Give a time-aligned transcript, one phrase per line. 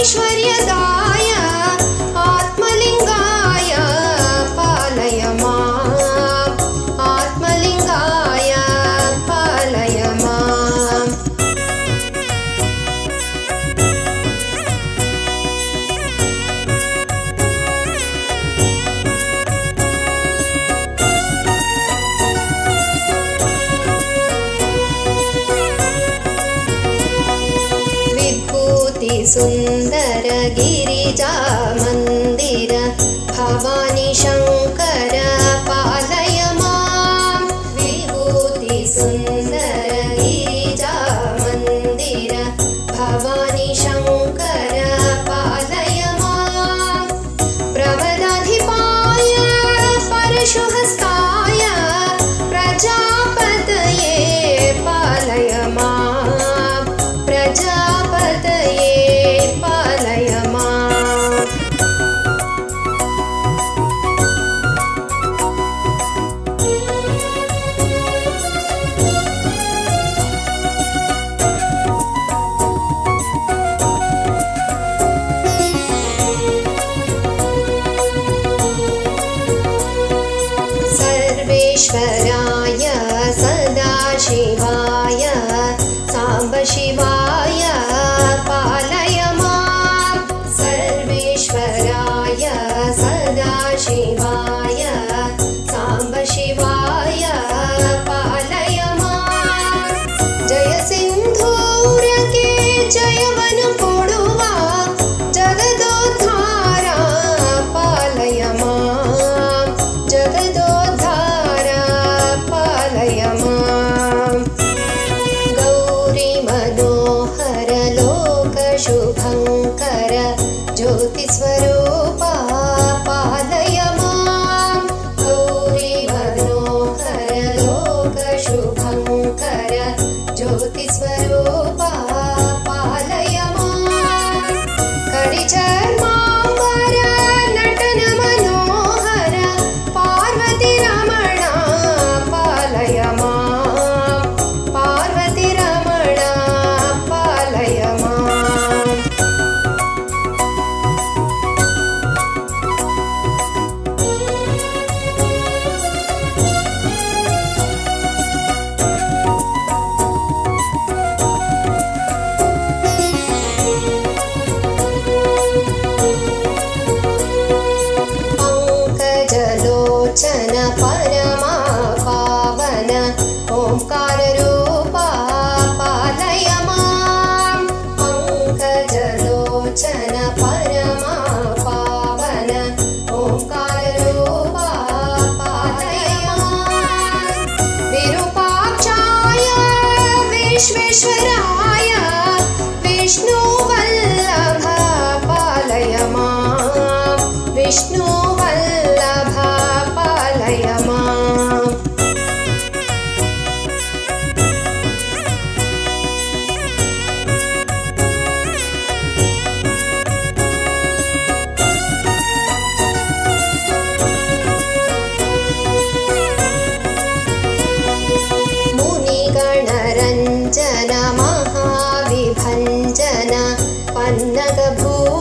[0.00, 0.52] ऐश्वर्य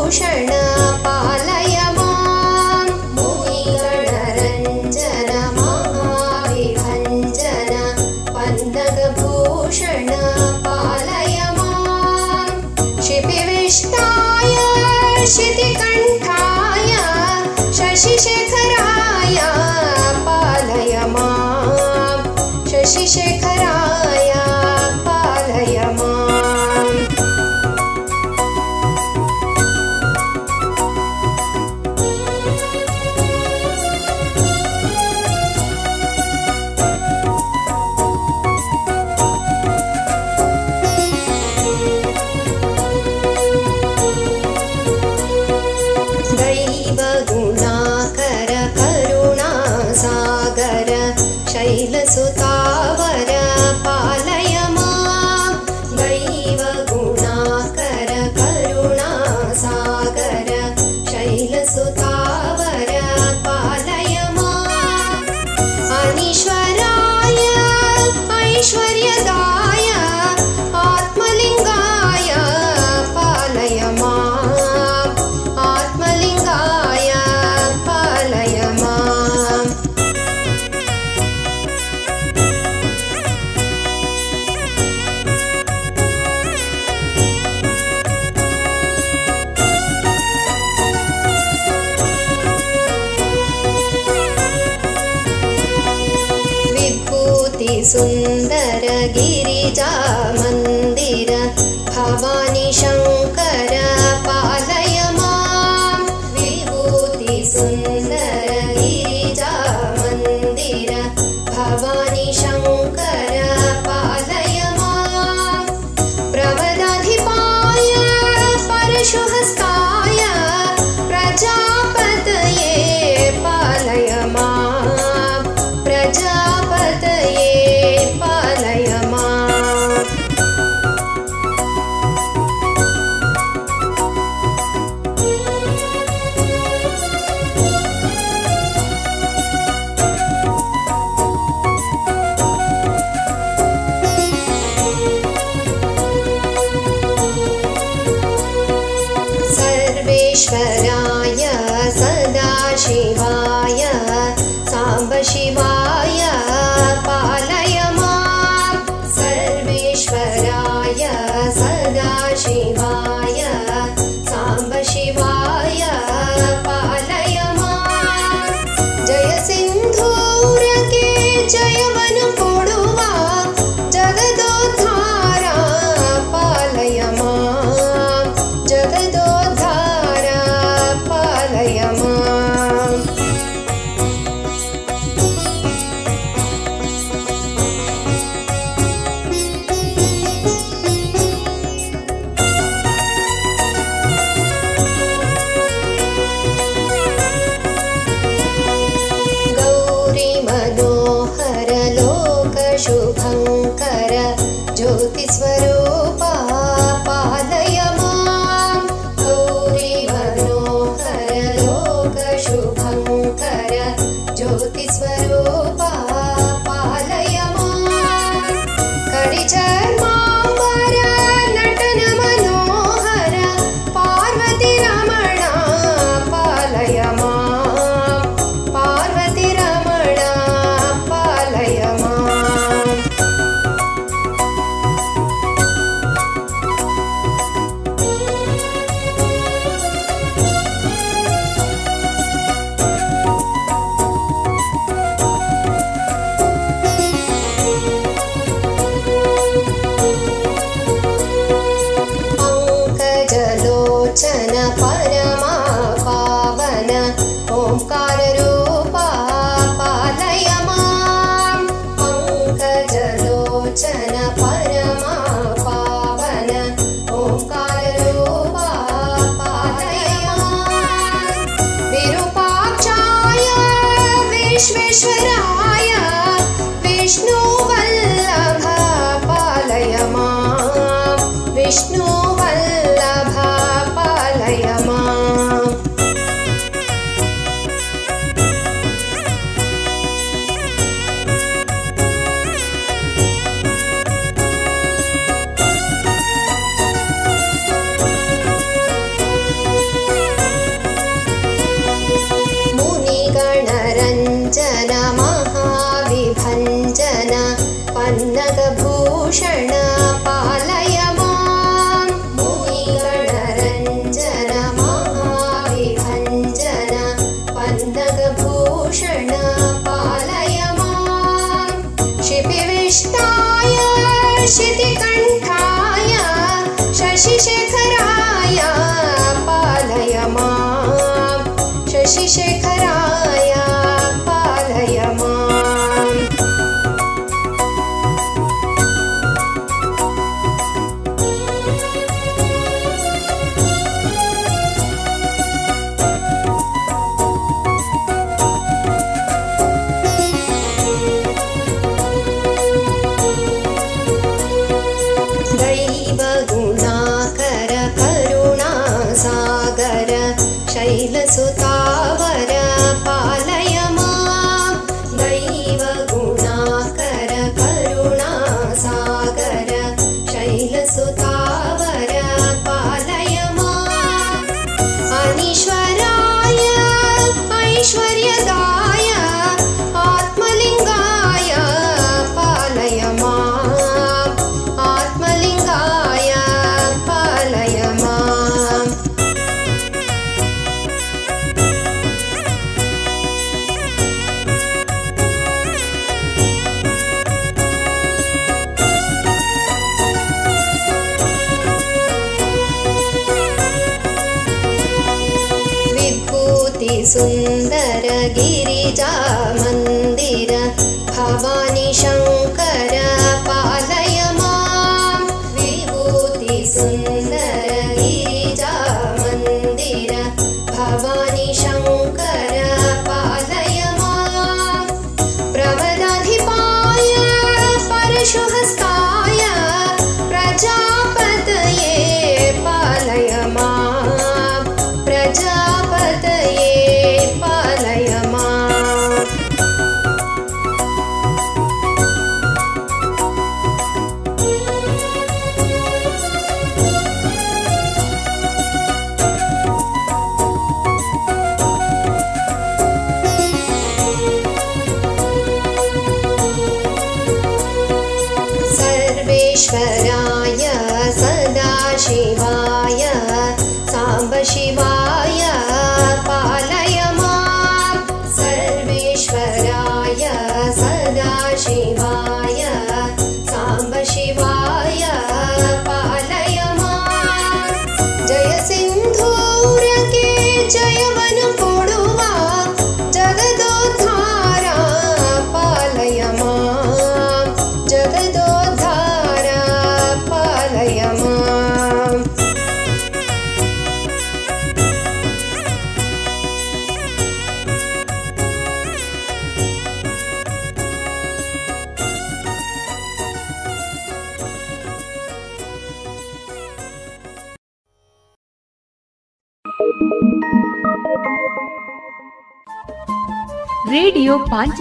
[0.10, 0.59] 陌生人的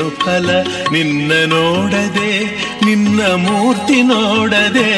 [0.00, 0.50] ಏನು ಫಲ
[0.92, 2.30] ನಿನ್ನ ನೋಡದೆ,
[2.86, 4.90] ನಿನ್ನ ಮೂರ್ತಿ ನೋಡದೆ.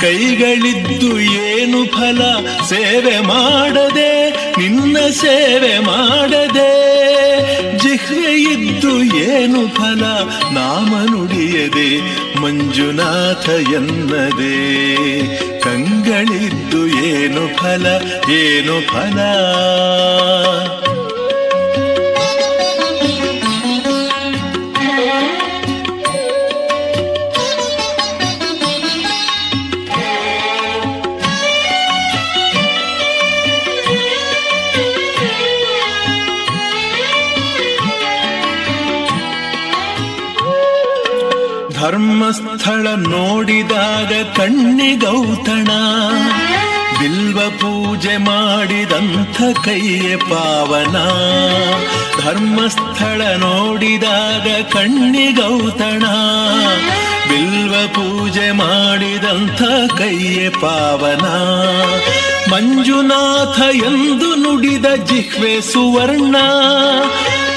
[0.00, 2.20] ಕೈಗಳಿದ್ದು ಏನು ಫಲ
[2.68, 4.12] ಸೇವೆ ಮಾಡದೆ,
[4.58, 6.70] ನಿನ್ನ ಸೇವೆ ಮಾಡದೆ.
[7.78, 8.92] ಜಿಹ್ವೆ ಇದ್ದು
[9.30, 10.04] ಏನು ಫಲ
[10.52, 11.90] ನಾಮ ನುಡಿಯದೆ,
[12.40, 13.48] ಮಂಜುನಾಥ
[13.78, 14.56] ಎನ್ನದೆ.
[15.60, 17.86] ಕಂಗಳಿದ್ದು ಏನು ಫಲ
[18.32, 19.18] ಏನು ಫಲ?
[42.68, 45.68] ಧರ್ಮಸ್ಥಳ ನೋಡಿದಾಗ ಕಣ್ಣಿಗೌತಣ
[46.98, 50.96] ಬಿಲ್ವ ಪೂಜೆ ಮಾಡಿದಂಥ ಕೈಯೆ ಪಾವನ.
[52.24, 56.02] ಧರ್ಮಸ್ಥಳ ನೋಡಿದಾಗ ಕಣ್ಣಿಗೌತಣ
[57.28, 59.62] ಬಿಲ್ವ ಪೂಜೆ ಮಾಡಿದಂಥ
[59.98, 61.26] ಕೈಯೆ ಪಾವನ.
[62.52, 66.36] ಮಂಜುನಾಥ ಎಂದು ನುಡಿದ ಜಿಹ್ವೆ ಸುವರ್ಣ.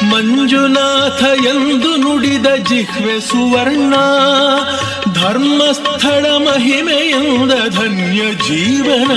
[0.10, 3.94] ಮಂಜುನಾಥ ಎಂದು ನುಡಿದ ಜಿಹ್ವೆ ಸುವರ್ಣ.
[5.22, 9.12] ಧರ್ಮಸ್ಥಳ ಮಹಿಮೆಯಿಂದ ಧನ್ಯ ಜೀವನ.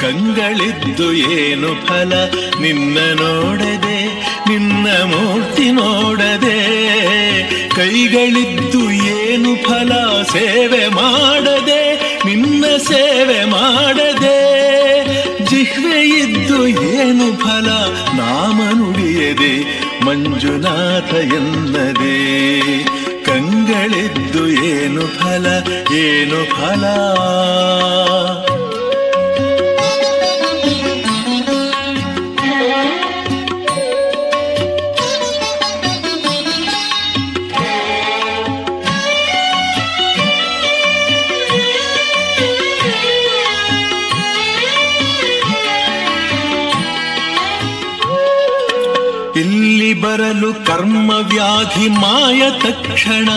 [0.00, 2.12] ಕಂಗಳಿದ್ದು ಏನು ಫಲ?
[2.60, 3.98] ನಿನ್ನ ನೋಡದೆ,
[4.48, 6.60] ನಿನ್ನ ಮೂರ್ತಿ ನೋಡದೆ.
[7.68, 10.22] ಕೈಗಳಿದ್ದು ಏನು ಫಲ?
[10.22, 11.82] ಸೇವೆ ಮಾಡದೆ,
[12.26, 14.38] ನಿನ್ನ ಸೇವೆ ಮಾಡದೆ.
[15.44, 17.68] ಜಿಹ್ವೆಯಿದ್ದು ಏನು ಫಲ?
[18.16, 19.54] ನಾಮ ನುಡಿಯದೆ,
[20.04, 22.18] ಮಂಜುನಾಥ ಎನ್ನದೆ.
[23.78, 25.46] ಕಂಗಳಿದ್ದು ಏನು ಫಲ
[25.98, 26.84] ಏನು ಫಲ?
[50.78, 53.28] ಕರ್ಮ ವ್ಯಾಧಿ ಮಾಯ ತಕ್ಷಣ.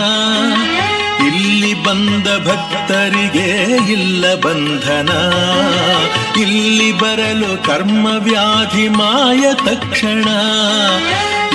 [1.26, 5.10] ಇಲ್ಲಿ ಬಂದ ಭಕ್ತರಿಗೆ ಇಲ್ಲ ಬಂಧನ.
[6.40, 10.24] ಇಲ್ಲಿ ಬರಲು ಕರ್ಮ ವ್ಯಾಧಿ ಮಾಯ ತಕ್ಷಣ.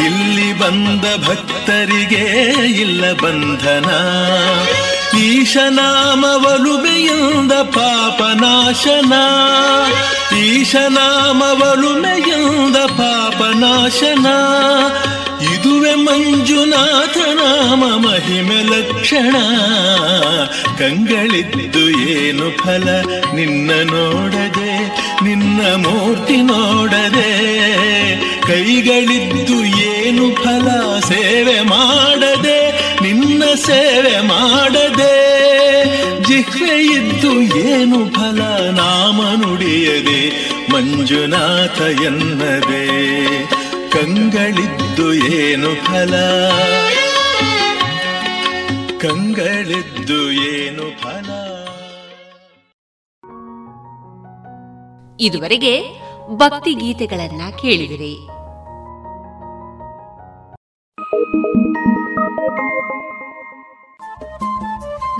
[0.05, 3.89] ಇಲ್ಲಿ ಬಂದ ಭಕ್ತರಿಗೆ ಇಲ್ಲ ಬಂಧನ.
[5.17, 9.13] ಈಶನಾಮವಲುಮೆಯಿಂದ ಪಾಪನಾಶನ
[10.37, 14.27] ಈಶನಾಮವಲುಮೆಯಿಂದ ಪಾಪನಾಶನ
[15.57, 19.35] ಇದುವೆ ಮಂಜುನಾಥ ನಾಮ ಮಹಿಮೆ ಲಕ್ಷಣ.
[20.77, 22.87] ಕಂಗಳಿದ್ದು ಏನು ಫಲ?
[23.35, 24.73] ನಿನ್ನ ನೋಡದೆ,
[25.23, 27.31] ನಿನ್ನ ಮೂರ್ತಿ ನೋಡದೆ.
[28.41, 30.67] ಕೈಗಳಿದ್ದು ಏನು ಫಲ?
[30.99, 32.59] ಸೇವೆ ಮಾಡದೆ,
[33.01, 35.15] ನಿನ್ನ ಸೇವೆ ಮಾಡದೆ.
[36.23, 37.33] ಜಿಹ್ವೆ ಇದ್ದು
[37.67, 38.41] ಏನು ಫಲ?
[38.71, 40.21] ನಾಮ ನುಡಿಯದೆ,
[40.71, 42.85] ಮಂಜುನಾಥ ಎನ್ನದೆ.
[43.97, 46.15] ಕಂಗಳಿದ್ದು ಏನು ಫಲ?
[48.99, 51.29] ಕಂಗಳಿದ್ದು ಏನು ಫಲ?
[55.19, 55.81] ಇದುವರೆಗೆ
[56.35, 58.27] ಭಕ್ತಿ ಗೀತೆಗಳನ್ನ ಕೇಳಿದಿರಿ.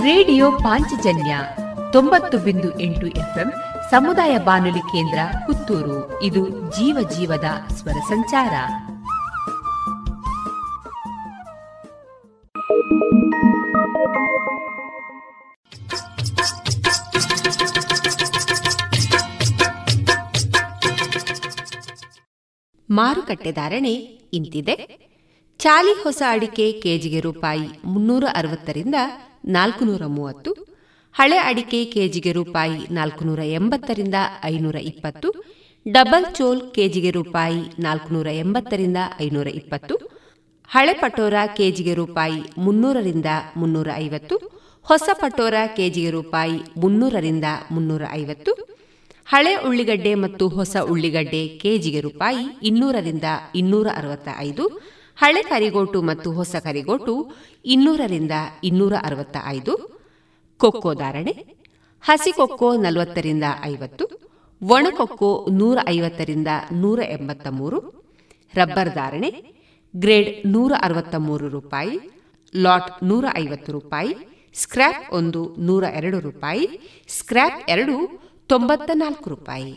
[0.03, 1.37] ರೇಡಿಯೋ ಪಾಂಚಜನ್ಯ
[1.91, 3.53] ತೊಂಬತ್ತು ಬಿಂದು ಎಂಟು ಎಫ್ಎಂ
[3.91, 6.23] ಸಮುದಾಯ ಬಾನುಲಿ ಕೇಂದ್ರ ಪುತ್ತೂರು.
[6.23, 8.53] ಇದು ಜೀವ ಜೀವದ ಸ್ವರ ಸಂಚಾರ.
[22.89, 23.93] ಮಾರುಕಟ್ಟೆ ಧಾರಣೆ
[24.33, 25.07] ಇಂತಿದೆ.
[25.59, 28.95] ಚಾಲಿ ಹೊಸ ಅಡಿಕೆ ಕೆಜಿಗೆ ರೂಪಾಯಿ ಮುನ್ನೂರ ಅರವತ್ತರಿಂದ
[29.45, 30.76] ನಾಲ್ಕು ಮೂವತ್ತು
[31.17, 35.29] ಹಳೆ ಅಡಿಕೆ ಕೆಜಿಗೆ ರೂಪಾಯಿ ನಾಲ್ಕುನೂರ ಎಂಬತ್ತರಿಂದ ಐನೂರ ಇಪ್ಪತ್ತು,
[35.85, 39.95] ಡಬಲ್ ಚೋಲ್ ಕೆಜಿಗೆ ರೂಪಾಯಿ ನಾಲ್ಕುನೂರ ಎಂಬತ್ತರಿಂದ ಐನೂರ ಇಪ್ಪತ್ತು,
[40.69, 43.25] ಹಳೆ ಪಟೋರ ಕೆಜಿಗೆ ರೂಪಾಯಿ ಮುನ್ನೂರರಿಂದ
[43.55, 44.37] ಮುನ್ನೂರ ಐವತ್ತು,
[44.85, 48.51] ಹೊಸ ಪಟೋರ ಕೆಜಿಗೆ ರೂಪಾಯಿ ಮುನ್ನೂರರಿಂದ ಮುನ್ನೂರ ಐವತ್ತು,
[49.27, 54.65] ಹಳೆ ಉಳ್ಳಿಗಡ್ಡೆ ಮತ್ತು ಹೊಸ ಉಳ್ಳಿಗಡ್ಡೆ ಕೆಜಿಗೆ ರೂಪಾಯಿ ಇನ್ನೂರರಿಂದ ಇನ್ನೂರ ಅರವತ್ತ ಐದು
[55.17, 57.13] ಹಳೆ ಕರಿಗೋಟು ಮತ್ತು ಹೊಸ ಕರಿಗೋಟು
[57.65, 58.31] ಇನ್ನೂರರಿಂದ
[58.63, 59.73] ಇನ್ನೂರ ಅರವತ್ತ ಐದು
[60.59, 61.33] ಕೊಕ್ಕೋ ಧಾರಣೆ,
[62.03, 64.05] ಹಸಿ ಕೊಕ್ಕೋ ನಲವತ್ತರಿಂದ ಐವತ್ತು
[64.61, 67.79] ಒಣಕೊಕ್ಕೋ ನೂರ ಐವತ್ತರಿಂದ ನೂರ ಎಂಬತ್ತ ಮೂರು
[68.53, 69.29] ರಬ್ಬರ್ ಧಾರಣೆ,
[69.95, 71.95] ಗ್ರೇಡ್ ನೂರ ಅರವತ್ತ ಮೂರು ರೂಪಾಯಿ,
[72.55, 74.13] ಲಾಟ್ ನೂರ ಐವತ್ತು ರೂಪಾಯಿ,
[74.55, 76.65] ಸ್ಕ್ರ್ಯಾಪ್ ಒಂದು ನೂರ ಎರಡು ರೂಪಾಯಿ,
[77.07, 77.95] ಸ್ಕ್ರ್ಯಾಪ್ ಎರಡು
[78.47, 79.73] ತೊಂಬತ್ತ ನಾಲ್ಕು ರೂಪಾಯಿ.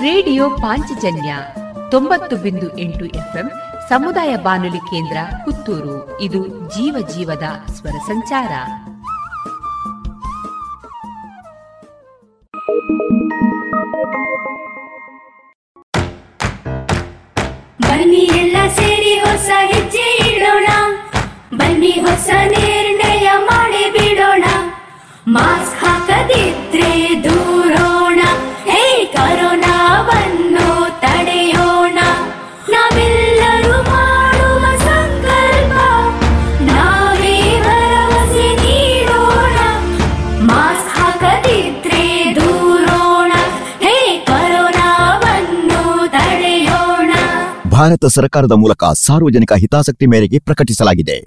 [0.00, 1.36] ರೇಡಿಯೋ ಪಾಂಚಜನ್ಯ
[1.90, 3.50] ತೊಂಬತ್ತು ಬಿಂದು ಎಂಟು ಎಫ್ಎಂ
[3.88, 6.20] ಸಮುದಾಯ ಬಾನುಲಿ ಕೇಂದ್ರ ಪುತ್ತೂರು.
[6.20, 8.52] ಇದು ಜೀವ ಜೀವದ ಸ್ವರ ಸಂಚಾರ.
[17.82, 20.66] ಬನ್ನಿ ಎಲ್ಲ ಸೇರಿ ಹೊಸ ಹೆಜ್ಜೆ ಇಡೋಣ.
[21.56, 24.44] ಬನ್ನಿ ಹೊಸ ನಿರ್ಣಯ ಮಾಡಿ ಬಿಡೋಣ.
[25.28, 26.69] ಮಾಸ್ಕ್ ಹಾಕದಿದ್ರೆ
[47.80, 51.18] ಭಾರತ ಸರ್ಕಾರದ ಮೂಲಕ ಸಾರ್ವಜನಿಕ ಹಿತಾಸಕ್ತಿ ಮೇರೆಗೆ ಪ್ರಕಟಿಸಲಾಗಿದೆ.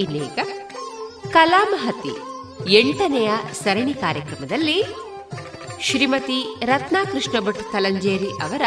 [0.00, 0.38] ಇಲ್ಲೀಗ
[1.32, 2.14] ಕಲಾಮಹತಿ
[2.78, 3.30] ಎಂಟನೆಯ
[3.64, 4.78] ಸರಣಿ ಕಾರ್ಯಕ್ರಮದಲ್ಲಿ
[5.80, 8.62] ಶ್ರೀಮತಿ ರತ್ನಾಕೃಷ್ಣ ಭಟ್ ತಲಂಜೇರಿ ಅವರ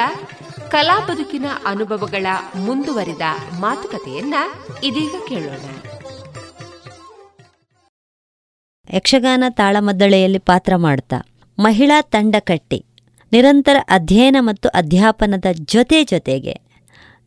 [0.71, 2.27] ಕಲಾ ಬದುಕಿನ ಅನುಭವಗಳ
[2.65, 3.21] ಮುಂದುವರಿದ
[3.59, 4.35] ಮಾತುಕತೆಯನ್ನ
[4.83, 5.65] ಇದೀಗ ಕೇಳೋಣ.
[8.93, 11.17] ಯಕ್ಷಗಾನ ತಾಳಮದ್ದಳೆಯಲ್ಲಿ ಪಾತ್ರ ಮಾಡ್ತಾ.
[11.59, 12.85] ಮಹಿಳಾ ತಂಡ ಕಟ್ಟಿ
[13.31, 16.55] ನಿರಂತರ ಅಧ್ಯಯನ ಮತ್ತು ಅಧ್ಯಾಪನದ ಜೊತೆ ಜೊತೆಗೆ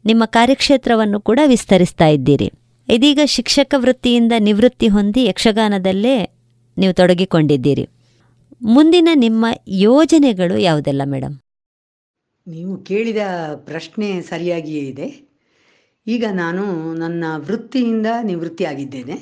[0.05, 2.53] ನಿಮ್ಮ ಕಾರ್ಯಕ್ಷೇತ್ರವನ್ನು ಕೂಡ ವಿಸ್ತರಿಸ್ತಾ ಇದ್ದೀರಿ.
[2.88, 6.16] ಇದೀಗ ಶಿಕ್ಷಕ ವೃತ್ತಿಯಿಂದ ನಿವೃತ್ತಿ ಹೊಂದಿ ಯಕ್ಷಗಾನದಲ್ಲೇ
[6.78, 7.88] ನೀವು ತೊಡಗಿಕೊಂಡಿದ್ದೀರಿ.
[8.62, 11.36] ಮುಂದಿನ ನಿಮ್ಮ ಯೋಜನೆಗಳು ಯಾವುದೆಲ್ಲ ಮೇಡಮ್
[12.51, 13.22] ನೀವು ಕೇಳಿದ
[13.57, 15.09] ಪ್ರಶ್ನೆ ಸರಿಯಾಗಿಯೇ ಇದೆ.
[16.07, 19.16] ಈಗ ನಾನು ನನ್ನ ವೃತ್ತಿಯಿಂದ ನಿವೃತ್ತಿ ಆಗಿದ್ದೇನೆ.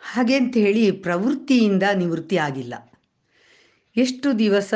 [0.00, 2.74] ಹಾಗೆ ಅಂತ ಹೇಳಿ ಪ್ರವೃತ್ತಿಯಿಂದ ನಿವೃತ್ತಿ ಆಗಿಲ್ಲ.
[3.96, 4.74] ಎಷ್ಟು ದಿವಸ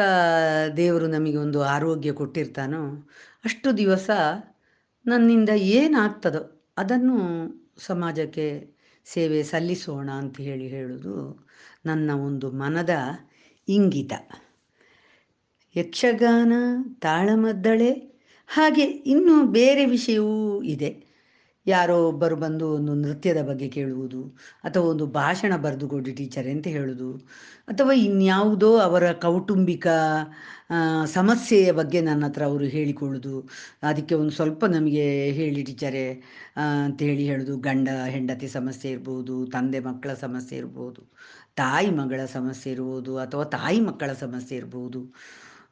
[0.76, 2.82] ದೇವರು ನಮಗೆ ಒಂದು ಆರೋಗ್ಯ ಕೊಟ್ಟಿರ್ತಾನೋ
[3.44, 4.10] ಅಷ್ಟು ದಿವಸ
[5.06, 6.42] ನನ್ನಿಂದ ಏನಾಗ್ತದೋ
[6.78, 7.16] ಅದನ್ನು
[7.78, 8.46] ಸಮಾಜಕ್ಕೆ
[9.06, 11.46] ಸೇವೆ ಸಲ್ಲಿಸೋಣ ಅಂತ ಹೇಳಿ ಹೇಳೋದು
[11.86, 12.90] ನನ್ನ ಒಂದು ಮನದ
[13.68, 14.12] ಇಂಗಿತ.
[15.80, 16.52] ಯಕ್ಷಗಾನ,
[17.06, 17.92] ತಾಳಮದ್ದಳೆ,
[18.48, 20.38] ಹಾಗೆ ಇನ್ನೂ ಬೇರೆ ವಿಷಯವೂ
[20.74, 20.90] ಇದೆ.
[21.66, 24.20] ಯಾರೋ ಒಬ್ಬರು ಬಂದು ಒಂದು ನೃತ್ಯದ ಬಗ್ಗೆ ಕೇಳುವುದು,
[24.66, 27.08] ಅಥವಾ ಒಂದು ಭಾಷಣ ಬರೆದುಕೊಡಿ ಟೀಚರ್ ಅಂತ ಹೇಳುವುದು
[27.70, 29.86] ಅಥವಾ ಇನ್ಯಾವುದೋ ಅವರ ಕೌಟುಂಬಿಕ
[31.16, 33.34] ಸಮಸ್ಯೆಯ ಬಗ್ಗೆ ನನ್ನ ಹತ್ರ ಅವರು ಹೇಳಿಕೊಳ್ಳುದು,
[33.88, 35.04] ಅದಕ್ಕೆ ಒಂದು ಸ್ವಲ್ಪ ನಮಗೆ
[35.38, 36.06] ಹೇಳಿ ಟೀಚರೇ
[36.86, 37.56] ಅಂತ ಹೇಳಿ ಹೇಳೋದು.
[37.68, 41.02] ಗಂಡ, ಹೆಂಡತಿ ಸಮಸ್ಯೆ ಇರ್ಬೋದು, ತಂದೆ ಮಕ್ಕಳ ಸಮಸ್ಯೆ ಇರ್ಬೋದು,
[41.62, 45.02] ತಾಯಿ ಮಗಳ ಸಮಸ್ಯೆ ಇರ್ಬೋದು, ಅಥವಾ ತಾಯಿ ಮಕ್ಕಳ ಸಮಸ್ಯೆ ಇರ್ಬೋದು.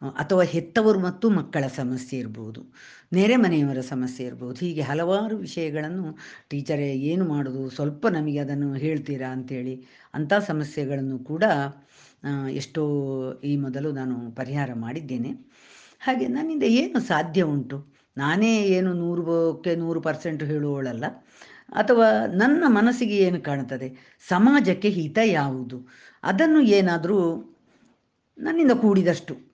[0.02, 2.74] ಅಥವಾ ಹೆತ್ತವರು ಮತ್ತು ಮಕ್ಕಳ ಸಮಸ್ಯೆ ಇರ್ಬೋದು,
[3.12, 6.18] ನೆರೆ ಮನೆಯವರ ಸಮಸ್ಯೆ ಇರ್ಬೋದು, ಹೀಗೆ ಹಲವಾರು ವಿಷಯಗಳನ್ನು
[6.48, 9.84] ಟೀಚರೇ ಏನು ಮಾಡೋದು, ಸ್ವಲ್ಪ ನಮಗೆ ಅದನ್ನು ಹೇಳ್ತೀರಾ ಅಂಥೇಳಿ
[10.14, 11.44] ಅಂಥ ಸಮಸ್ಯೆಗಳನ್ನು ಕೂಡ
[12.52, 12.82] ಎಷ್ಟೋ
[13.44, 15.30] ಈ ಮೊದಲು ನಾನು ಪರಿಹಾರ ಮಾಡಿದ್ದೇನೆ.
[16.00, 17.96] ಹಾಗೆ ನನ್ನಿಂದ ಏನು ಸಾಧ್ಯ ಉಂಟು?
[18.16, 21.04] ನಾನೇ ಏನು ನೂರಕ್ಕೆ ನೂರು ಪರ್ಸೆಂಟ್ ಹೇಳುವವಳಲ್ಲ.
[21.72, 23.88] ಅಥವಾ ನನ್ನ ಮನಸ್ಸಿಗೆ ಏನು ಕಾಣುತ್ತದೆ?
[24.28, 25.88] ಸಮಾಜಕ್ಕೆ ಹಿತ ಯಾವುದು?
[26.22, 27.18] ಅದನ್ನು ಏನಾದರೂ
[28.38, 29.45] ನನ್ನಿಂದ ಕೂಡಿದಷ್ಟು.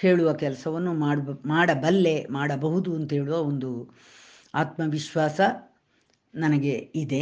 [0.00, 3.90] ಹೇಳುವ ಕೆಲಸವನ್ನು ಮಾಡ ಮಾಡಬಲ್ಲೆ, ಮಾಡಬಹುದು ಅಂತ ಹೇಳುವ ಒಂದು
[4.54, 5.40] ಆತ್ಮವಿಶ್ವಾಸ
[6.34, 7.20] ನನಗೆ ಇದೆ.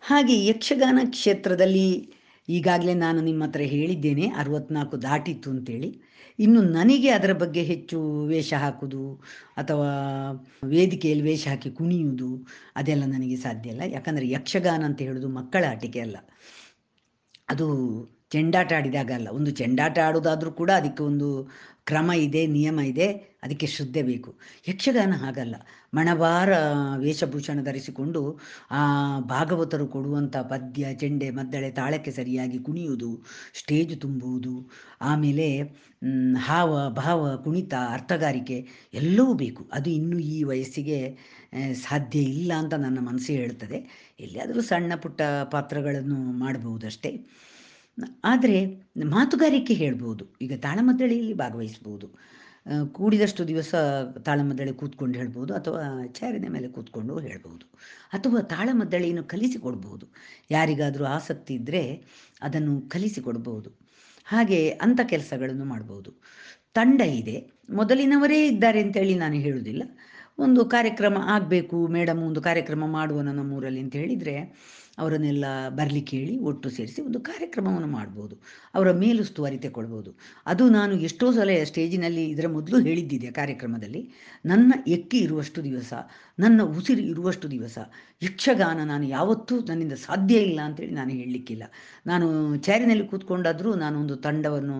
[0.00, 2.12] ಹಾಗೆ ಯಕ್ಷಗಾನ ಕ್ಷೇತ್ರದಲ್ಲಿ
[2.48, 6.00] ಈಗಾಗಲೇ ನಾನು ನಿಮ್ಮ ಹತ್ರ ಹೇಳಿದ್ದೇನೆ, ಅರವತ್ನಾಲ್ಕು ದಾಟಿತ್ತು ಅಂತೇಳಿ.
[6.38, 9.22] ಇನ್ನು ನನಗೆ ಅದರ ಬಗ್ಗೆ ಹೆಚ್ಚು ವೇಷ ಹಾಕುವುದು
[9.56, 9.90] ಅಥವಾ
[10.64, 12.46] ವೇದಿಕೆಯಲ್ಲಿ ವೇಷ ಹಾಕಿ ಕುಣಿಯುವುದು
[12.76, 13.82] ಅದೆಲ್ಲ ನನಗೆ ಸಾಧ್ಯ ಇಲ್ಲ.
[13.86, 16.16] ಯಾಕಂದರೆ ಯಕ್ಷಗಾನ ಅಂತ ಹೇಳೋದು ಮಕ್ಕಳ ಆಟಿಕೆ ಅಲ್ಲ.
[17.48, 17.66] ಅದು
[18.30, 19.28] ಚೆಂಡಾಟ ಆಡಿದಾಗ ಅಲ್ಲ.
[19.28, 21.48] ಒಂದು ಚೆಂಡಾಟ ಆಡೋದಾದರೂ ಕೂಡ ಅದಕ್ಕೆ ಒಂದು
[21.88, 23.06] ಕ್ರಮ ಇದೆ, ನಿಯಮ ಇದೆ,
[23.42, 24.30] ಅದಕ್ಕೆ ಶ್ರದ್ಧೆ ಬೇಕು.
[24.68, 25.56] ಯಕ್ಷಗಾನ ಹಾಗಲ್ಲ.
[25.94, 26.50] ಮಣಬಾರ
[26.96, 28.82] ವೇಷಭೂಷಣ ಧರಿಸಿಕೊಂಡು, ಆ
[29.20, 33.10] ಭಾಗವತರು ಕೊಡುವಂಥ ಪದ್ಯ, ಚೆಂಡೆ, ಮದ್ದಳೆ ತಾಳಕ್ಕೆ ಸರಿಯಾಗಿ ಕುಣಿಯುವುದು,
[33.54, 34.70] ಸ್ಟೇಜ್ ತುಂಬುವುದು,
[35.00, 35.48] ಆಮೇಲೆ
[36.36, 38.58] ಹಾವ, ಭಾವ, ಕುಣಿತ, ಅರ್ಥಗಾರಿಕೆ
[38.94, 39.62] ಎಲ್ಲವೂ ಬೇಕು.
[39.72, 40.98] ಅದು ಇನ್ನೂ ಈ ವಯಸ್ಸಿಗೆ
[41.74, 43.78] ಸಾಧ್ಯ ಇಲ್ಲ ಅಂತ ನನ್ನ ಮನಸ್ಸು ಹೇಳ್ತದೆ.
[44.20, 47.10] ಎಲ್ಲಿಯಾದರೂ ಸಣ್ಣ ಪುಟ್ಟ ಪಾತ್ರಗಳನ್ನು ಮಾಡಬಹುದಷ್ಟೇ
[48.24, 48.58] ಆದರೆ
[49.04, 50.24] ಮಾತುಗಾರಿಕೆ ಹೇಳ್ಬೋದು.
[50.42, 52.06] ಈಗ ತಾಳಮದ್ದಳೆಯಲ್ಲಿ ಭಾಗವಹಿಸ್ಬೋದು.
[52.92, 53.74] ಕೂಡಿದಷ್ಟು ದಿವಸ
[54.24, 57.66] ತಾಳಮದ್ದಳೆ ಕೂತ್ಕೊಂಡು ಹೇಳ್ಬೋದು ಅಥವಾ ಚಾರಿನ ಮೇಲೆ ಕೂತ್ಕೊಂಡು ಹೇಳ್ಬೋದು.
[58.12, 60.06] ಅಥವಾ ತಾಳಮದ್ದಳೆಯನ್ನು ಕಲಿಸಿಕೊಡ್ಬೋದು.
[60.50, 61.82] ಯಾರಿಗಾದರೂ ಆಸಕ್ತಿ ಇದ್ದರೆ
[62.42, 63.70] ಅದನ್ನು ಕಲಿಸಿಕೊಡ್ಬೋದು.
[64.24, 66.10] ಹಾಗೆ ಅಂಥ ಕೆಲಸಗಳನ್ನು ಮಾಡ್ಬೋದು.
[66.74, 67.36] ತಂಡ ಇದೆ.
[67.70, 69.82] ಮೊದಲಿನವರೇ ಇದ್ದಾರೆ ಅಂತೇಳಿ ನಾನು ಹೇಳುವುದಿಲ್ಲ.
[70.38, 74.34] ಒಂದು ಕಾರ್ಯಕ್ರಮ ಆಗಬೇಕು ಮೇಡಮ್ ಒಂದು ಕಾರ್ಯಕ್ರಮ ಮಾಡುವ ನಮ್ಮೂರಲ್ಲಿ ಅಂತ ಹೇಳಿದರೆ
[74.98, 78.34] ಅವರನ್ನೆಲ್ಲ ಬರಲಿಕ್ಕೆ ಹೇಳಿ ಒಟ್ಟು ಸೇರಿಸಿ ಒಂದು ಕಾರ್ಯಕ್ರಮವನ್ನು ಮಾಡ್ಬೋದು.
[78.74, 80.10] ಅವರ ಮೇಲುಸ್ತುವಾರಿ ತಗೊಳ್ಬೋದು
[80.46, 84.02] ಅದು ನಾನು ಎಷ್ಟೋ ಸಲ ಸ್ಟೇಜಿನಲ್ಲಿ ಇದರ ಮೊದಲು ಹೇಳಿದ್ದಿದೆ ಕಾರ್ಯಕ್ರಮದಲ್ಲಿ.
[84.46, 85.92] ನನ್ನ ಎಕ್ಕಿ ಇರುವಷ್ಟು ದಿವಸ,
[86.38, 87.78] ನನ್ನ ಉಸಿರು ಇರುವಷ್ಟು ದಿವಸ,
[88.22, 91.62] ಯಕ್ಷಗಾನ ನಾನು ಯಾವತ್ತೂ ನನ್ನಿಂದ ಸಾಧ್ಯ ಇಲ್ಲ ಅಂತೇಳಿ ನಾನು ಹೇಳಲಿಕ್ಕಿಲ್ಲ.
[92.06, 94.78] ನಾನು ಚೇರಿನಲ್ಲಿ ಕೂತ್ಕೊಂಡಾದರೂ ನಾನು ಒಂದು ತಂಡವನ್ನು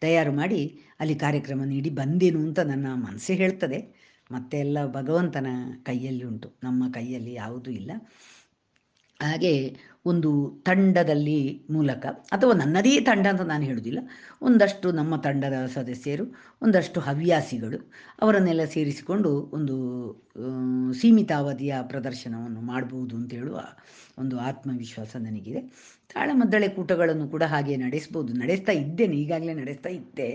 [0.00, 0.60] ತಯಾರು ಮಾಡಿ
[1.00, 4.10] ಅಲ್ಲಿ ಕಾರ್ಯಕ್ರಮ ನೀಡಿ ಬಂದೇನು ಅಂತ ನನ್ನ ಮನಸ್ಸೇ ಹೇಳ್ತದೆ.
[4.32, 5.46] ಮತ್ತೆ ಎಲ್ಲ ಭಗವಂತನ
[5.82, 6.48] ಕೈಯಲ್ಲಿ ಉಂಟು.
[6.62, 7.90] ನಮ್ಮ ಕೈಯಲ್ಲಿ ಯಾವುದೂ ಇಲ್ಲ.
[9.20, 9.54] ಹಾಗೆ
[10.06, 10.30] ಒಂದು
[10.64, 11.38] ತಂಡದಲ್ಲಿ
[11.70, 14.00] ಮೂಲಕ, ಅಥವಾ ನನ್ನದೇ ತಂಡ ಅಂತ ನಾನು ಹೇಳುವುದಿಲ್ಲ,
[14.42, 16.24] ಒಂದಷ್ಟು ನಮ್ಮ ತಂಡದ ಸದಸ್ಯರು,
[16.62, 17.78] ಒಂದಷ್ಟು ಹವ್ಯಾಸಿಗಳು
[18.22, 19.76] ಅವರನ್ನೆಲ್ಲ ಸೇರಿಸಿಕೊಂಡು ಒಂದು
[20.36, 20.42] ಆ,
[20.92, 23.60] ಸೀಮಿತಾವಧಿಯ ಪ್ರದರ್ಶನವನ್ನು ಮಾಡಬಹುದು ಅಂತ ಹೇಳುವ
[24.18, 25.60] ಒಂದು ಆತ್ಮವಿಶ್ವಾಸ ನನಗಿದೆ.
[26.14, 28.32] ತಾಳಮದ್ದಳೆ ಕೂಟಗಳನ್ನು ಕೂಡ ಹಾಗೆ ನಡೆಸ್ಬೋದು.
[28.32, 30.28] ನಡೆಸ್ತಾ ಇದ್ದೇನೆ ಈಗಾಗಲೇ ನಡೆಸ್ತಾ ಇದ್ದೆ.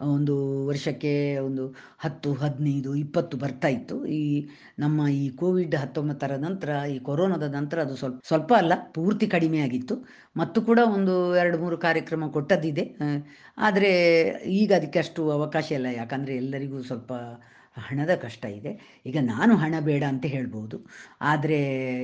[0.00, 0.34] ಒಂದು
[0.66, 1.64] ವರ್ಷಕ್ಕೆ ಒಂದು
[1.98, 4.06] ಹತ್ತು ಹದಿನೈದು ಇಪ್ಪತ್ತು ಬರ್ತಾ ಇತ್ತು.
[4.06, 9.58] ಈ ನಮ್ಮ ಈ ಕೋವಿಡ್ ಹತ್ತೊಂಬತ್ತರ ನಂತರ ಈ ಕೊರೋನಾದ ನಂತರ ಅದು ಸ್ವಲ್ಪ ಸ್ವಲ್ಪ ಅಲ್ಲ ಪೂರ್ತಿ ಕಡಿಮೆ
[9.58, 9.96] ಆಗಿತ್ತು.
[10.36, 12.86] ಮತ್ತು ಕೂಡ ಒಂದು ಎರಡು ಮೂರು ಕಾರ್ಯಕ್ರಮ ಕೊಟ್ಟದ್ದಿದೆ.
[13.58, 13.92] ಆದರೆ
[14.52, 15.86] ಈಗ ಅದಕ್ಕೆ ಅಷ್ಟು ಅವಕಾಶ ಇಲ್ಲ.
[15.86, 17.12] ಯಾಕಂದರೆ ಎಲ್ಲರಿಗೂ ಸ್ವಲ್ಪ
[17.78, 18.72] ಹಣದ ಕಷ್ಟ ಇದೆ.
[19.06, 20.78] ಈಗ ನಾನು ಹಣ ಬೇಡ ಅಂತ ಹೇಳ್ಬೋದು.
[21.20, 21.60] ಆದರೆ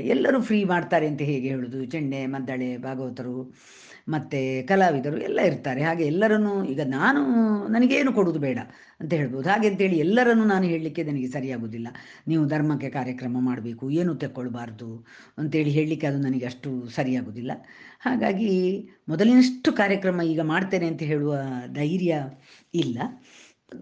[0.07, 1.85] ಎಲ್ಲರೂ ಫ್ರೀ ಮಾಡ್ತಾರೆ ಅಂತ ಹೇಗೆ ಹೇಳೋದು?
[1.85, 3.53] ಚೆಂಡೆ ಮದ್ದಳೆ, ಭಾಗವತರು,
[4.09, 5.83] ಮತ್ತು ಕಲಾವಿದರು ಎಲ್ಲ ಇರ್ತಾರೆ.
[5.83, 7.21] ಹಾಗೆ ಎಲ್ಲರನ್ನು ಈಗ ನಾನು
[7.69, 8.59] ನನಗೇನು ಕೊಡೋದು ಬೇಡ
[9.01, 9.49] ಅಂತ ಹೇಳ್ಬೋದು.
[9.49, 11.89] ಹಾಗೆ ಅಂತೇಳಿ ಎಲ್ಲರನ್ನು ನಾನು ಹೇಳಲಿಕ್ಕೆ ನನಗೆ ಸರಿಯಾಗೋದಿಲ್ಲ.
[12.29, 15.07] ನೀವು ಧರ್ಮಕ್ಕೆ ಕಾರ್ಯಕ್ರಮ ಮಾಡಬೇಕು, ಏನು ತೆಕ್ಕೊಳ್ಬಾರ್ದು
[15.39, 17.53] ಅಂತೇಳಿ ಹೇಳಲಿಕ್ಕೆ ಅದು ನನಗೆ ಅಷ್ಟು ಸರಿಯಾಗೋದಿಲ್ಲ.
[18.01, 18.53] ಹಾಗಾಗಿ
[19.09, 21.35] ಮೊದಲಿನಷ್ಟು ಕಾರ್ಯಕ್ರಮ ಈಗ ಮಾಡ್ತೇನೆ ಅಂತ ಹೇಳುವ
[21.73, 22.15] ಧೈರ್ಯ
[22.75, 22.99] ಇಲ್ಲ.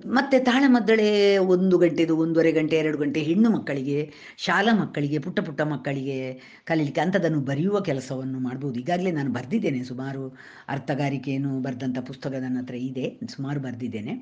[0.06, 6.40] ಮತ್ತು ತಾಳಮದ್ದಳೆ ಒಂದು ಗಂಟೆದು ಒಂದೂವರೆ ಗಂಟೆ, ಎರಡು ಗಂಟೆ ಹೆಣ್ಣು ಮಕ್ಕಳಿಗೆ, ಶಾಲಾ ಮಕ್ಕಳಿಗೆ, ಪುಟ್ಟ ಪುಟ್ಟ ಮಕ್ಕಳಿಗೆ
[6.64, 8.80] ಕಲೀಲಿಕ್ಕೆ ಅಂಥದ್ದನ್ನು ಬರೆಯುವ ಕೆಲಸವನ್ನು ಮಾಡ್ಬೋದು.
[8.80, 9.84] ಈಗಾಗಲೇ ನಾನು ಬರೆದಿದ್ದೇನೆ.
[9.84, 10.36] ಸುಮಾರು
[10.68, 13.20] ಅರ್ಥಗಾರಿಕೆಯನ್ನು ಬರೆದಂಥ ಪುಸ್ತಕ ನನ್ನ ಹತ್ರ ಇದೆ.
[13.30, 14.14] ಸುಮಾರು ಬರೆದಿದ್ದೇನೆ.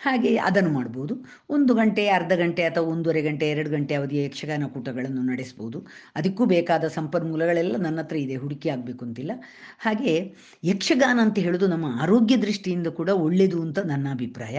[0.00, 1.24] ಹಾಗೆ ಅದನ್ನು ಮಾಡ್ಬೋದು.
[1.50, 5.86] ಒಂದು ಗಂಟೆ, ಅರ್ಧ ಗಂಟೆ ಅಥವಾ ಒಂದೂವರೆ ಗಂಟೆ, ಎರಡು ಗಂಟೆ ಅವಧಿಯ ಯಕ್ಷಗಾನ ಕೂಟಗಳನ್ನು ನಡೆಸ್ಬೋದು.
[6.16, 8.36] ಅದಕ್ಕೂ ಬೇಕಾದ ಸಂಪನ್ಮೂಲಗಳೆಲ್ಲ ನನ್ನ ಹತ್ರ ಇದೆ.
[8.36, 9.32] ಹುಡುಕಿ ಆಗಬೇಕು ಅಂತಿಲ್ಲ.
[9.78, 10.34] ಹಾಗೆ
[10.64, 14.58] ಯಕ್ಷಗಾನ ಅಂತ ಹೇಳೋದು ನಮ್ಮ ಆರೋಗ್ಯ ದೃಷ್ಟಿಯಿಂದ ಕೂಡ ಒಳ್ಳೆಯದು ಅಂತ ನನ್ನ ಅಭಿಪ್ರಾಯ.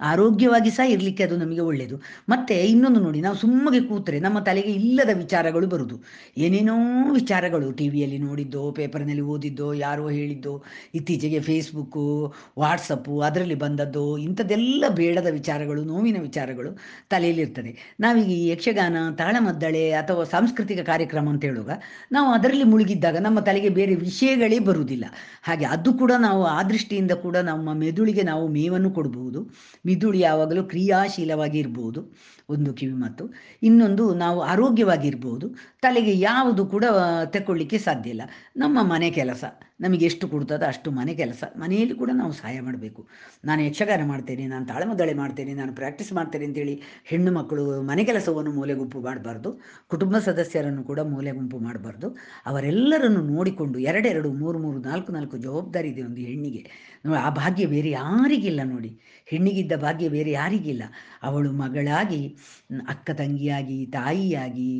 [0.00, 5.08] ಆರೋಗ್ಯವಾಗಿ ಸಹ ಇರಲಿಕ್ಕೆ ಅದು ನಮಗೆ ಒಳ್ಳೆಯದು ಮತ್ತೆ ಇನ್ನೊಂದು ನೋಡಿ, ನಾವು ಸುಮ್ಮಗೆ ಕೂತ್ರೆ ನಮ್ಮ ತಲೆಗೆ ಇಲ್ಲದ
[5.14, 6.02] ವಿಚಾರಗಳು ಬರುವುದು
[6.38, 6.76] ಏನೇನೋ
[7.12, 10.62] ವಿಚಾರಗಳು ಟಿ ವಿಯಲ್ಲಿ ನೋಡಿದ್ದೋ, ಪೇಪರ್ನಲ್ಲಿ ಓದಿದ್ದೋ, ಯಾರೋ ಹೇಳಿದ್ದೋ,
[10.94, 16.78] ಇತ್ತೀಚೆಗೆ ಫೇಸ್ಬುಕ್ಕು ವಾಟ್ಸಪ್ಪು ಅದರಲ್ಲಿ ಬಂದದ್ದು, ಇಂಥದ್ದೆಲ್ಲ ಬೇಡದ ವಿಚಾರಗಳು, ನೋವಿನ ವಿಚಾರಗಳು
[17.10, 17.78] ತಲೆಯಲ್ಲಿರ್ತದೆ.
[18.00, 21.78] ನಾವೀಗ ಈ ಯಕ್ಷಗಾನ, ತಾಳಮದ್ದಳೆ ಅಥವಾ ಸಾಂಸ್ಕೃತಿಕ ಕಾರ್ಯಕ್ರಮ ಅಂತ ಹೇಳುವಾಗ
[22.12, 25.04] ನಾವು ಅದರಲ್ಲಿ ಮುಳುಗಿದ್ದಾಗ ನಮ್ಮ ತಲೆಗೆ ಬೇರೆ ವಿಷಯಗಳೇ ಬರುವುದಿಲ್ಲ.
[25.42, 29.50] ಹಾಗೆ ಅದು ಕೂಡ ನಾವು ಆ ದೃಷ್ಟಿಯಿಂದ ಕೂಡ ನಮ್ಮ ಮೆದುಳಿಗೆ ನಾವು ಮೇವನ್ನು ಕೊಡಬಹುದು.
[29.86, 32.00] ಮಿದುಳು ಯಾವಾಗಲೂ ಕ್ರಿಯಾಶೀಲವಾಗಿ ಇರ್ಬೋದು
[32.50, 33.24] ಒಂದು ಕಿವಿ ಮಾತು.
[33.62, 35.48] ಇನ್ನೊಂದು ನಾವು ಆರೋಗ್ಯವಾಗಿ ಇರ್ಬೋದು
[35.82, 36.84] ತಲೆಗೆ ಯಾವುದು ಕೂಡ
[37.26, 38.22] ತಗೊಳ್ಳಿಕ್ಕೆ ಸಾಧ್ಯ ಇಲ್ಲ.
[38.56, 39.44] ನಮ್ಮ ಮನೆ ಕೆಲಸ.
[39.84, 41.44] ನಮಗೆ ಎಷ್ಟು ಕೊಡ್ತದೋ ಅಷ್ಟು ಮನೆ ಕೆಲಸ.
[41.56, 43.00] ಮನೆಯಲ್ಲಿ ಕೂಡ ನಾವು ಸಹಾಯ ಮಾಡಬೇಕು.
[43.44, 46.74] ನಾನು ಯಕ್ಷಗಾನ ಮಾಡ್ತೇನೆ, ನಾನು ತಾಳಮದ್ದಳೆ ಮಾಡ್ತೇನೆ, ನಾನು ಪ್ರಾಕ್ಟೀಸ್ ಮಾಡ್ತೇನೆ ಅಂತೇಳಿ
[47.04, 49.52] ಹೆಣ್ಣು ಮಕ್ಕಳು ಮನೆ ಕೆಲಸವನ್ನು ಮೂಲೆ ಗುಂಪು ಮಾಡಬಾರ್ದು.
[49.88, 52.10] ಕುಟುಂಬ ಸದಸ್ಯರನ್ನು ಕೂಡ ಮೂಲೆ ಗುಂಪು ಮಾಡಬಾರ್ದು.
[52.46, 56.62] ಅವರೆಲ್ಲರನ್ನು ನೋಡಿಕೊಂಡು ಎರಡೆರಡು, ಮೂರು ಮೂರು, ನಾಲ್ಕು ನಾಲ್ಕು ಜವಾಬ್ದಾರಿ ಇದೆ ಒಂದು ಹೆಣ್ಣಿಗೆ.
[57.18, 58.90] ಆ ಭಾಗ್ಯ ಬೇರೆ ಯಾರಿಗಿಲ್ಲ ನೋಡಿ.
[59.26, 60.82] ಹೆಣ್ಣಿಗಿದ್ದ ಭಾಗ್ಯ ಬೇರೆ ಯಾರಿಗಿಲ್ಲ.
[61.22, 62.22] ಅವಳು ಮಗಳಾಗಿ,
[62.88, 64.70] ಅಕ್ಕ ತಂಗಿಯಾಗಿ, ತಾಯಿಯಾಗಿ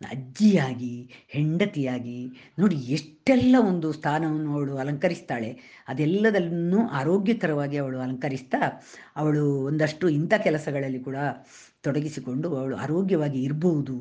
[0.00, 2.18] ಅಜ್ಜಿಯಾಗಿ, ಹೆಂಡತಿಯಾಗಿ,
[2.58, 8.60] ನೋಡಿ ಎಷ್ಟೆಲ್ಲ ಒಂದು ಸ್ಥಾನವನ್ನು ಅವಳು ಅಲಂಕರಿಸ್ತಾಳೆ, ಅದೆಲ್ಲದನ್ನು ಆರೋಗ್ಯಕರವಾಗಿ ಅವಳು ಅಲಂಕರಿಸ್ತಾ,
[9.16, 11.16] ಅವಳು ಒಂದಷ್ಟು ಇಂಥ ಕೆಲಸಗಳಲ್ಲಿ ಕೂಡ
[11.84, 13.96] ತೊಡಗಿಸಿಕೊಂಡು ಅವಳು ಆರೋಗ್ಯವಾಗಿ ಇರಬಹುದು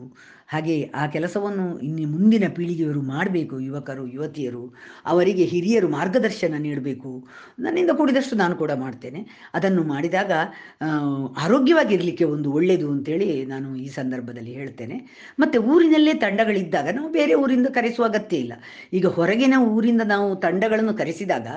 [0.49, 4.73] ಹಾಗೆ ಆ ಕೆಲಸವನ್ನು ಇನ್ನು ಮುಂದಿನ ಪೀಳಿಗೆಯವರು ಮಾಡಬೇಕು, ಯುವಕರು, ಯುವತಿಯರು.
[5.05, 7.28] ಅವರಿಗೆ ಹಿರಿಯರು ಮಾರ್ಗದರ್ಶನ ನೀಡಬೇಕು.
[7.59, 9.21] ನನ್ನಿಂದ ಕೂಡಿದಷ್ಟು ನಾನು ಕೂಡ ಮಾಡ್ತೇನೆ.
[9.53, 10.32] ಅದನ್ನು ಮಾಡಿದಾಗ
[11.38, 14.97] ಆರೋಗ್ಯವಾಗಿರಲಿಕ್ಕೆ ಒಂದು ಒಳ್ಳೆಯದು ಅಂತೇಳಿ ನಾನು ಈ ಸಂದರ್ಭದಲ್ಲಿ ಹೇಳ್ತೇನೆ.
[15.39, 18.53] ಮತ್ತು ಊರಿನಲ್ಲೇ ತಂಡಗಳಿದ್ದಾಗ ನಾವು ಬೇರೆ ಊರಿಂದ ಕರೆಸುವ ಅಗತ್ಯ ಇಲ್ಲ.
[18.93, 21.47] ಈಗ ಹೊರಗಿನ ಊರಿಂದ ನಾವು ತಂಡಗಳನ್ನು ಕರೆಸಿದಾಗ,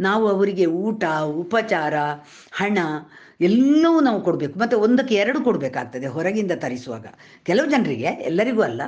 [0.00, 1.94] ನಾವು ಅವರಿಗೆ ಊಟ, ಉಪಚಾರ,
[2.52, 2.78] ಹಣ
[3.40, 4.58] ಎಲ್ಲವೂ ನಾವು ಕೊಡಬೇಕು.
[4.58, 7.06] ಮತ್ತು ಒಂದಕ್ಕೆ ಎರಡು ಕೊಡಬೇಕಾಗ್ತದೆ ಹೊರಗಿಂದ ತರಿಸುವಾಗ.
[7.44, 8.82] ಕೆಲವು ಜನರಿಗೆ, ಎಲ್ಲರಿಗೂ ಅಲ್ಲ,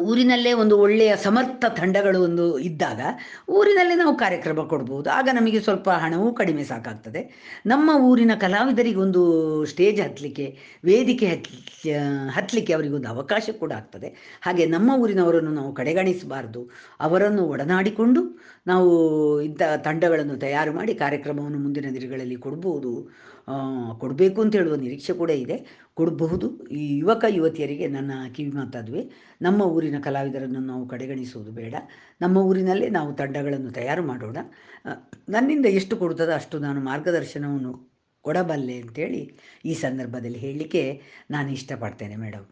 [0.00, 3.00] ಊರಿನಲ್ಲೇ ಒಂದು ಒಳ್ಳೆಯ ಸಮರ್ಥ ತಂಡಗಳು ಒಂದು ಇದ್ದಾಗ
[3.48, 5.10] ಊರಿನಲ್ಲೇ ನಾವು ಕಾರ್ಯಕ್ರಮ ಕೊಡ್ಬೋದು.
[5.10, 7.20] ಆಗ ನಮಗೆ ಸ್ವಲ್ಪ ಹಣವೂ ಕಡಿಮೆ ಸಾಕಾಗ್ತದೆ.
[7.66, 9.22] ನಮ್ಮ ಊರಿನ ಕಲಾವಿದರಿಗೆ ಒಂದು
[9.64, 11.92] ಸ್ಟೇಜ್ ಹತ್ತಲಿಕ್ಕೆ, ವೇದಿಕೆ ಹತ್ಲಿ
[12.28, 14.38] ಹತ್ತಲಿಕ್ಕೆ ಅವರಿಗೊಂದು ಅವಕಾಶ ಕೂಡ ಆಗ್ತದೆ.
[14.42, 16.70] ಹಾಗೆ ನಮ್ಮ ಊರಿನವರನ್ನು ನಾವು ಕಡೆಗಣಿಸಬಾರ್ದು.
[17.00, 18.22] ಅವರನ್ನು ಒಡನಾಡಿಕೊಂಡು
[18.66, 18.90] ನಾವು
[19.42, 22.92] ಇಂಥ ತಂಡಗಳನ್ನು ತಯಾರು ಮಾಡಿ ಕಾರ್ಯಕ್ರಮವನ್ನು ಮುಂದಿನ ದಿನಗಳಲ್ಲಿ ಕೊಡ್ಬೋದು.
[23.98, 25.56] ಕೊಡಬೇಕು ಅಂತ ಹೇಳುವ ನಿರೀಕ್ಷೆ ಕೂಡ ಇದೆ.
[25.94, 26.66] ಕೊಡಬಹುದು.
[26.66, 29.10] ಈ ಯುವಕ, ಯುವತಿಯರಿಗೆ ನನ್ನ ಕಿವಿ ಮಾತಾದುವೆ.
[29.42, 31.74] ನಮ್ಮ ಊರಿನ ಕಲಾವಿದರನ್ನು ನಾವು ಕಡೆಗಣಿಸುವುದು ಬೇಡ.
[32.20, 34.36] ನಮ್ಮ ಊರಿನಲ್ಲೇ ನಾವು ತಂಡಗಳನ್ನು ತಯಾರು ಮಾಡೋಣ.
[35.28, 42.44] ನನ್ನಿಂದ ಎಷ್ಟು ಕೊಡುತ್ತದೋ ಅಷ್ಟು ನಾನು ಮಾರ್ಗದರ್ಶನವನ್ನು ಕೊಡಬಲ್ಲೆ ಅಂತೇಳಿ ಈ ಸಂದರ್ಭದಲ್ಲಿ ಹೇಳಲಿಕ್ಕೆ ನಾನು ಇಷ್ಟಪಡ್ತೇನೆ ಮೇಡಮ್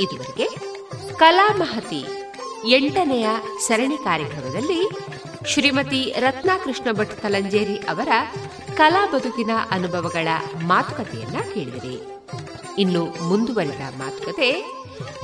[0.00, 0.46] ಇದುವರೆಗೆ
[1.16, 2.02] ಕಲಾ ಮಹತಿ
[2.68, 3.26] ಎಂಟನೆಯ
[3.66, 4.80] ಸರಣಿ ಕಾರ್ಯಕ್ರಮದಲ್ಲಿ
[5.44, 8.08] ಶ್ರೀಮತಿ ರತ್ನಾಕೃಷ್ಣ ಭಟ್ ಕಲಂಜೇರಿ ಅವರ
[8.74, 10.28] ಕಲಾ ಬದುಕಿನ ಅನುಭವಗಳ
[10.64, 11.98] ಮಾತುಕತೆಯನ್ನ ಕೇಳಿದಿರಿ
[12.78, 14.50] ಇನ್ನು ಮುಂದುವರಿದ ಮಾತುಕತೆ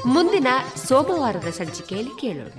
[0.06, 0.48] ಮುಂದಿನ
[0.88, 2.58] ಸೋಮವಾರದ ಸಂಚಿಕೆಯಲ್ಲಿ ಕೇಳೋಣ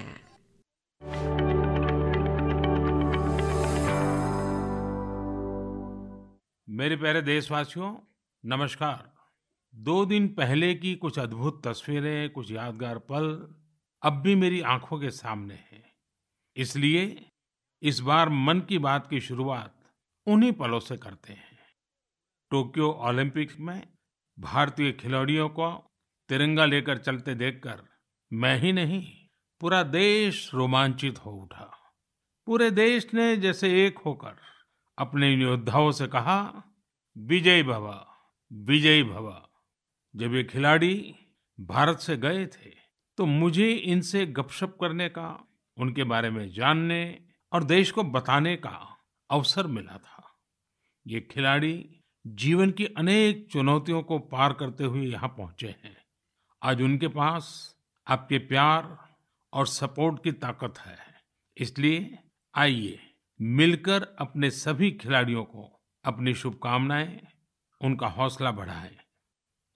[6.67, 7.89] मेरे प्यारे देशवासियों
[8.43, 8.99] नमस्कार
[9.78, 13.54] दो दिन पहले की कुछ अद्भुत तस्वीरें, कुछ यादगार पल
[14.02, 15.92] अब भी मेरी आँखों के सामने हैं।
[16.56, 17.30] इसलिए
[17.82, 19.74] इस बार मन की बात की शुरुआत
[20.26, 21.58] उन्हीं पलों से करते हैं।
[22.50, 23.88] टोक्यो ओलंपिक्स में
[24.38, 25.90] भारतीय खिलाड़ियों को
[26.28, 27.82] तिरंगा लेकर चलते देखकर
[28.32, 29.06] मैं ही नहीं,
[29.60, 31.94] पूरा देश रोमांचित हो उठा।
[32.46, 34.36] पूरे देश ने जैसे एक होकर
[34.98, 36.62] अपने योद्धाओं से कहा,
[37.18, 38.14] विजय भवा
[38.52, 39.47] विजय भवा।
[40.14, 41.14] जब ये खिलाड़ी
[41.58, 42.70] भारत से गए थे
[43.18, 45.28] तो मुझे इनसे गपशप करने का,
[45.76, 47.18] उनके बारे में जानने
[47.52, 48.78] और देश को बताने का
[49.30, 50.22] अवसर मिला था।
[51.06, 55.96] ये खिलाड़ी जीवन की अनेक चुनौतियों को पार करते हुए यहाँ पहुँचे हैं।
[56.62, 57.50] आज उनके पास
[58.06, 58.96] आपके प्यार
[59.52, 60.96] और सपोर्ट की ताकत है।
[61.56, 62.18] इसलिए
[62.54, 62.98] आइए
[63.40, 65.70] मिलकर अपने सभी खिलाड़ियों को
[66.04, 67.20] अपनी शुभकामनाएँ,
[67.80, 68.96] उनका हौसला बढ़ाएँ।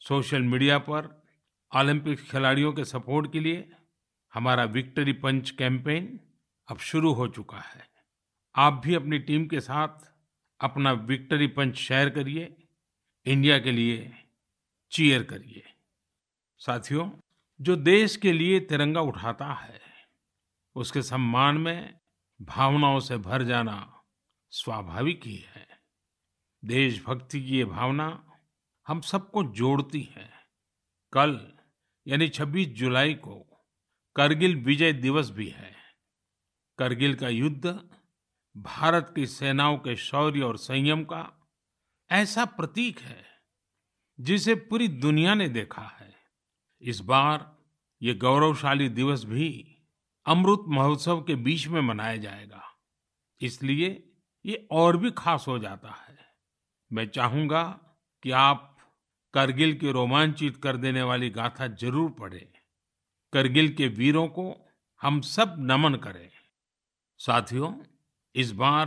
[0.09, 1.23] सोशल मीडिया पर
[1.77, 3.73] ओलंपिक खिलाड़ियों के सपोर्ट के लिए
[4.35, 6.21] हमारा विक्ट्री पंच कैंपेन
[6.69, 7.89] अब शुरू हो चुका है।
[8.55, 10.13] आप भी अपनी टीम के साथ
[10.61, 12.57] अपना विक्ट्री पंच शेयर करिए,
[13.27, 14.15] इंडिया के लिए
[14.91, 15.73] चीयर करिए।
[16.59, 17.11] साथियों,
[17.61, 19.81] जो देश के लिए तिरंगा उठाता है,
[20.75, 21.95] उसके सम्मान में
[22.43, 24.03] भावनाओं से भर जाना
[24.51, 25.69] स्वाभाविक ही है।
[26.65, 28.32] देशभक्ति की ये भावना
[28.87, 30.31] हम सबको जोड़ती है।
[31.13, 31.53] कल,
[32.07, 33.67] यानी 26 जुलाई को,
[34.17, 35.77] करगिल विजय दिवस भी है।
[36.79, 37.91] करगिल का युद्ध,
[38.57, 41.51] भारत की सेनाओं के शौर्य और संयम का
[42.11, 43.25] ऐसा प्रतीक है,
[44.21, 46.15] जिसे पूरी दुनिया ने देखा है।
[46.81, 47.59] इस बार
[48.03, 49.79] ये गौरवशाली दिवस भी
[50.27, 52.63] अमृत महोत्सव के बीच में मनाया जाएगा।
[53.41, 54.13] इसलिए
[54.47, 56.19] ये और भी खास हो जाता है।
[56.93, 57.65] मैं चाहूँगा
[58.23, 58.72] कि आप
[59.35, 62.47] करगिल की रोमांचित कर देने वाली गाथा ज़रूर पढ़ें।
[63.33, 64.45] करगिल के वीरों को
[65.03, 66.29] हम सब नमन करें।
[67.21, 67.73] साथियों,
[68.35, 68.87] इस बार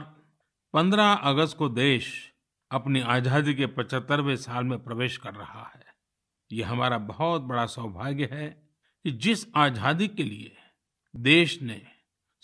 [0.73, 2.33] 15 अगस्त को देश
[2.71, 5.83] अपनी आज़ादी के 75वें साल में प्रवेश कर रहा है।
[6.51, 8.49] ये हमारा बहुत बड़ा सौभाग्य है
[9.05, 10.55] कि जिस आज़ादी के लिए
[11.15, 11.81] देश ने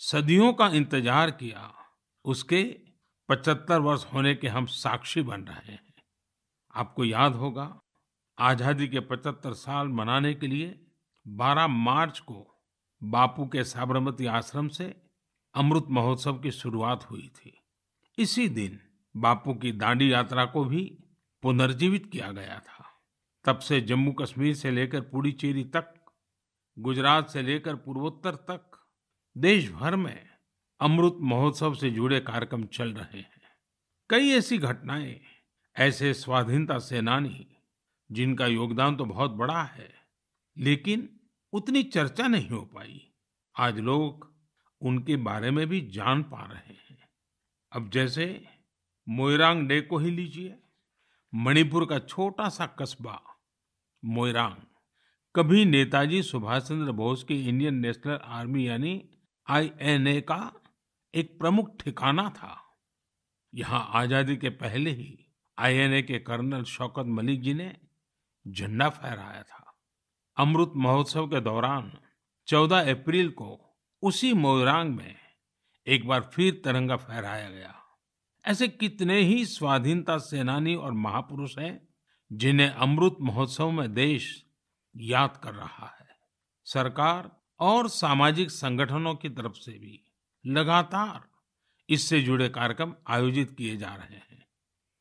[0.00, 1.72] सदियों का इंतज़ार किया,
[2.24, 2.62] उसके
[3.28, 5.94] 75 वर्ष होने के हम साक्षी बन रहे हैं।
[6.74, 7.78] आपको याद होगा
[8.38, 10.86] आज़ादी के 75 साल मनाने के लिए
[11.26, 12.64] 12 मार्च को
[13.02, 15.02] बापू के साबरमती आश्रम से
[15.54, 17.62] अमृत महोत्सव की शुरुआत हुई थी।
[18.18, 18.80] इसी दिन
[19.16, 20.98] बापू की दांडी यात्रा को भी
[21.42, 22.84] पुनर्जीवित किया गया था।
[23.44, 25.94] तब से जम्मू कश्मीर से लेकर पुडुचेरी तक,
[26.78, 28.70] गुजरात से लेकर पूर्वोत्तर तक
[29.36, 30.28] देश भर में
[30.80, 33.30] अमृत महोत्सव से जुड़े कार्यक्रम चल रहे हैं।
[34.10, 35.20] कई ऐसी घटनाएँ,
[35.76, 37.46] ऐसे स्वाधीनता सेनानी
[38.12, 39.88] जिनका योगदान तो बहुत बड़ा है,
[40.56, 41.08] लेकिन
[41.52, 43.00] उतनी चर्चा नहीं हो पाई।
[43.56, 44.30] आज लोग
[44.80, 46.98] उनके बारे में भी जान पा रहे हैं।
[47.72, 48.26] अब जैसे
[49.06, 50.54] मोइरांग डे को ही लीजिए।
[51.32, 53.20] मणिपुर का छोटा सा कस्बा,
[54.02, 54.56] मोइरांग।
[55.34, 59.00] कभी नेताजी सुभाष चंद्र बोस की इंडियन नेशनल आर्मी यानी
[59.48, 60.52] आईएनए का
[61.14, 62.56] एक प्रमुख ठिकाना था।
[63.52, 65.18] यहाँ आज़ादी के पहले ही
[65.58, 67.74] आईएनए के कर्नल शौकत मलिक जी ने
[68.48, 69.82] झंडा फहराया था।
[70.36, 71.98] अमृत महोत्सव के दौरान
[72.46, 75.16] 14 अप्रैल को उसी मोइरांग में
[75.86, 77.74] एक बार फिर तिरंगा फहराया गया।
[78.44, 81.88] ऐसे कितने ही स्वाधीनता सेनानी और महापुरुष हैं
[82.32, 84.46] जिन्हें अमृत महोत्सव में देश
[84.96, 86.08] याद कर रहा है।
[86.64, 90.04] सरकार और सामाजिक संगठनों की तरफ़ से भी
[90.46, 91.28] लगातार
[91.88, 94.46] इससे जुड़े कार्यक्रम आयोजित किए जा रहे हैं।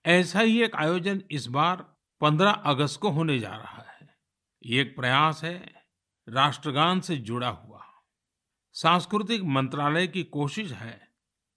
[0.05, 1.90] ऐसा ही एक आयोजन इस बार
[2.21, 4.09] 15 अगस्त को होने जा रहा है।
[4.63, 5.55] ये एक प्रयास है,
[6.27, 7.85] राष्ट्रगान से जुड़ा हुआ।
[8.75, 10.99] सांस्कृतिक मंत्रालय की कोशिश है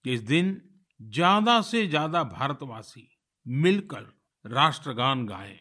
[0.05, 0.61] कि इस दिन
[1.01, 3.09] ज़्यादा से ज़्यादा भारतवासी
[3.47, 4.12] मिलकर
[4.45, 5.59] राष्ट्रगान गाएँ।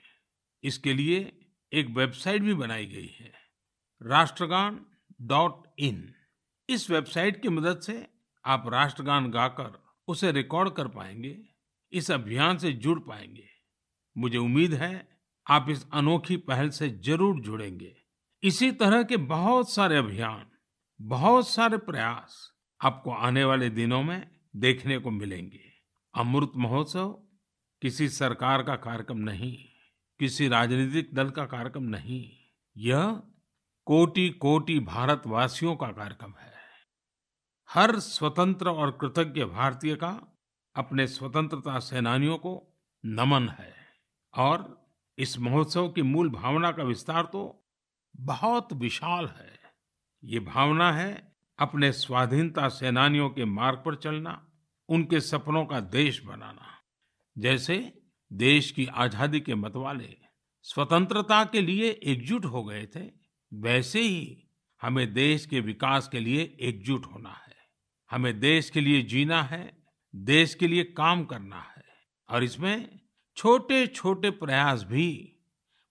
[0.64, 1.20] इसके लिए
[1.72, 3.32] एक वेबसाइट भी बनाई गई है,
[4.01, 4.80] राष्ट्रगान
[5.22, 6.14] डॉट इन।
[6.70, 8.06] इस वेबसाइट की मदद से
[8.45, 11.38] आप राष्ट्रगान गाकर उसे रिकॉर्ड कर पाएँगे,
[11.93, 13.49] इस अभियान से जुड़ पाएँगे।
[14.16, 15.07] मुझे उम्मीद है
[15.47, 17.95] आप इस अनोखी पहल से ज़रूर जुड़ेंगे।
[18.43, 20.45] इसी तरह के बहुत सारे अभियान,
[20.99, 22.38] बहुत सारे प्रयास
[22.82, 25.64] आपको आने वाले दिनों में देखने को मिलेंगे।
[26.14, 27.09] अमृत महोत्सव
[27.82, 29.57] किसी सरकार का कार्यक्रम नहीं,
[30.20, 32.24] किसी राजनीतिक दल का कार्यक्रम नहीं,
[32.76, 33.22] यह
[33.88, 36.51] कोटि कोटि भारतवासियों का कार्यक्रम है।
[37.70, 40.18] हर स्वतंत्र और कृतज्ञ भारतीय का
[40.76, 42.53] अपने स्वतंत्रता सेनानियों को
[43.03, 43.83] नमन है।
[44.36, 44.66] और
[45.18, 47.44] इस महोत्सव की मूल भावना का विस्तार तो
[48.16, 49.52] बहुत विशाल है।
[50.24, 51.12] ये भावना है
[51.60, 54.42] अपने स्वाधीनता सेनानियों के मार्ग पर चलना,
[54.90, 56.70] उनके सपनों का देश बनाना।
[57.36, 57.78] जैसे
[58.32, 60.16] देश की आज़ादी के मतवाले
[60.66, 63.06] स्वतंत्रता के लिए एकजुट हो गए थे,
[63.52, 64.50] वैसे ही
[64.82, 67.56] हमें देश के विकास के लिए एकजुट होना है।
[68.10, 69.72] हमें देश के लिए जीना है,
[70.14, 71.84] देश के लिए काम करना है
[72.30, 73.00] और इसमें
[73.36, 75.36] छोटे छोटे प्रयास भी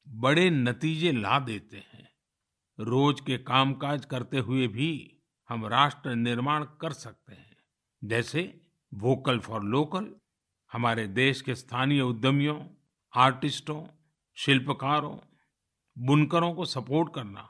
[0.08, 2.08] बड़े नतीजे ला देते हैं।
[2.78, 5.18] रोज के कामकाज करते हुए भी
[5.48, 7.56] हम राष्ट्र निर्माण कर सकते हैं।
[8.04, 8.60] जैसे
[8.94, 10.14] वोकल फॉर लोकल,
[10.72, 12.64] हमारे देश के स्थानीय उद्यमियों,
[13.14, 13.86] आर्टिस्टों,
[14.34, 15.18] शिल्पकारों,
[15.98, 17.48] बुनकरों को सपोर्ट करना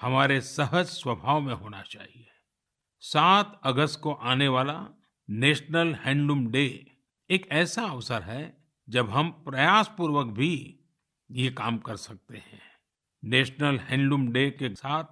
[0.00, 2.26] हमारे सहज स्वभाव में होना चाहिए।
[3.00, 4.88] सात अगस्त को आने वाला
[5.30, 6.96] नेशनल हैंडलूम डे
[7.30, 8.55] एक ऐसा अवसर है
[8.88, 10.80] जब हम प्रयास पूर्वक भी
[11.30, 12.60] ये काम कर सकते हैं।
[13.24, 15.04] नेशनल हैंडलूम डे के साथ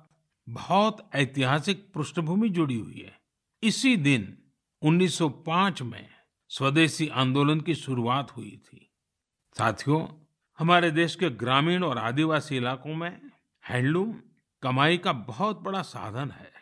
[0.49, 3.21] बहुत ऐतिहासिक पृष्ठभूमि जुड़ी हुई है।
[3.63, 4.39] इसी दिन
[4.83, 6.09] 1905 में
[6.49, 8.91] स्वदेशी आंदोलन की शुरुआत हुई थी।
[9.59, 10.09] साथियों,
[10.59, 13.31] हमारे देश के ग्रामीण और आदिवासी इलाकों में
[13.69, 14.15] हैंडलूम
[14.63, 16.53] कमाई का बहुत बड़ा साधन है।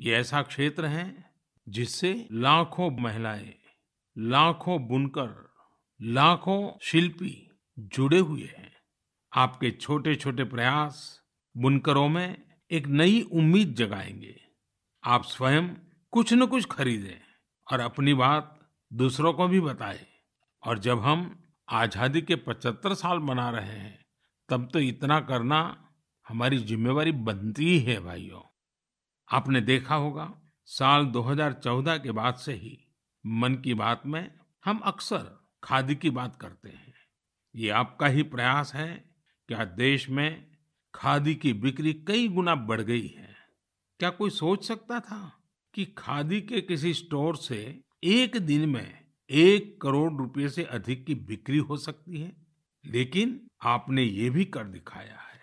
[0.00, 1.34] ये ऐसा क्षेत्र है
[1.68, 3.54] जिससे लाखों महिलाएँ
[4.18, 5.53] लाखों बुनकर
[6.06, 8.72] लाखों शिल्पी जुड़े हुए हैं।
[9.32, 11.20] आपके छोटे छोटे प्रयास
[11.56, 14.40] बुनकरों में एक नई उम्मीद जगाएँगे।
[15.04, 15.68] आप स्वयं
[16.10, 17.20] कुछ न कुछ खरीदें
[17.72, 20.06] और अपनी बात दूसरों को भी बताएँ।
[20.62, 24.04] और जब हम आज़ादी के 75 साल मना रहे हैं,
[24.48, 25.90] तब तो इतना करना
[26.28, 28.62] हमारी जिम्मेवारी बनती ही है, भाइयों।
[29.30, 30.34] आपने देखा होगा,
[30.66, 32.86] साल 2014 के बाद से ही
[33.26, 34.34] मन की बात में
[34.64, 36.94] हम अक्सर खादी की बात करते हैं।
[37.54, 39.04] ये आपका ही प्रयास है
[39.48, 40.56] कि आज देश में
[40.94, 43.36] खादी की बिक्री कई गुना बढ़ गई है?
[43.98, 45.44] क्या कोई सोच सकता था
[45.74, 51.14] कि खादी के किसी स्टोर से एक दिन में एक करोड़ रुपए से अधिक की
[51.14, 52.36] बिक्री हो सकती है?
[52.86, 55.40] लेकिन आपने ये भी कर दिखाया है।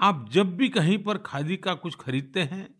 [0.00, 2.74] आप जब भी कहीं पर खादी का कुछ खरीदते हैं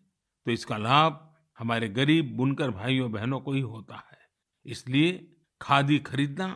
[0.47, 4.19] तो इसका लाभ हमारे गरीब बुनकर भाइयों बहनों को ही होता है।
[4.65, 5.34] इसलिए
[5.65, 6.47] खादी खरीदना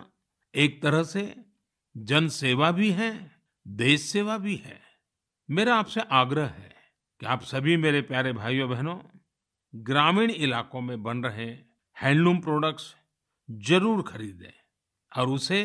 [0.54, 1.22] एक तरह से
[1.96, 3.11] जन सेवा भी है
[3.66, 4.80] देश सेवा भी है।
[5.48, 6.74] मेरा आपसे आग्रह है
[7.20, 8.98] कि आप सभी मेरे प्यारे भाइयों बहनों,
[9.74, 11.46] ग्रामीण इलाकों में बन रहे
[11.96, 12.94] हैंडलूम प्रोडक्ट्स
[13.48, 14.52] ज़रूर खरीदें
[15.12, 15.61] और उसे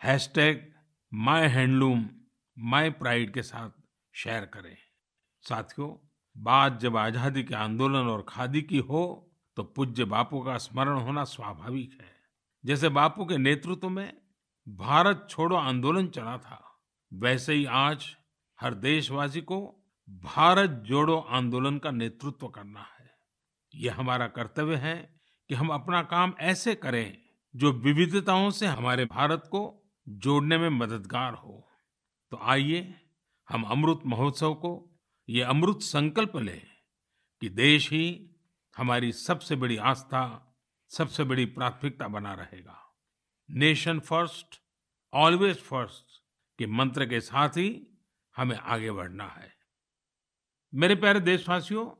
[0.00, 0.66] hashtag
[1.12, 2.04] my handloom
[2.56, 3.70] my pride के साथ
[4.14, 4.76] शेयर करें।
[5.44, 5.90] साथियों,
[6.36, 9.06] बात जब आज़ादी के आंदोलन और खादी की हो
[9.56, 12.16] तो पूज्य बापू का स्मरण होना स्वाभाविक है।
[12.68, 14.12] जैसे बापू के नेतृत्व में
[14.68, 16.80] भारत छोड़ो आंदोलन चला था,
[17.12, 18.16] वैसे ही आज
[18.60, 23.10] हर देशवासी को भारत जोड़ो आंदोलन का नेतृत्व करना है।
[23.74, 27.18] यह हमारा कर्तव्य है कि हम अपना काम ऐसे करें
[27.56, 31.68] जो विविधताओं से हमारे भारत को जोड़ने में मददगार हो।
[32.30, 32.94] तो आइए
[33.48, 36.66] हम अमृत महोत्सव को, ये अमृत संकल्प लें
[37.40, 38.30] कि देश ही
[38.76, 40.47] हमारी सबसे बड़ी आस्था
[40.90, 42.94] सबसे बड़ी प्राथमिकता बना रहेगा।
[43.50, 44.60] नेशन फ़र्स्ट
[45.14, 46.22] ऑलवेज फ़र्स्ट
[46.58, 47.86] के मंत्र के साथ ही
[48.36, 49.56] हमें आगे बढ़ना है।
[50.74, 51.90] मेरे प्यारे देशवासियों,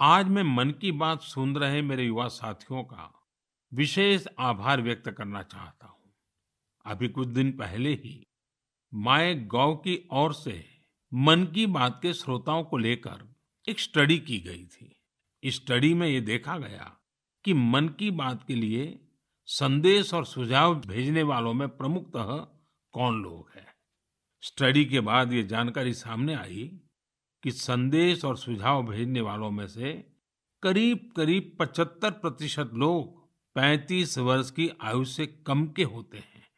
[0.00, 3.28] आज मैं मन की बात सुन रहे मेरे युवा साथियों का
[3.72, 6.14] विशेष आभार व्यक्त करना चाहता हूँ।
[6.86, 8.26] अभी कुछ दिन पहले ही
[8.94, 10.68] माय गॉव की ओर से
[11.14, 13.34] मन की बात के श्रोताओं को लेकर
[13.68, 15.00] एक स्टडी की गई थी।
[15.42, 16.95] इस स्टडी में ये देखा गया
[17.46, 19.08] कि मन की बात के लिए
[19.46, 22.36] संदेश और सुझाव भेजने वालों में प्रमुखतः
[22.92, 23.66] कौन लोग हैं?
[24.40, 26.80] स्टडी के बाद ये जानकारी सामने आई
[27.42, 30.12] कि संदेश और सुझाव भेजने वालों में से
[30.62, 36.48] करीब करीब 75 प्रतिशत लोग 35 वर्ष की आयु से कम के होते हैं।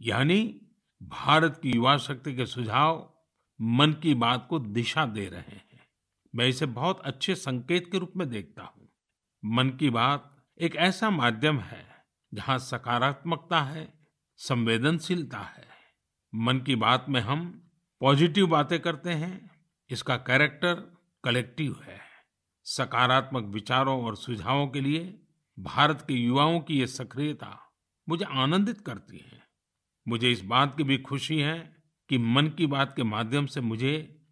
[0.00, 0.60] यानी
[1.02, 3.14] भारत की युवा शक्ति के सुझाव
[3.60, 5.88] मन की बात को दिशा दे रहे हैं।
[6.34, 8.77] मैं इसे बहुत अच्छे संकेत के रूप में देखता हूँ।
[9.44, 11.86] मन की बात एक ऐसा माध्यम है
[12.34, 13.92] जहाँ सकारात्मकता है,
[14.36, 15.68] संवेदनशीलता है।
[16.34, 17.70] मन की बात में हम
[18.00, 19.50] पॉजिटिव बातें करते हैं,
[19.90, 20.74] इसका कैरेक्टर
[21.24, 22.00] कलेक्टिव है।
[22.64, 25.22] सकारात्मक विचारों और सुझावों के लिए
[25.58, 27.72] भारत के युवाओं की ये सक्रियता
[28.08, 29.42] मुझे आनंदित करती है।
[30.08, 31.76] मुझे इस बात की भी खुशी है
[32.08, 34.22] कि मन की बात के माध्यम से मुझे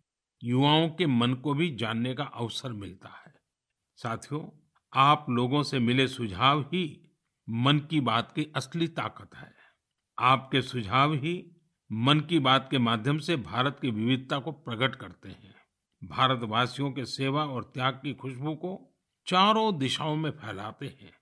[0.45, 3.35] युवाओं के मन को भी जानने का अवसर मिलता है।
[3.97, 4.63] साथियों
[4.95, 7.13] आप लोगों से मिले सुझाव ही
[7.49, 9.55] मन की बात की असली ताकत है।
[10.19, 11.57] आपके सुझाव ही
[11.93, 15.55] मन की बात के माध्यम से भारत की विविधता को प्रकट करते हैं।
[16.05, 21.13] भारतवासियों के सेवा और त्याग की खुशबू को चारों दिशाओं में फैलाते हैं।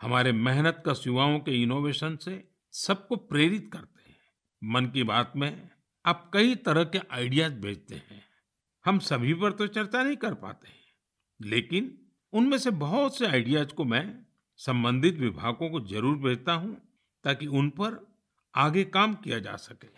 [0.00, 4.18] हमारे मेहनत कश युवाओं के इनोवेशन से सबको प्रेरित करते हैं।
[4.64, 5.70] मन की बात में
[6.06, 8.24] आप कई तरह के आइडियाज़ भेजते हैं।
[8.84, 10.80] हम सभी पर तो चर्चा नहीं कर पाते हैं।
[11.40, 11.99] लेकिन
[12.32, 14.04] उनमें से बहुत से आइडियाज़ को मैं
[14.60, 16.76] संबंधित विभागों को ज़रूर भेजता हूँ
[17.24, 17.98] ताकि उन पर
[18.54, 19.88] आगे काम किया जा सके।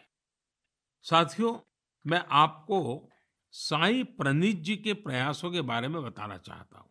[1.05, 1.57] साथियों,
[2.05, 3.09] मैं आपको
[3.55, 6.91] साई प्रणीत जी के प्रयासों के बारे में बताना चाहता हूँ।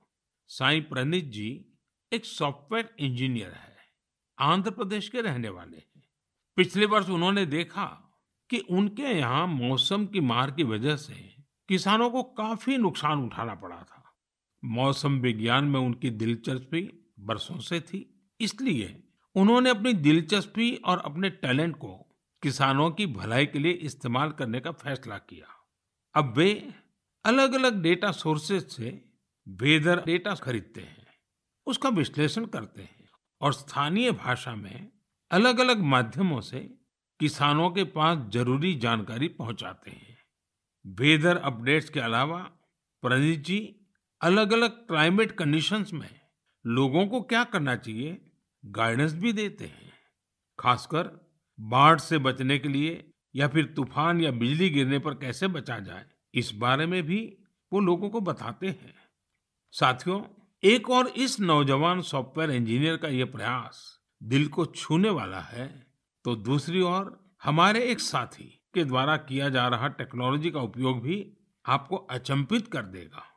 [0.49, 1.49] साई प्रणीत जी
[2.11, 3.77] एक सॉफ्टवेयर इंजीनियर है,
[4.37, 6.03] आंध्र प्रदेश के रहने वाले हैं।
[6.57, 7.85] पिछले वर्ष उन्होंने देखा
[8.49, 11.13] कि उनके यहाँ मौसम की मार की वजह से
[11.69, 14.00] किसानों को काफ़ी नुकसान उठाना पड़ा था।
[14.63, 16.81] मौसम विज्ञान में उनकी दिलचस्पी
[17.19, 18.07] बरसों से थी।
[18.39, 19.03] इसलिए
[19.35, 21.93] उन्होंने अपनी दिलचस्पी और अपने टैलेंट को
[22.43, 25.47] किसानों की भलाई के लिए इस्तेमाल करने का फैसला किया।
[26.15, 26.51] अब वे
[27.25, 28.89] अलग अलग डेटा सोर्सेज से
[29.47, 31.07] वेदर डेटा खरीदते हैं,
[31.67, 33.09] उसका विश्लेषण करते हैं
[33.41, 34.91] और स्थानीय भाषा में
[35.31, 36.59] अलग अलग माध्यमों से
[37.19, 40.17] किसानों के पास ज़रूरी जानकारी पहुंचाते हैं।
[40.85, 42.39] वेदर अपडेट्स के अलावा
[43.03, 43.59] प्रणीत जी
[44.21, 46.09] अलग अलग क्लाइमेट कंडीशंस में
[46.65, 48.21] लोगों को क्या करना चाहिए?
[48.65, 49.93] गाइडेंस भी देते हैं।
[50.59, 55.79] खासकर बाढ़ से बचने के लिए या फिर तूफ़ान या बिजली गिरने पर कैसे बचा
[55.79, 57.37] जाए, इस बारे में भी
[57.73, 58.93] वो लोगों को बताते हैं।
[59.71, 60.21] साथियों,
[60.63, 65.87] एक और इस नौजवान सॉफ्टवेयर इंजीनियर का यह प्रयास दिल को छूने वाला है।
[66.25, 71.37] तो दूसरी ओर हमारे एक साथी के द्वारा किया जा रहा टेक्नोलॉजी का उपयोग भी
[71.65, 73.27] आपको अचंपित कर देगा।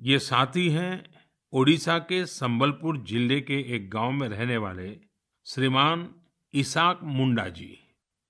[0.00, 1.04] ये साथी हैं
[1.52, 4.88] ओडिशा के संबलपुर ज़िले के एक गाँव में रहने वाले
[5.46, 6.08] श्रीमान
[6.54, 7.78] इसाक मुंडा जी।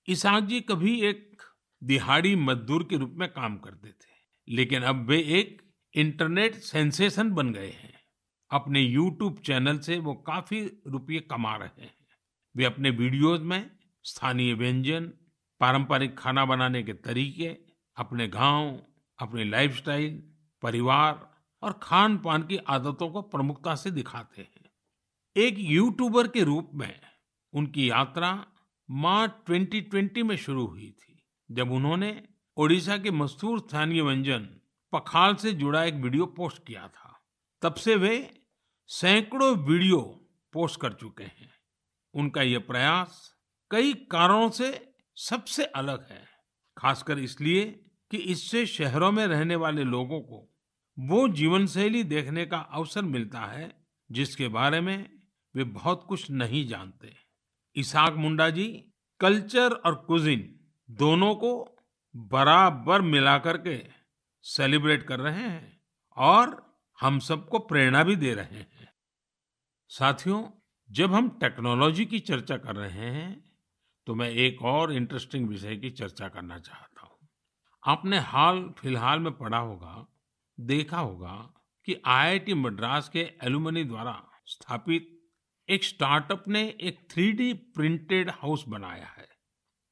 [0.07, 1.41] इसाक जी कभी एक
[1.81, 4.17] दिहाड़ी मजदूर के रूप में काम करते थे,
[4.47, 5.61] लेकिन अब वे एक
[5.95, 7.93] इंटरनेट सेंसेशन बन गए हैं।
[8.51, 11.93] अपने यूट्यूब चैनल से वो काफ़ी रुपये कमा रहे हैं।
[12.55, 13.69] वे अपने वीडियोस में
[14.05, 15.11] स्थानीय व्यंजन,
[15.61, 17.55] पारंपरिक खाना बनाने के तरीके,
[17.97, 18.79] अपने गाँव,
[19.19, 20.21] अपनी लाइफस्टाइल,
[20.63, 21.28] परिवार
[21.61, 24.69] और खान पान की आदतों को प्रमुखता से दिखाते हैं।
[25.35, 26.99] एक यूट्यूबर के रूप में
[27.53, 28.31] उनकी यात्रा
[28.89, 32.21] मार्च 2020 में शुरू हुई थी, जब उन्होंने
[32.57, 34.49] ओडिशा के मशहूर स्थानीय व्यंजन
[34.93, 37.19] पखाल से जुड़ा एक वीडियो पोस्ट किया था।
[37.61, 38.43] तब से वे
[38.89, 39.99] सैकड़ों वीडियो
[40.53, 41.51] पोस्ट कर चुके हैं।
[42.13, 43.35] उनका यह प्रयास
[43.71, 46.27] कई कारणों से सबसे अलग है,
[46.77, 47.65] खासकर इसलिए
[48.11, 50.45] कि इससे शहरों में रहने वाले लोगों को
[50.99, 53.71] वो जीवन शैली देखने का अवसर मिलता है
[54.09, 55.09] जिसके बारे में
[55.55, 57.13] वे बहुत कुछ नहीं जानते।
[57.75, 58.65] इसाक मुंडा जी,
[59.19, 60.43] कल्चर और कुजिन
[60.89, 61.51] दोनों को
[62.15, 63.77] बराबर मिलाकर के
[64.45, 65.81] सेलिब्रेट कर रहे हैं
[66.17, 66.61] और
[66.99, 68.91] हम सबको प्रेरणा भी दे रहे हैं।
[69.91, 70.43] साथियों,
[70.89, 73.31] जब हम टेक्नोलॉजी की चर्चा कर रहे हैं
[74.07, 77.27] तो मैं एक और इंटरेस्टिंग विषय की चर्चा करना चाहता हूँ।
[77.83, 80.05] आपने हाल फ़िलहाल में पढ़ा होगा
[80.59, 81.53] देखा होगा
[81.85, 85.19] कि आईआईटी मद्रास के एलुमनी द्वारा स्थापित
[85.69, 89.27] एक स्टार्टअप ने एक थ्री प्रिंटेड हाउस बनाया है।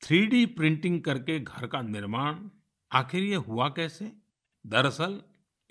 [0.02, 2.50] थ्री प्रिंटिंग करके घर का निर्माण
[2.92, 4.12] आखिर ये हुआ कैसे?
[4.68, 5.22] दरअसल,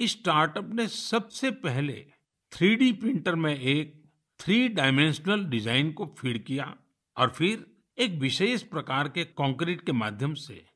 [0.00, 2.06] इस स्टार्टअप ने सबसे पहले
[2.52, 4.04] थ्री प्रिंटर में एक
[4.40, 6.76] थ्री डायमेंशनल डिज़ाइन को फ़ीड किया
[7.16, 10.66] और फिर एक विशेष प्रकार के कंक्रीट के माध्यम से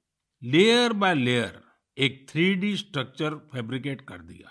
[0.42, 1.69] लेयर बाय लेयर
[2.00, 4.50] एक थ्री स्ट्रक्चर फैब्रिकेट कर दिया।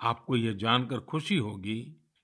[0.00, 1.80] आपको यह जानकर खुशी होगी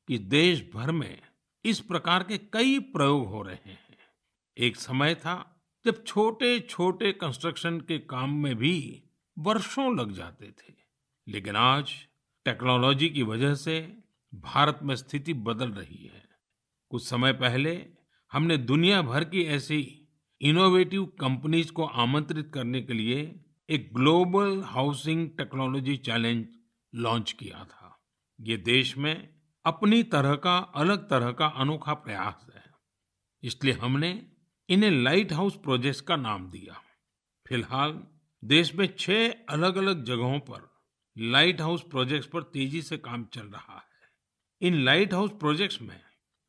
[0.08, 1.18] कि देश भर में
[1.64, 3.98] इस प्रकार के कई प्रयोग हो रहे हैं।
[4.56, 9.02] एक समय था जब छोटे छोटे कंस्ट्रक्शन के काम में भी
[9.38, 10.74] वर्षों लग जाते थे,
[11.28, 11.92] लेकिन आज
[12.46, 13.96] टेक्नोलॉजी की वजह से
[14.32, 16.28] भारत में स्थिति बदल रही है।
[16.90, 17.86] कुछ समय पहले
[18.32, 20.08] हमने दुनिया भर की ऐसी
[20.40, 26.46] इनोवेटिव कंपनीज़ को आमंत्रित करने के लिए एक global housing technology challenge
[26.94, 28.04] launch किया था।
[28.40, 29.34] ये देश में
[29.64, 32.64] अपनी तरह का, अलग तरह का अनोखा प्रयास है।
[33.42, 34.26] इसलिए हमने
[34.68, 36.80] इन्हें लाइट हाउस प्रोजेक्ट्स का नाम दिया।
[37.48, 38.06] फ़िलहाल
[38.44, 40.70] देश में छह अलग अलग जगहों पर
[41.18, 46.00] लाइट हाउस प्रोजेक्ट्स पर तेज़ी से काम चल रहा है। इन लाइट हाउस प्रोजेक्ट्स में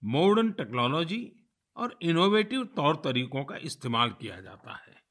[0.03, 1.32] मॉडर्न टेक्नोलॉजी
[1.76, 5.01] और इनोवेटिव तौर तरीकों का इस्तेमाल किया जाता है।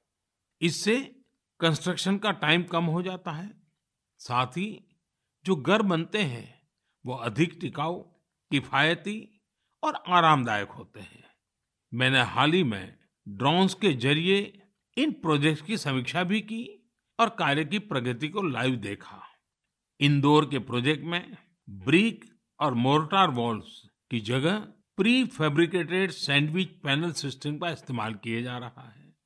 [0.60, 1.23] इससे
[1.64, 3.62] कंस्ट्रक्शन का टाइम कम हो जाता है।
[4.18, 4.84] साथ ही
[5.44, 6.68] जो घर बनते हैं,
[7.06, 8.02] वो अधिक टिकाऊ,
[8.50, 9.42] किफायती
[9.82, 11.24] और आरामदायक होते हैं।
[11.94, 12.98] मैंने हाल ही में
[13.28, 14.62] ड्रोन्स के ज़रिए
[14.98, 19.22] इन प्रोजेक्ट्स की समीक्षा भी की और कार्य की प्रगति को लाइव देखा।
[20.00, 21.36] इंदौर के प्रोजेक्ट में
[21.70, 22.24] ब्रिक
[22.60, 24.58] और मोर्टार वॉल्स की जगह
[24.96, 29.16] prefabricated sandwich panel system का इस्तेमाल किया जा रहा है।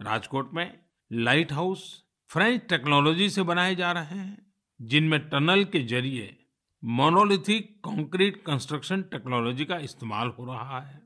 [0.00, 1.82] राजकोट में लाइट हाउस
[2.30, 6.36] फ्रेंच टेक्नोलॉजी से बनाए जा रहे हैं, जिनमें टनल के ज़रिए
[6.82, 11.00] मोनोलिथिक कंक्रीट कंस्ट्रक्शन टेक्नोलॉजी का इस्तेमाल हो रहा है।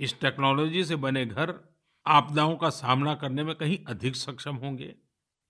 [0.00, 1.54] इस टेक्नोलॉजी से बने घर
[2.06, 4.94] आपदाओं का सामना करने में कहीं अधिक सक्षम होंगे।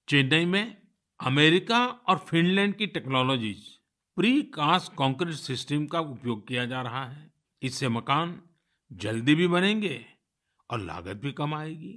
[0.08, 0.76] चेन्नई में
[1.20, 3.62] अमेरिका और फिनलैंड की technologies
[4.16, 7.30] precast concrete system का उपयोग किया जा रहा है।
[7.62, 8.40] इससे मकान
[8.90, 10.04] जल्दी भी बनेंगे
[10.70, 11.94] और लागत भी कम आएगी।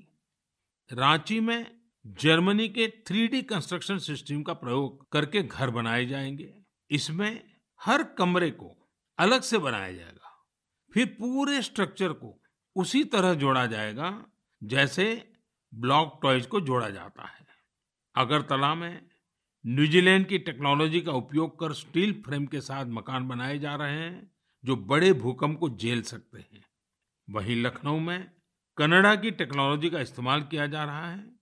[0.89, 6.53] रांची में जर्मनी के थ्री कंस्ट्रक्शन सिस्टम का प्रयोग करके घर बनाए जाएँगे।
[6.91, 7.43] इसमें
[7.81, 10.45] हर कमरे को अलग से बनाया जाएगा,
[10.93, 12.41] फिर पूरे स्ट्रक्चर को
[12.75, 14.25] उसी तरह जोड़ा जाएगा
[14.63, 15.33] जैसे
[15.73, 17.45] ब्लॉक टॉयज को जोड़ा जाता है।
[18.15, 19.07] अगरतला में
[19.65, 24.31] न्यूजीलैंड की टेक्नोलॉजी का उपयोग कर स्टील फ्रेम के साथ मकान बनाए जा रहे हैं,
[24.63, 26.63] जो बड़े भूकंप को झेल सकते हैं।
[27.29, 28.31] वहीं लखनऊ में
[28.77, 31.34] कनाडा की टेक्नोलॉजी का इस्तेमाल किया जा रहा है।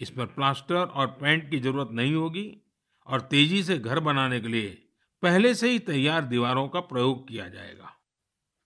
[0.00, 2.60] इस पर प्लास्टर और पेंट की ज़रूरत नहीं होगी
[3.06, 4.88] और तेज़ी से घर बनाने के लिए
[5.22, 7.92] पहले से ही तैयार दीवारों का प्रयोग किया जाएगा।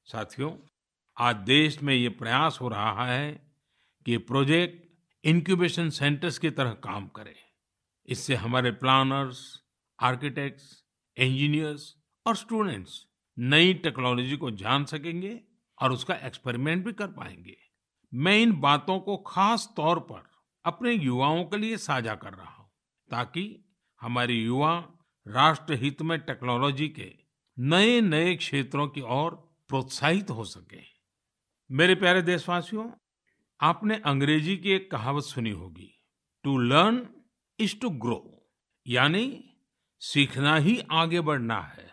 [0.04, 0.52] साथियों,
[1.16, 3.52] आज देश में ये प्रयास हो रहा है
[4.06, 7.36] कि प्रोजेक्ट इंक्यूबेशन सेंटर्स की तरह काम करे।
[8.06, 9.62] इससे हमारे प्लानर्स,
[10.02, 10.84] आर्किटेक्ट्स,
[11.16, 13.06] इंजीनियर्स और स्टूडेंट्स
[13.38, 15.40] नई टेक्नोलॉजी को जान सकेंगे
[15.82, 17.56] और उसका एक्सपेरिमेंट भी कर पाएँगे।
[18.14, 20.31] मैं इन बातों को खास तौर पर
[20.64, 22.70] अपने युवाओं के लिए साझा कर रहा हूँ,
[23.10, 23.44] ताकि
[24.00, 24.74] हमारे युवा
[25.26, 27.12] राष्ट्र हित में टेक्नोलॉजी के
[27.58, 29.34] नए नए क्षेत्रों की ओर
[29.70, 30.80] प्रोत्साहित हो सके।
[31.70, 32.90] मेरे प्यारे देशवासियों,
[33.60, 35.90] आपने अंग्रेज़ी की एक कहावत सुनी होगी
[36.44, 37.06] to learn
[37.58, 38.20] is to grow
[38.86, 39.24] यानी
[40.02, 41.90] सीखना ही आगे बढ़ना है।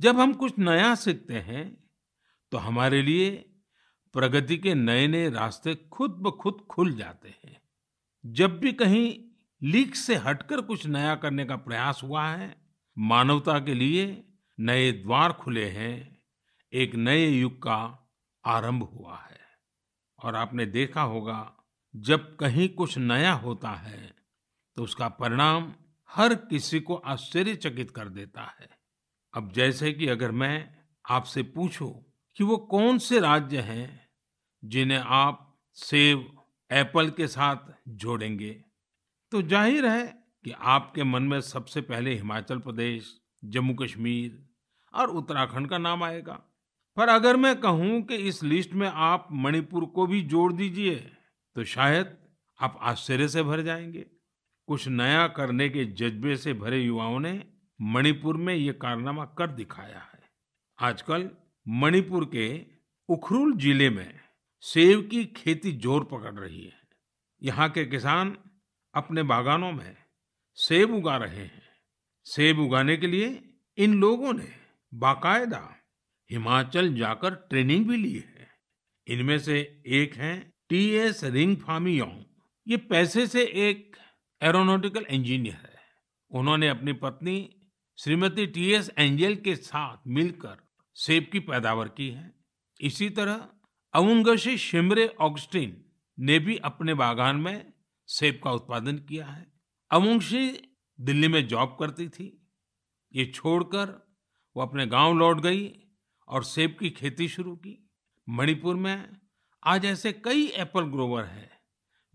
[0.00, 1.64] जब हम कुछ नया सीखते हैं
[2.52, 3.30] तो हमारे लिए
[4.14, 7.60] प्रगति के नए नए रास्ते खुद ब खुद खुल जाते हैं।
[8.26, 9.18] जब भी कहीं
[9.62, 12.56] लीक से हटकर कुछ नया करने का प्रयास हुआ है,
[12.96, 14.06] मानवता के लिए
[14.58, 16.18] नए द्वार खुले हैं,
[16.72, 18.08] एक नए युग का
[18.44, 19.40] आरंभ हुआ है।
[20.18, 21.52] और आपने देखा होगा,
[21.94, 24.14] जब कहीं कुछ नया होता है
[24.76, 25.72] तो उसका परिणाम
[26.10, 28.68] हर किसी को आश्चर्यचकित कर देता है।
[29.34, 30.68] अब जैसे कि अगर मैं
[31.04, 31.92] आपसे पूछूँ
[32.36, 34.08] कि वो कौन से राज्य हैं
[34.62, 36.32] जिन्हें आप सेब
[36.70, 38.50] एप्पल के साथ जोड़ेंगे।
[39.32, 40.06] तो ज़ाहिर है
[40.44, 44.44] कि आपके मन में सबसे पहले हिमाचल प्रदेश, जम्मू कश्मीर
[44.94, 46.40] और उत्तराखंड का नाम आएगा।
[46.96, 50.94] पर अगर मैं कहूँ कि इस लिस्ट में आप मणिपुर को भी जोड़ दीजिए
[51.56, 52.16] तो शायद
[52.60, 54.04] आप आश्चर्य से भर जाएँगे।
[54.68, 57.42] कुछ नया करने के जज्बे से भरे युवाओं ने
[57.80, 60.20] मणिपुर में ये कारनामा कर दिखाया है।
[60.78, 61.28] आजकल
[61.66, 62.48] मणिपुर के
[63.08, 64.18] उखरुल ज़िले में
[64.64, 66.80] सेब की खेती ज़ोर पकड़ रही है।
[67.42, 68.36] यहाँ के किसान
[68.94, 69.96] अपने बागानों में
[70.58, 71.62] सेब उगा रहे हैं।
[72.26, 73.28] सेब उगाने के लिए
[73.78, 74.48] इन लोगों ने
[74.92, 75.62] बाकायदा
[76.30, 78.48] हिमाचल जाकर ट्रेनिंग भी ली है।
[79.06, 79.58] इनमें से
[79.94, 80.38] एक हैं
[80.68, 82.24] टी एस रिंग फामियोंग
[82.66, 83.96] ये पैसे से एक
[84.40, 85.84] एरोनॉटिकल इंजीनियर है।
[86.30, 87.38] उन्होंने अपनी पत्नी
[87.98, 90.56] श्रीमती टी एस एंजल के साथ मिलकर
[90.96, 92.32] सेब की पैदावार की है।
[92.80, 93.48] इसी तरह
[93.96, 95.84] अवुंगशी शिमरे ऑगस्टीन
[96.18, 97.72] ने भी अपने बागान में
[98.06, 99.52] सेब का उत्पादन किया है।
[99.90, 100.50] अवुंगशी
[101.00, 102.52] दिल्ली में जॉब करती थी।
[103.14, 104.16] ये छोड़कर
[104.56, 105.72] वो अपने गाँव लौट गई
[106.28, 107.90] और सेब की खेती शुरू की।
[108.28, 109.20] मणिपुर में
[109.64, 111.50] आज ऐसे कई एप्पल ग्रोवर हैं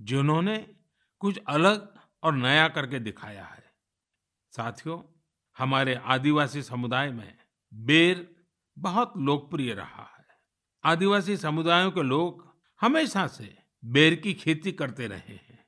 [0.01, 0.75] जिन्होंने
[1.19, 3.63] कुछ अलग और नया करके दिखाया है।
[4.51, 5.01] साथियों,
[5.57, 7.37] हमारे आदिवासी समुदाय में
[7.73, 8.35] बेर
[8.77, 10.10] बहुत लोकप्रिय रहा।
[10.83, 15.65] आदिवासी समुदायों के लोग हमेशा से बेर की खेती करते रहे हैं।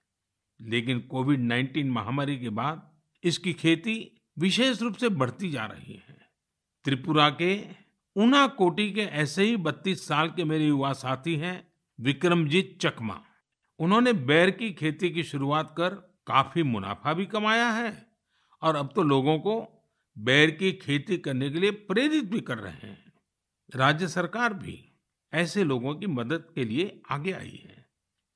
[0.61, 2.91] लेकिन कोविड 19 महामारी के बाद
[3.23, 6.29] इसकी खेती विशेष रूप से बढ़ती जा रही है।
[6.83, 7.63] त्रिपुरा के
[8.15, 11.67] ऊना कोटी के ऐसे ही 32 साल के मेरे युवा साथी हैं
[11.99, 13.21] विक्रमजीत चकमा।
[13.79, 15.89] उन्होंने बैर की खेती की शुरुआत कर
[16.27, 18.07] काफ़ी मुनाफा भी कमाया है
[18.61, 19.85] और अब तो लोगों को
[20.17, 23.13] बैर की खेती करने के लिए प्रेरित भी कर रहे हैं।
[23.75, 24.89] राज्य सरकार भी
[25.33, 27.85] ऐसे लोगों की मदद के लिए आगे आई है।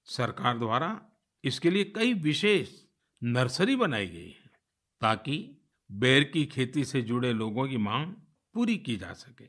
[0.08, 0.89] सरकार द्वारा
[1.43, 2.70] इसके लिए कई विशेष
[3.22, 4.52] नर्सरी बनाई गई है
[5.02, 5.38] ताकि
[5.91, 8.14] बेर की खेती से जुड़े लोगों की मांग
[8.56, 9.48] पूरी की जा सके।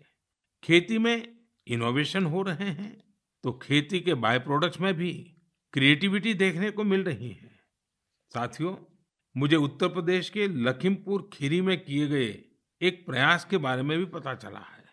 [0.63, 1.37] खेती में
[1.67, 2.97] इनोवेशन हो रहे हैं
[3.45, 5.13] तो खेती के बाय प्रोडक्ट्स में भी
[5.73, 7.51] क्रिएटिविटी देखने को मिल रही है।
[8.33, 8.77] साथियों,
[9.37, 12.29] मुझे उत्तर प्रदेश के लखीमपुर खीरी में किए गए
[12.81, 14.85] एक प्रयास के बारे में भी पता चला है।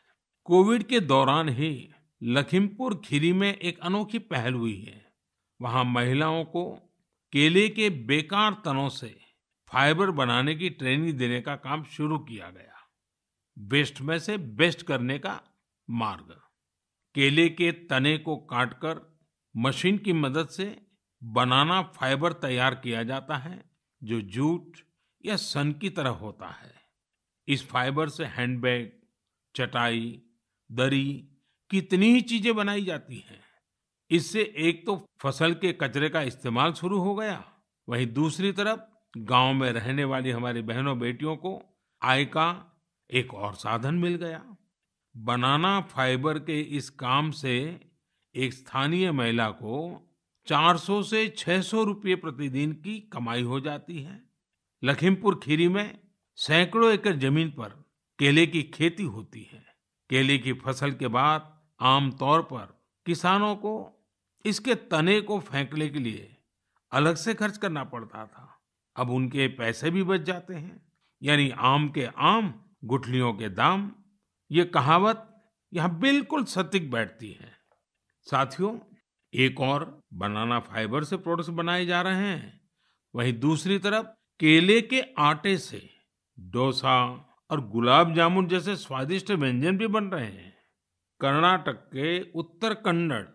[0.43, 1.71] कोविड के दौरान ही
[2.27, 5.13] लखीमपुर खीरी में एक अनोखी पहल हुई है।
[5.61, 6.75] वहाँ महिलाओं को
[7.31, 9.19] केले के बेकार तनों से
[9.67, 12.89] फाइबर बनाने की ट्रेनिंग देने का काम शुरू किया गया।
[13.57, 15.41] वेस्ट में से बेस्ट करने का
[15.89, 16.41] मार्ग।
[17.15, 19.19] केले के तने को काटकर
[19.57, 20.85] मशीन की मदद से
[21.23, 23.69] बनाना फाइबर तैयार किया जाता है,
[24.03, 24.77] जो जूट
[25.25, 26.73] या सन की तरह होता है।
[27.47, 28.91] इस फाइबर से हैंडबैग,
[29.55, 30.21] चटाई,
[30.71, 31.31] दरी
[31.69, 33.43] कितनी ही चीज़ें बनाई जाती हैं।
[34.11, 37.43] इससे एक तो फ़सल के कचरे का इस्तेमाल शुरू हो गया।
[37.89, 38.79] वहीं दूसरी तरफ़
[39.17, 41.61] गाँव में रहने वाली हमारी बहनों बेटियों को
[42.03, 42.77] आय का
[43.11, 44.57] एक और साधन मिल गया।
[45.17, 47.79] बनाना फाइबर के इस काम से
[48.35, 50.01] एक स्थानीय महिला को
[50.47, 54.21] 400 से 600 रुपये प्रतिदिन की कमाई हो जाती है।
[54.83, 55.99] लखीमपुर खीरी में
[56.35, 57.69] सैकड़ों एकड़ ज़मीन पर
[58.19, 59.65] केले की खेती होती है।
[60.09, 63.91] केले की फ़सल के बाद आमतौर पर किसानों को
[64.45, 66.37] इसके तने को फेंकने के लिए
[66.91, 68.59] अलग से खर्च करना पड़ता था।
[68.95, 72.53] अब उनके पैसे भी बच जाते हैं, यानी आम के आम,
[72.85, 73.91] गुठलियों के दाम,
[74.51, 77.51] ये कहावत यहाँ बिल्कुल सटीक बैठती है।
[78.21, 78.79] साथियों,
[79.33, 82.61] एक और बनाना फाइबर से प्रोडक्ट्स बनाए जा रहे हैं।
[83.15, 84.05] वहीं दूसरी तरफ़
[84.39, 85.89] केले के आटे से
[86.39, 87.05] डोसा
[87.51, 90.54] और गुलाब जामुन जैसे स्वादिष्ट व्यंजन भी बन रहे हैं।
[91.19, 93.25] कर्नाटक के उत्तर कन्नड़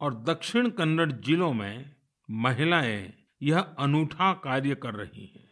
[0.00, 1.94] और दक्षिण कन्नड़ जिलों में
[2.30, 3.12] महिलाएँ
[3.42, 5.48] यह अनूठा कार्य कर रही हैं।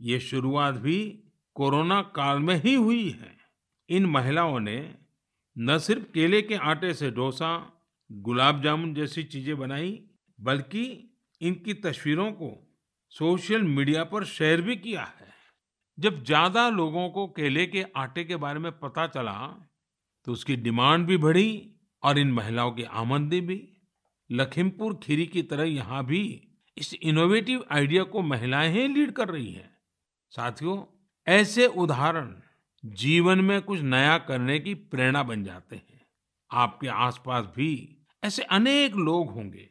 [0.00, 1.24] ये शुरुआत भी
[1.54, 3.36] कोरोना काल में ही हुई है।
[3.88, 4.94] इन महिलाओं ने
[5.58, 7.80] न सिर्फ़ केले के आटे से डोसा,
[8.10, 10.04] गुलाब जामुन जैसी चीज़ें बनाई,
[10.40, 11.10] बल्कि
[11.40, 12.76] इनकी तस्वीरों को
[13.10, 15.32] सोशल मीडिया पर शेयर भी किया है।
[15.98, 19.32] जब ज़्यादा लोगों को केले के आटे के बारे में पता चला
[20.26, 21.70] तो उसकी डिमांड भी बढ़ी
[22.02, 23.62] और इन महिलाओं की आमदनी भी।
[24.30, 26.22] लखीमपुर खीरी की तरह यहाँ भी
[26.76, 29.70] इस इनोवेटिव आइडिया को महिलाएँ ही लीड कर रही हैं।
[30.32, 30.82] साथियों,
[31.26, 32.34] ऐसे उदाहरण
[32.84, 36.00] जीवन में कुछ नया करने की प्रेरणा बन जाते हैं।
[36.50, 37.70] आपके आसपास भी
[38.22, 39.68] ऐसे अनेक लोग होंगे।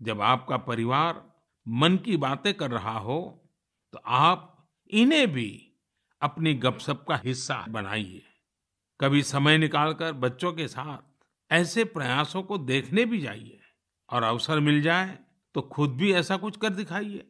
[0.00, 1.22] जब आपका परिवार
[1.66, 3.18] मन की बातें कर रहा हो
[3.92, 5.48] तो आप इन्हें भी
[6.22, 8.22] अपनी गपशप का हिस्सा बनाइए।
[9.00, 13.60] कभी समय निकालकर बच्चों के साथ ऐसे प्रयासों को देखने भी जाइए
[14.08, 15.18] और अवसर मिल जाए
[15.54, 17.26] तो खुद भी ऐसा कुछ कर दिखाइए।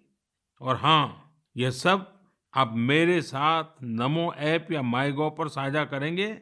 [0.61, 2.07] और हाँ यह सब
[2.55, 6.33] आप मेरे साथ नमो ऐप या माई गोव पर साझा करेंगे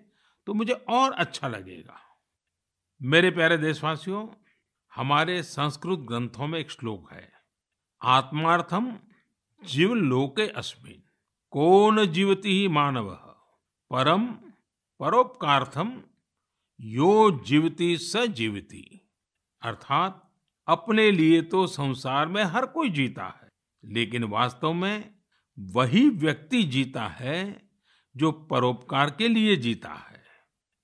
[0.47, 1.99] तो मुझे और अच्छा लगेगा।
[3.01, 4.27] मेरे प्यारे देशवासियों,
[4.93, 7.29] हमारे संस्कृत ग्रंथों में एक श्लोक है
[8.03, 8.93] आत्मार्थम
[9.62, 11.03] जीव लोके अस्मिन,
[11.53, 13.11] कौन जीवती ही मानव
[13.91, 14.27] परम
[15.01, 15.90] परोपकार्थम
[16.80, 19.11] यो जीवती स जीवती।
[19.62, 20.22] अर्थात
[20.68, 23.49] अपने लिए तो संसार में हर कोई जीता है,
[23.84, 25.14] लेकिन वास्तव में
[25.59, 27.68] वही व्यक्ति जीता है
[28.14, 30.24] जो परोपकार के लिए जीता है।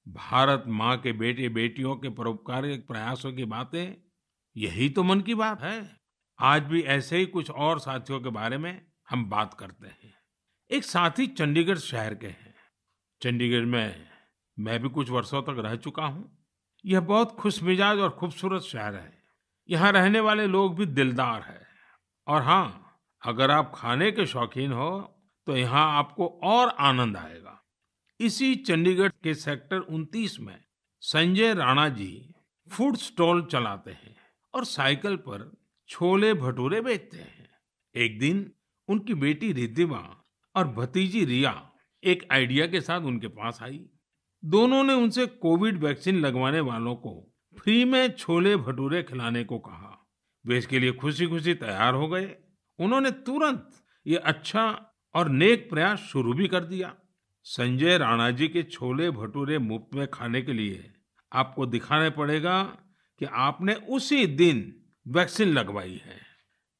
[0.06, 3.94] भारत माँ के बेटे बेटियों के परोपकार के प्रयासों की बातें,
[4.56, 5.96] यही तो मन की बात है।
[6.38, 10.14] आज भी ऐसे ही कुछ और साथियों के बारे में हम बात करते हैं।
[10.70, 12.41] एक साथी चंडीगढ़ शहर के हैं।
[13.23, 14.07] चंडीगढ़ में
[14.59, 16.39] मैं भी कुछ वर्षों तक रह चुका हूँ।
[16.85, 19.12] यह बहुत खुश मिजाज और खूबसूरत शहर है।
[19.68, 21.61] यहाँ रहने वाले लोग भी दिलदार है।
[22.27, 24.91] और हाँ अगर आप खाने के शौकीन हो
[25.47, 27.59] तो यहाँ आपको और आनंद आएगा।
[28.20, 30.59] इसी चंडीगढ़ के सेक्टर 29 में
[31.03, 32.35] संजय राणा जी
[32.68, 34.16] फ़ूड स्टॉल चलाते हैं
[34.55, 35.51] और साइकिल पर
[35.89, 37.49] छोले भटूरे बेचते हैं।
[37.95, 38.51] एक दिन
[38.89, 41.72] उनकी बेटी रिद्धिमा और भतीजी रिया
[42.05, 43.86] एक आइडिया के साथ उनके पास आई।
[44.44, 50.09] दोनों ने उनसे कोविड वैक्सीन लगवाने वालों को फ्री में छोले भटूरे खिलाने को कहा।
[50.46, 52.36] वे इसके लिए खुशी खुशी तैयार हो गए।
[52.78, 53.70] उन्होंने तुरंत
[54.07, 56.94] ये अच्छा और नेक प्रयास शुरू भी कर दिया।
[57.42, 60.92] संजय राणा जी के छोले भटूरे मुफ़्त में खाने के लिए
[61.32, 62.62] आपको दिखाने पड़ेगा
[63.20, 64.74] कि आपने उसी दिन
[65.09, 66.20] वैक्सीन लगवाई है।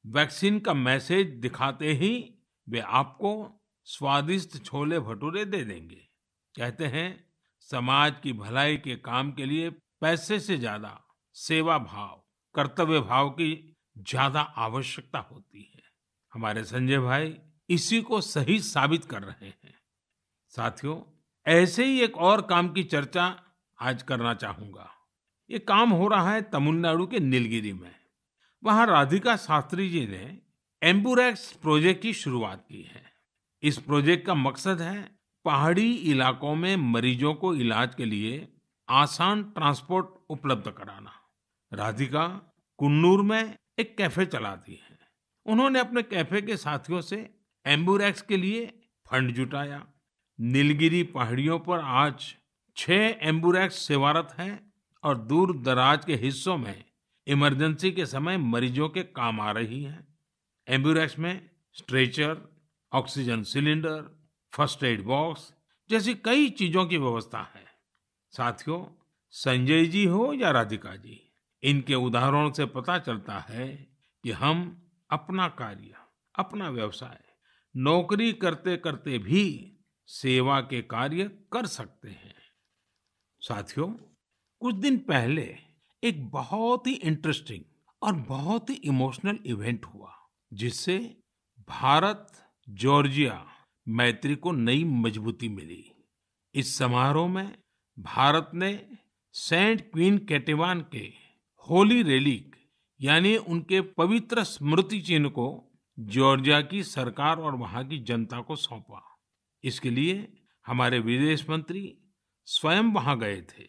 [0.07, 2.35] वैक्सीन का मैसेज दिखाते ही
[2.69, 6.01] वे आपको स्वादिष्ट छोले भटूरे दे देंगे।
[6.55, 7.25] कहते हैं,
[7.69, 9.71] समाज की भलाई के काम के लिए
[10.01, 10.99] पैसे से ज़्यादा
[11.37, 12.23] सेवा भाव,
[12.55, 15.83] कर्तव्य भाव की ज़्यादा आवश्यकता होती है।
[16.33, 17.37] हमारे संजय भाई
[17.69, 19.75] इसी को सही साबित कर रहे हैं।
[20.53, 21.01] साथियों,
[21.47, 23.25] ऐसे ही एक और काम की चर्चा
[23.79, 24.89] आज करना चाहूँगा।
[25.51, 27.95] ये काम हो रहा है तमिलनाडु के नीलगिरी में।
[28.63, 30.39] वहाँ राधिका शास्त्री जी ने
[30.83, 33.02] एम्बुरेक्स प्रोजेक्ट की शुरुआत की है।
[33.63, 35.11] इस प्रोजेक्ट का मकसद है
[35.45, 38.49] पहाड़ी इलाकों में मरीजों को इलाज के लिए
[38.89, 41.13] आसान ट्रांसपोर्ट उपलब्ध कराना।
[41.73, 42.27] राधिका
[42.79, 44.99] कुन्नूर में एक कैफ़े चलाती है।
[45.47, 47.17] उन्होंने अपने कैफ़े के साथियों से
[47.67, 48.67] एम्बुरेक्स के लिए
[49.07, 49.83] फंड जुटाया।
[50.39, 52.35] नीलगिरी पहाड़ियों पर आज
[52.77, 54.73] छह एम्बुरेक्स सेवारत हैं
[55.05, 56.85] और दूर दराज के हिस्सों में
[57.27, 60.07] इमरजेंसी के समय मरीजों के काम आ रही हैं।
[60.69, 62.52] एम्बुरेक्स में stretcher
[62.93, 65.55] oxygen cylinder, first aid box,
[65.91, 67.65] जैसी कई चीज़ों की व्यवस्था है।
[68.31, 71.33] साथियों, संजय जी हो या राधिका जी,
[71.63, 73.69] इनके उदाहरणों से पता चलता है
[74.23, 75.95] कि हम अपना कार्य,
[76.39, 77.25] अपना व्यवसाय,
[77.77, 82.35] नौकरी करते करते भी सेवा के कार्य कर सकते हैं।
[83.41, 83.89] साथियों,
[84.61, 85.57] कुछ दिन पहले
[86.05, 87.65] एक बहुत ही इंटरेस्टिंग
[88.03, 90.15] और बहुत ही इमोशनल इवेंट हुआ,
[90.53, 91.23] जिससे
[91.69, 93.47] भारत जॉर्जिया
[93.89, 95.93] मैत्री को नई मजबूती मिली।
[96.55, 97.59] इस समारोह में
[97.99, 98.89] भारत ने
[99.33, 101.13] सेंट क्वीन केटेवान के
[101.71, 102.57] होली रेलिक,
[103.01, 109.19] यानी उनके पवित्र स्मृति चिन्ह को जॉर्जिया की सरकार और वहाँ की जनता को सौंपा।
[109.65, 111.99] इसके लिए हमारे विदेश मंत्री
[112.45, 113.69] स्वयं वहाँ गए थे।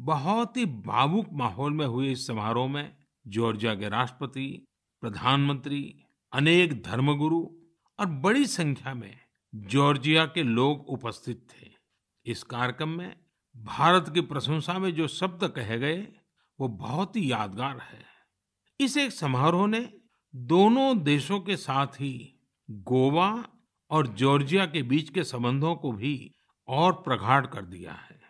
[0.00, 2.96] बहुत ही भावुक माहौल में हुए इस समारोह में
[3.26, 4.66] जॉर्जिया के राष्ट्रपति,
[5.00, 6.02] प्रधानमंत्री,
[6.32, 7.57] अनेक धर्मगुरु
[7.98, 9.18] और बड़ी संख्या में
[9.54, 11.66] जॉर्जिया के लोग उपस्थित थे।
[12.26, 13.16] इस कार्यक्रम में
[13.56, 16.08] भारत की प्रशंसा में जो शब्द कहे गए,
[16.60, 18.04] वो बहुत ही यादगार है।
[18.80, 19.92] इस एक समारोह ने
[20.36, 23.48] दोनों देशों के साथ ही गोवा
[23.90, 26.34] और जॉर्जिया के बीच के संबंधों को भी
[26.68, 28.20] और प्रगाढ़ कर दिया है।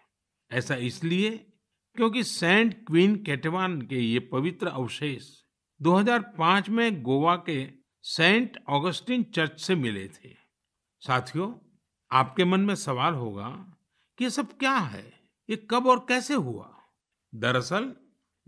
[0.51, 1.31] ऐसा इसलिए
[1.97, 5.43] क्योंकि सेंट क्वीन केटेवान के ये पवित्र अवशेष
[5.83, 10.37] 2005 में गोवा के सेंट ऑगस्टिन चर्च से मिले थे।
[11.01, 11.55] साथियों,
[12.13, 13.77] आपके मन में सवाल होगा
[14.19, 15.13] कि ये सब क्या है?
[15.51, 16.83] ये कब और कैसे हुआ?
[17.35, 17.95] दरअसल,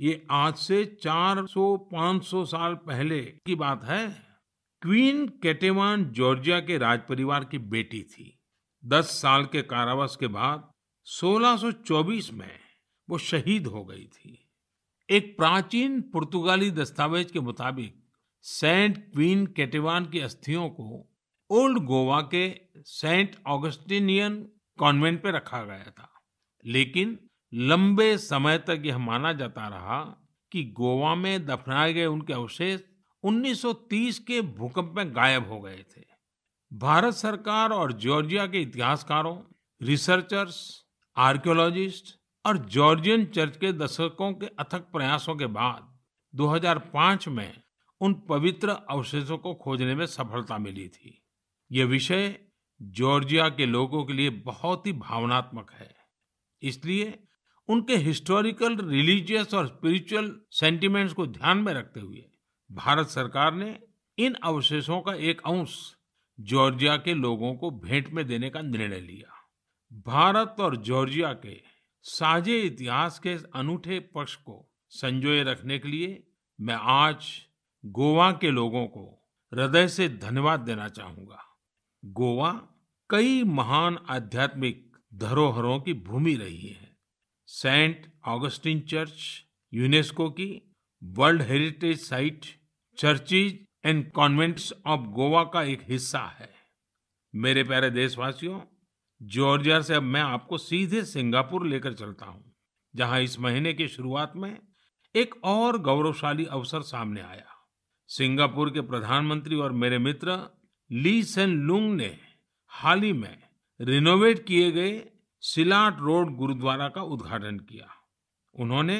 [0.00, 4.26] ये आज से 400-500 साल पहले की बात है।
[4.82, 8.40] क्वीन केटेवान, जॉर्जिया के राज परिवार की बेटी थी।
[8.84, 10.70] दस साल के कारावास के बाद
[11.04, 12.60] 1624 में
[13.10, 14.50] वो शहीद हो गई थी।
[15.10, 17.99] एक प्राचीन पुर्तगाली दस्तावेज़ के मुताबिक
[18.42, 21.08] सेंट क्वीन केटेवान की अस्थियों को
[21.50, 24.48] ओल्ड गोवा के सेंट ऑगस्टिनियन
[24.78, 26.12] कॉन्वेंट पे रखा गया था।
[26.64, 27.18] लेकिन
[27.54, 32.80] लंबे समय तक यह माना जाता रहा कि गोवा में दफनाए गए उनके अवशेष
[33.22, 36.04] 1930 के भूकंप में गायब हो गए थे।
[36.72, 39.42] भारत सरकार और जॉर्जिया के इतिहासकारों,
[39.82, 40.84] रिसर्चर्स,
[41.16, 45.98] आर्कियोलॉजिस्ट और जॉर्जियन चर्च के दशकों के अथक प्रयासों के बाद
[46.34, 47.60] 2005 में
[48.00, 51.22] उन पवित्र अवशेषों को खोजने में सफलता मिली थी।
[51.72, 52.38] यह विषय
[52.82, 55.94] जॉर्जिया के लोगों के लिए बहुत ही भावनात्मक है।
[56.62, 57.24] इसलिए
[57.68, 62.24] उनके हिस्टोरिकल, रिलीजियस और स्पिरिचुअल सेंटिमेंट्स को ध्यान में रखते हुए
[62.72, 63.78] भारत सरकार ने
[64.18, 65.96] इन अवशेषों का एक अंश
[66.40, 69.36] जॉर्जिया के लोगों को भेंट में देने का निर्णय लिया।
[69.92, 71.62] भारत और जॉर्जिया के
[72.02, 76.26] साझे इतिहास के अनूठे पक्ष को संजोए रखने के लिए
[76.60, 77.46] मैं आज
[77.84, 79.02] गोवा के लोगों को
[79.52, 81.42] हृदय से धन्यवाद देना चाहूँगा।
[82.02, 82.50] गोवा
[83.10, 86.96] कई महान आध्यात्मिक धरोहरों की भूमि रही है।
[87.48, 92.46] सेंट ऑगस्टिन चर्च, यूनेस्को की world heritage site,
[92.98, 96.50] churches and convents of Goa का एक हिस्सा है।
[97.34, 98.60] मेरे प्यारे देशवासियों,
[99.20, 102.44] जॉर्जिया से अब मैं आपको सीधे सिंगापुर लेकर चलता हूँ,
[102.94, 104.56] जहाँ इस महीने की शुरुआत में
[105.14, 107.49] एक और गौरवशाली अवसर सामने आया।
[108.10, 110.36] सिंगापुर के प्रधानमंत्री और मेरे मित्र
[110.90, 112.18] ली सेन लुंग ने
[112.72, 113.36] हाल ही में
[113.80, 115.10] रिनोवेट किए गए
[115.42, 117.86] सिलाट रोड गुरुद्वारा का उद्घाटन किया।
[118.54, 118.98] उन्होंने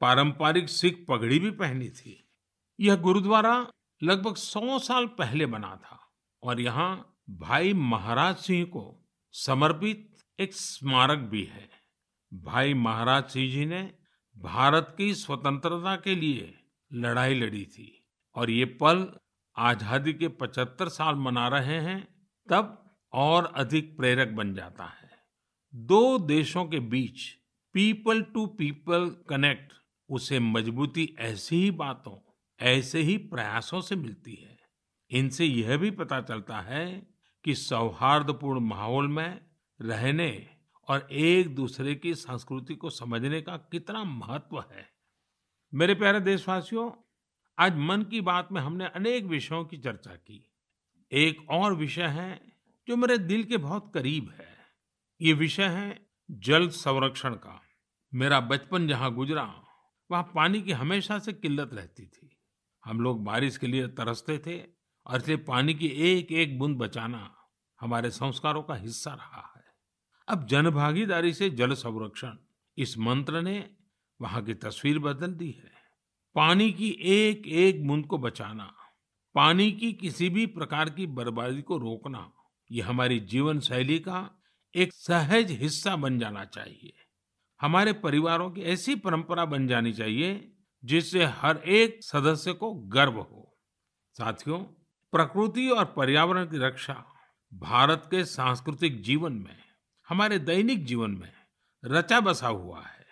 [0.00, 2.16] पारंपरिक सिख पगड़ी भी पहनी थी।
[2.80, 3.54] यह गुरुद्वारा
[4.02, 5.98] लगभग सौ साल पहले बना था
[6.42, 8.84] और यहाँ भाई महाराज सिंह को
[9.34, 11.68] समर्पित एक स्मारक भी है।
[12.32, 13.82] भाई महाराज सिंह जी ने
[14.36, 16.54] भारत की स्वतंत्रता के लिए
[16.90, 17.92] लड़ाई लड़ी थी।
[18.36, 19.12] और ये पल
[19.56, 22.08] आज़ादी के 75 साल मना रहे हैं,
[22.48, 25.10] तब और अधिक प्रेरक बन जाता है।
[25.74, 27.30] दो देशों के बीच
[27.74, 29.72] पीपल टू पीपल कनेक्ट
[30.10, 34.58] उसे मजबूती ऐसी ही बातों, ऐसे ही प्रयासों से मिलती है।
[35.10, 37.06] इनसे यह भी पता चलता है
[37.44, 39.40] कि सौहार्दपूर्ण माहौल में
[39.80, 40.46] रहने
[40.88, 44.88] और एक दूसरे की संस्कृति को समझने का कितना महत्व है।
[45.74, 46.90] मेरे प्यारे देशवासियों
[47.58, 50.52] आज मन की बात में हमने अनेक विषयों की चर्चा की।
[51.12, 52.52] एक और विषय है
[52.88, 54.56] जो मेरे दिल के बहुत करीब है।
[55.20, 57.62] ये विषय है जल संरक्षण का।
[58.14, 59.64] मेरा बचपन जहाँ गुजरा,
[60.10, 62.36] वहाँ पानी की हमेशा से किल्लत रहती थी।
[62.84, 64.60] हम लोग बारिश के लिए तरसते थे
[65.06, 67.36] और इसलिए पानी की एक एक बूंद बचाना
[67.80, 69.64] हमारे संस्कारों का हिस्सा रहा है।
[70.28, 72.36] अब जनभागीदारी से जल संरक्षण,
[72.76, 73.70] इस मंत्र ने
[74.20, 75.75] वहाँ की तस्वीर बदल दी है।
[76.36, 78.74] पानी की एक एक बूंद को बचाना,
[79.34, 82.32] पानी की किसी भी प्रकार की बर्बादी को रोकना,
[82.70, 84.42] ये हमारी जीवन शैली का
[84.74, 86.92] एक सहज हिस्सा बन जाना चाहिए।
[87.60, 90.52] हमारे परिवारों की ऐसी परंपरा बन जानी चाहिए,
[90.84, 93.58] जिससे हर एक सदस्य को गर्व हो।
[94.12, 94.58] साथियों,
[95.12, 97.06] प्रकृति और पर्यावरण की रक्षा
[97.54, 99.58] भारत के सांस्कृतिक जीवन में,
[100.08, 101.32] हमारे दैनिक जीवन में
[101.84, 103.06] रचा बसा हुआ है।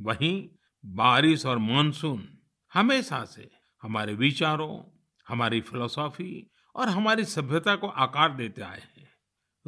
[0.00, 0.48] वहीं
[0.84, 2.36] बारिश और मानसून
[2.74, 3.50] हमेशा से
[3.82, 9.12] हमारे विचारों, हमारी फिलोसॉफी और हमारी सभ्यता को आकार देते आए हैं।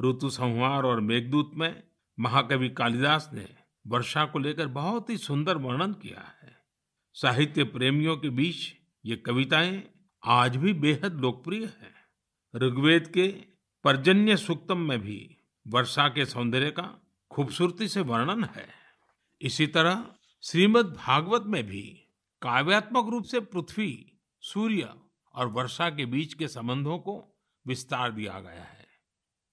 [0.00, 1.82] ऋतु संहार और मेघदूत में
[2.20, 3.48] महाकवि कालिदास ने
[3.86, 6.56] वर्षा को लेकर बहुत ही सुंदर वर्णन किया है।
[7.14, 8.74] साहित्य प्रेमियों के बीच
[9.04, 9.82] ये कविताएँ
[10.24, 11.94] आज भी बेहद लोकप्रिय हैं।
[12.56, 13.28] ऋग्वेद के
[13.84, 15.36] पर्जन्य सूक्तम में भी
[15.68, 18.68] वर्षा के सौंदर्य का खूबसूरती से वर्णन है।
[19.40, 20.06] इसी तरह
[20.42, 22.01] श्रीमद् भागवत में भी
[22.43, 24.94] काव्यात्मक रूप से पृथ्वी, सूर्य
[25.35, 28.86] और वर्षा के बीच के संबंधों को विस्तार दिया गया है।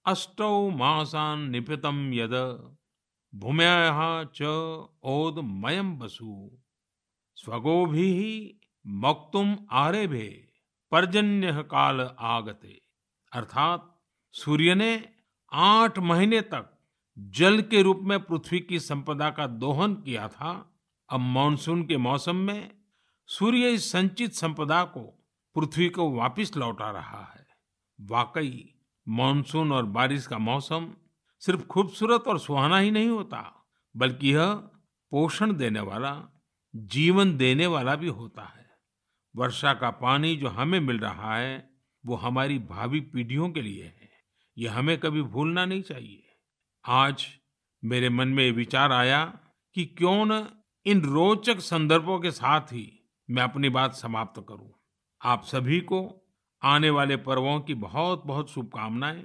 [0.06, 2.32] अष्टौ मासान निपितम यद
[3.36, 4.42] भूम्या च
[5.04, 6.62] ओदमयम बसु
[7.36, 10.48] स्वगोभि मक्तुम आरेभे
[10.92, 12.82] पर्जन्य काल आगते।
[13.34, 14.00] अर्थात
[14.34, 15.10] सूर्य ने
[15.54, 16.78] आठ महीने तक
[17.18, 20.76] जल के रूप में पृथ्वी की संपदा का दोहन किया था।
[21.10, 22.79] अब मानसून के मौसम में
[23.32, 27.48] सूर्य इस संचित संपदा को पृथ्वी को वापस लौटा रहा है।
[28.02, 28.74] वाकई,
[29.08, 30.94] मानसून और बारिश का मौसम
[31.40, 34.54] सिर्फ़ खूबसूरत और सुहाना ही नहीं होता, बल्कि यह
[35.12, 36.42] पोषण देने वाला,
[36.76, 38.70] जीवन देने वाला भी होता है।
[39.36, 41.70] वर्षा का पानी जो हमें मिल रहा है,
[42.06, 44.10] वो हमारी भावी पीढ़ियों के लिए है।
[44.58, 46.26] ये हमें कभी भूलना नहीं चाहिए।
[46.86, 47.28] आज
[47.84, 49.40] मेरे मन में ये विचार आया
[49.74, 50.48] कि क्यों न
[50.86, 52.96] इन रोचक संदर्भों के साथ ही
[53.31, 54.69] मैं अपनी बात समाप्त करूं
[55.21, 56.01] आप सभी को
[56.63, 59.23] आने वाले पर्वों की बहुत बहुत शुभकामनाएं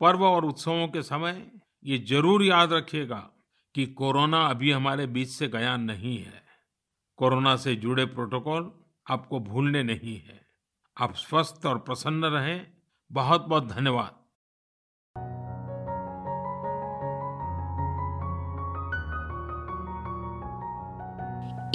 [0.00, 1.46] पर्व और उत्सवों के समय
[1.84, 3.30] ये जरूर याद रखिएगा
[3.74, 6.42] कि कोरोना अभी हमारे बीच से गया नहीं है
[7.18, 8.70] कोरोना से जुड़े प्रोटोकॉल
[9.06, 10.40] आपको भूलने नहीं है
[10.96, 12.66] आप स्वस्थ और प्रसन्न रहें
[13.10, 14.20] बहुत बहुत धन्यवाद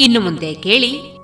[0.04, 1.13] ಇನ್ನು ಮುಂದೆ ಕೇಳಿ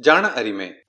[0.00, 0.88] ಜಾಣ ಅರಿಮೆ.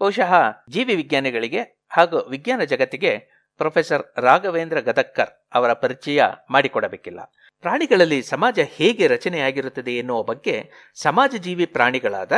[0.00, 0.34] ಬಹುಶಃ
[0.70, 3.18] ಜೀವಿ ವಿಜ್ಞಾನಿಗಳಿಗೆ ಹಾಗೂ ವಿಜ್ಞಾನ ಜಗತ್ತಿಗೆ
[3.56, 7.20] ಪ್ರೊಫೆಸರ್ ರಾಘವೇಂದ್ರ ಗದಕ್ಕರ್ ಅವರ ಪರಿಚಯ ಮಾಡಿಕೊಡಬೇಕಿಲ್ಲ.
[7.60, 10.70] ಪ್ರಾಣಿಗಳಲ್ಲಿ ಸಮಾಜ ಹೇಗೆ ರಚನೆಯಾಗಿರುತ್ತದೆ ಎನ್ನುವ ಬಗ್ಗೆ
[11.02, 12.32] ಸಮಾಜ ಜೀವಿ ಪ್ರಾಣಿಗಳಾದ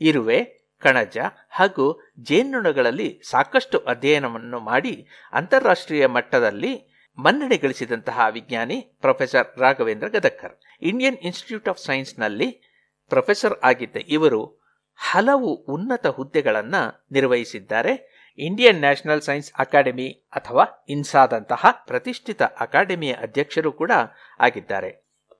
[0.00, 1.18] ಇರುವೆ, ಕಣಜ
[1.50, 6.87] ಹಾಗೂ ಜೇನುಣಗಳಲ್ಲಿ ಸಾಕಷ್ಟು ಅಧ್ಯಯನವನ್ನು ಮಾಡಿ ಅಂತಾರಾಷ್ಟ್ರೀಯ ಮಟ್ಟದಲ್ಲಿ
[7.18, 12.62] ಮನ್ನಣೆ ಗಳಿಸಿದಂತಹ ವಿಜ್ಞಾನಿ professor Raghavendra Gadagkar Indian institute of ಸೈನ್ಸ್ನಲ್ಲಿ
[13.08, 14.60] professor ಆಗಿದ್ದ ಇವರು
[14.94, 18.24] ಹಲವು ಉನ್ನತ ಹುದ್ದೆಗಳನ್ನು ನಿರ್ವಹಿಸಿದ್ದಾರೆ.
[18.38, 23.92] ಇಂಡಿಯನ್ ನ್ಯಾಷನಲ್ ಸೈನ್ಸ್ ಅಕಾಡೆಮಿ ಅಥವಾ ಇನ್ಸಾದಂತಹ ಪ್ರತಿಷ್ಠಿತ ಅಕಾಡೆಮಿಯ ಅಧ್ಯಕ್ಷರು ಕೂಡ
[24.40, 24.90] ಆಗಿದ್ದಾರೆ.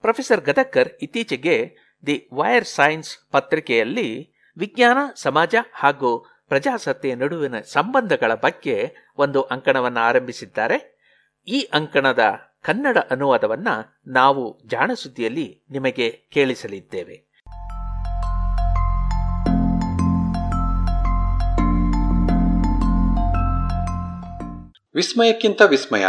[0.00, 1.76] ಪ್ರೊಫೆಸರ್ ಗದಕ್ಕರ್ ಇತ್ತೀಚೆಗೆ
[2.06, 10.97] ದಿ ವೈರ್ ಸೈನ್ಸ್ ಪತ್ರಿಕೆಯಲ್ಲಿ ವಿಜ್ಞಾನ, ಸಮಾಜ ಹಾಗೂ ಪ್ರಜಾಸತ್ತೆಯ ನಡುವಿನ ಸಂಬಂಧಗಳ ಬಗ್ಗೆ ಒಂದು ಅಂಕಣವನ್ನು ಆರಂಭಿಸಿದ್ದಾರೆ.
[11.50, 12.18] ಈ ಅಂಕಣದ
[12.62, 13.68] ಕನ್ನಡ ಅನುವಾದವನ್ನ
[14.06, 17.28] ನಾವು ಜಾಣಸುದ್ದಿಯಲ್ಲಿ ನಿಮಗೆ ಕೇಳಿಸಲಿದ್ದೇವೆ.
[24.94, 26.06] ವಿಸ್ಮಯಕ್ಕಿಂತ ವಿಸ್ಮಯ.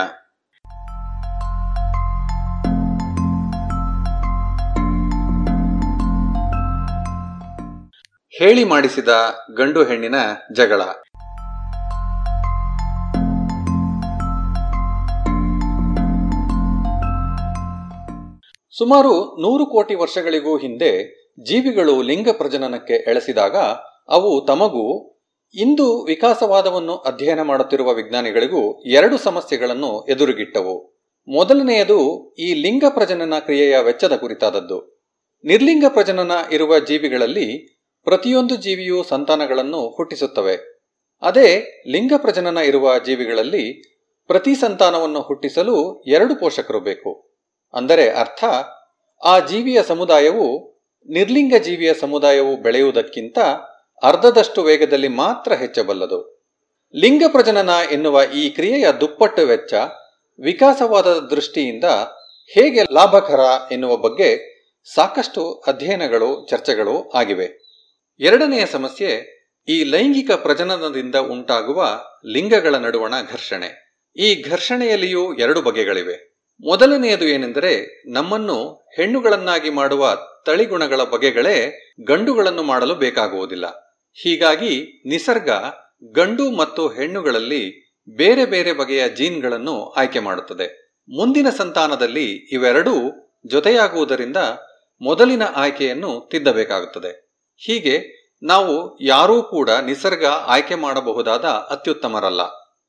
[8.29, 9.09] ಹೇಳಿ ಮಾಡಿಸಿದ
[9.57, 10.15] ಗಂಡು ಹೆಣ್ಣಿನ
[10.55, 10.81] ಜಗಳ.
[18.79, 23.55] ಸುಮಾರು ನೂರು ಕೋಟಿ ವರ್ಷಗಳಿಗೂ ಹಿಂದೆ ಜೀವಿಗಳು ಲಿಂಗ ಪ್ರಜನನಕ್ಕೆ ಎಳೆಸಿದಾಗ
[24.09, 25.15] ಅವು ತಮಗೂ
[25.55, 30.99] ಇಂದು ವಿಕಾಸವಾದವನ್ನು ಅಧ್ಯಯನ ಮಾಡುತ್ತಿರುವ ವಿಜ್ಞಾನಿಗಳಿಗೂ ಎರಡು ಸಮಸ್ಯೆಗಳನ್ನು ಎದುರುಗಿಟ್ಟವು.
[31.27, 35.05] ಮೊದಲನೆಯದು ಈ ಲಿಂಗ ಪ್ರಜನನ ಕ್ರಿಯೆಯ ವೆಚ್ಚದ ಕುರಿತಾದದ್ದು.
[35.43, 40.85] ನಿರ್ಲಿಂಗ ಪ್ರಜನನ ಇರುವ ಜೀವಿಗಳಲ್ಲಿ ಪ್ರತಿಯೊಂದು ಜೀವಿಯು ಸಂತಾನಗಳನ್ನು ಹುಟ್ಟಿಸುತ್ತವೆ.
[41.21, 43.81] ಅದೇ ಲಿಂಗ ಪ್ರಜನನ ಇರುವ ಜೀವಿಗಳಲ್ಲಿ
[44.27, 47.28] ಪ್ರತಿ ಸಂತಾನವನ್ನು ಹುಟ್ಟಿಸಲು ಎರಡು ಪೋಷಕರು ಬೇಕು.
[47.73, 48.43] ಅಂದರೆ ಅರ್ಥ,
[49.23, 50.69] ಆ ಜೀವಿಯ ಸಮುದಾಯವು
[51.09, 53.39] ನಿರ್ಲಿಂಗ ಜೀವಿಯ ಸಮುದಾಯವು ಬೆಳೆಯುವುದಕ್ಕಿಂತ
[54.03, 56.39] ಅರ್ಧದಷ್ಟು ವೇಗದಲ್ಲಿ ಮಾತ್ರ ಹೆಚ್ಚಬಲ್ಲದು.
[56.95, 59.73] ಲಿಂಗ ಪ್ರಜನನ ಎನ್ನುವ ಈ ಕ್ರಿಯೆಯ ದುಪ್ಪಟ್ಟು ವೆಚ್ಚ
[60.39, 61.83] ವಿಕಾಸವಾದದ ದೃಷ್ಟಿಯಿಂದ
[62.53, 63.39] ಹೇಗೆ ಲಾಭಕರ
[63.71, 64.59] ಎನ್ನುವ ಬಗ್ಗೆ
[64.93, 67.47] ಸಾಕಷ್ಟು ಅಧ್ಯಯನಗಳು, ಚರ್ಚೆಗಳು ಆಗಿವೆ.
[68.19, 73.89] ಎರಡನೆಯ ಸಮಸ್ಯೆ, ಈ ಲೈಂಗಿಕ ಪ್ರಜನನದಿಂದ ಉಂಟಾಗುವ ಲಿಂಗಗಳ ನಡುವಣ ಘರ್ಷಣೆ.
[74.17, 76.38] ಈ ಘರ್ಷಣೆಯಲ್ಲಿಯೂ ಎರಡು ಬಗೆಗಳಿವೆ.
[76.59, 83.65] ಮೊದಲನೆಯದು ಏನೆಂದರೆ ನಮ್ಮನ್ನು ಹೆಣ್ಣುಗಳನ್ನಾಗಿ ಮಾಡುವ ತಳಿಗುಣಗಳ ಬಗೆಗಳೇ ಗಂಡುಗಳನ್ನು ಮಾಡಲು ಬೇಕಾಗುವುದಿಲ್ಲ.
[84.23, 85.49] ಹೀಗಾಗಿ ನಿಸರ್ಗ
[86.15, 90.95] ಗಂಡು ಮತ್ತು ಹೆಣ್ಣುಗಳಲ್ಲಿ ಬೇರೆ ಬೇರೆ ಬಗೆಯ ಜೀನ್ಗಳನ್ನು ಆಯ್ಕೆ ಮಾಡುತ್ತದೆ.
[91.09, 92.95] ಮುಂದಿನ ಸಂತಾನದಲ್ಲಿ ಇವೆರಡೂ
[93.45, 94.37] ಜೊತೆಯಾಗುವುದರಿಂದ
[95.01, 97.29] ಮೊದಲಿನ ಆಯ್ಕೆಯನ್ನು ತಿದ್ದಬೇಕಾಗುತ್ತದೆ.
[97.57, 102.41] ಹೀಗೆ ನಾವು ಯಾರೂ ಕೂಡ ನಿಸರ್ಗ ಆಯ್ಕೆ ಮಾಡಬಹುದಾದ ಅತ್ಯುತ್ತಮರಲ್ಲ.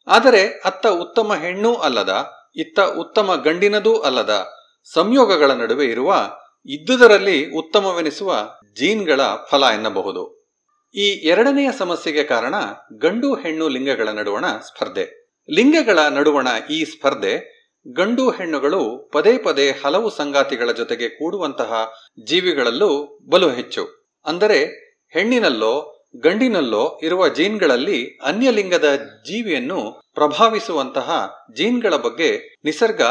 [0.07, 4.47] ಆದರೆ ಅತ್ತ ಉತ್ತಮ ಹೆಣ್ಣೂ ಅಲ್ಲದ ಇತ್ತ ಉತ್ತಮ ಗಂಡಿನದೂ ಅಲ್ಲದ
[4.93, 6.31] ಸಂಯೋಗಗಳ ನಡುವೆ ಇರುವ
[6.67, 9.21] ಇದ್ದುದರಲ್ಲಿ ಉತ್ತಮವೆನಿಸುವ ಜೀನ್ಗಳ
[9.51, 10.41] ಫಲ ಎನ್ನಬಹುದು.
[10.95, 12.55] ಈ ಎರಡನೆಯ ಸಮಸ್ಯೆಗೆ ಕಾರಣ
[12.99, 15.31] ಗಂಡು ಹೆಣ್ಣು ಲಿಂಗಗಳ ನಡುವಣ ಸ್ಪರ್ಧೆ.
[15.51, 17.61] ಲಿಂಗಗಳ ನಡುವಣ ಈ ಸ್ಪರ್ಧೆ
[17.93, 21.91] ಗಂಡು ಹೆಣ್ಣುಗಳು ಪದೇ ಪದೇ ಹಲವು ಸಂಗಾತಿಗಳ ಜೊತೆಗೆ ಕೂಡುವಂತಹ
[22.27, 24.15] ಜೀವಿಗಳಲ್ಲೂ ಬಲು ಹೆಚ್ಚು.
[24.27, 24.65] ಅಂದರೆ
[25.13, 28.97] ಹೆಣ್ಣಿನಲ್ಲೋ ಗಂಡಿನಲ್ಲೋ ಇರುವ ಜೀನ್ಗಳಲ್ಲಿ ಅನ್ಯಲಿಂಗದ
[29.27, 33.03] ಜೀವಿಯನ್ನು ಪ್ರಭಾವಿಸುವಂತಹ ಜೀನ್ಗಳ ಬಗ್ಗೆ ನಿಸರ್ಗ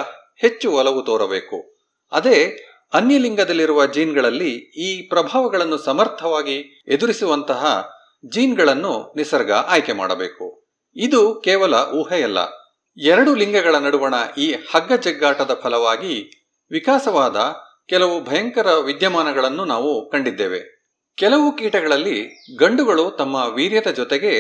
[0.42, 1.78] ಹೆಚ್ಚು ಒಲವು ತೋರಬೇಕು.
[2.12, 7.90] ಅದೇ ಅನ್ಯಲಿಂಗದಲ್ಲಿರುವ ಜೀನ್ಗಳಲ್ಲಿ ಈ ಪ್ರಭಾವಗಳನ್ನು ಸಮರ್ಥವಾಗಿ ಎದುರಿಸುವಂತಹ
[8.26, 10.68] ಜೀನ್ಗಳನ್ನು ನಿಸರ್ಗ ಆಯ್ಕೆ ಮಾಡಬೇಕು.
[10.96, 12.38] ಇದು ಕೇವಲ ಊಹೆಯಲ್ಲ.
[12.98, 17.36] ಎರಡು ಲಿಂಗಗಳ ನಡುವಣ ಈ ಹಗ್ಗ ಜಗ್ಗಾಟದ ಫಲವಾಗಿ ವಿಕಾಸವಾದ
[17.88, 20.79] ಕೆಲವು ಭಯಂಕರ ವಿದ್ಯಮಾನಗಳನ್ನು ನಾವು ಕಂಡಿದ್ದೇವೆ.
[21.20, 24.34] ಕೆಲವು ಕೀಟಗಳಲ್ಲಿ ಗಂಡುಗಳು ತಮ್ಮ ವೀರ್ಯದ ಜೊತೆಗೆ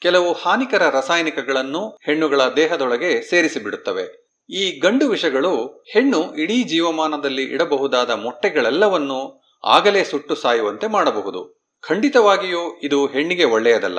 [0.00, 4.34] ಕೆಲವು ಹಾನಿಕರ ರಾಸಾಯನಿಕಗಳನ್ನು ಹೆಣ್ಣುಗಳ ದೇಹದೊಳಗೆ ಸೇರಿಸಿಬಿಡುತ್ತವೆ.
[4.50, 11.68] ಈ ಗಂಡು ವಿಷಗಳು ಹೆಣ್ಣು ಇಡೀ ಜೀವಮಾನದಲ್ಲಿ ಇಡಬಹುದಾದ ಮೊಟ್ಟೆಗಳೆಲ್ಲವನ್ನು ಆಗಲೇ ಸುಟ್ಟು ಸಾಯುವಂತೆ ಮಾಡಬಹುದು.
[11.88, 13.98] ಖಂಡಿತವಾಗಿಯೂ ಇದು ಹೆಣ್ಣಿಗೆ ಒಳ್ಳೆಯದಲ್ಲ.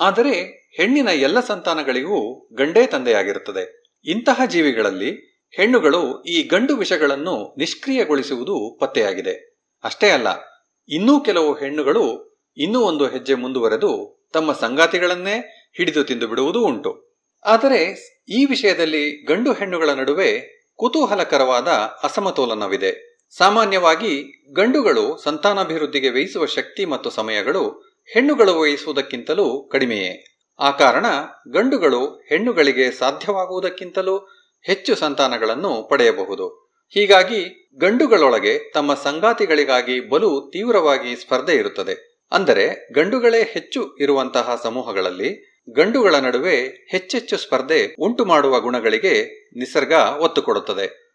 [0.00, 0.40] ಆದರೆ
[0.76, 3.92] ಹೆಣ್ಣಿನ ಎಲ್ಲ ಸಂತಾನಗಳಿಗೂ ಗಂಡೇ ತಂದೆಯಾಗಿರುತ್ತದೆ.
[4.04, 5.10] ಇಂತಹ ಜೀವಿಗಳಲ್ಲಿ
[5.56, 9.58] ಹೆಣ್ಣುಗಳು ಈ ಗಂಡು ವಿಷಗಳನ್ನು ನಿಷ್ಕ್ರಿಯಗೊಳಿಸುವುದು ಪತ್ತೆಯಾಗಿದೆ.
[9.84, 10.55] ಅಷ್ಟೇ ಅಲ್ಲ
[10.88, 17.20] ಇನ್ನೂ ಕೆಲವು ಹೆಣ್ಣುಗಳು ಇನ್ನೂ ಒಂದು ಹೆಜ್ಜೆ ಮುಂದುವರೆದು ತಮ್ಮ ಸಂಗಾತಿಗಳನ್ನೇ ಹಿಡಿದು ತಿಂದು ಬಿಡುವುದು ಉಂಟು.
[17.44, 17.80] ಆದರೆ
[18.28, 21.68] ಈ ವಿಷಯದಲ್ಲಿ ಗಂಡು ಹೆಣ್ಣುಗಳ ನಡುವೆ ಕುತೂಹಲಕರವಾದ
[22.02, 23.20] ಅಸಮತೋಲನವಿದೆ.
[23.36, 27.68] ಸಾಮಾನ್ಯವಾಗಿ ಗಂಡುಗಳು ಸಂತಾನಾಭಿವೃದ್ಧಿಗೆ ವ್ಯಯಿಸುವ ಶಕ್ತಿ ಮತ್ತು ಸಮಯಗಳು
[28.14, 30.42] ಹೆಣ್ಣುಗಳು ವಹಿಸುವುದಕ್ಕಿಂತಲೂ ಕಡಿಮೆಯೇ.
[30.58, 31.06] ಆ ಕಾರಣ
[31.52, 34.18] ಗಂಡುಗಳು ಹೆಣ್ಣುಗಳಿಗೆ ಸಾಧ್ಯವಾಗುವುದಕ್ಕಿಂತಲೂ
[34.66, 36.65] ಹೆಚ್ಚು ಸಂತಾನಗಳನ್ನು ಪಡೆಯಬಹುದು.
[36.94, 42.22] ಹೀಗಾಗಿ ಗಂಡುಗಳೊಳಗೆ ತಮ್ಮ ಸಂಗಾತಿಗಳಿಗಾಗಿ ಬಲು ತೀವ್ರವಾಗಿ ಸ್ಪರ್ಧೆ ಇರುತ್ತದೆ.
[42.32, 49.24] ಅಂದರೆ ಗಂಡುಗಳೇ ಹೆಚ್ಚು ಇರುವಂತಹ ಸಮೂಹಗಳಲ್ಲಿ ಗಂಡುಗಳ ನಡುವೆ ಹೆಚ್ಚೆಚ್ಚು ಸ್ಪರ್ಧೆ ಉಂಟು ಮಾಡುವ ಗುಣಗಳಿಗೆ
[49.56, 51.06] ನಿಸರ್ಗ ಒತ್ತು ಕೊಡುತ್ತದೆ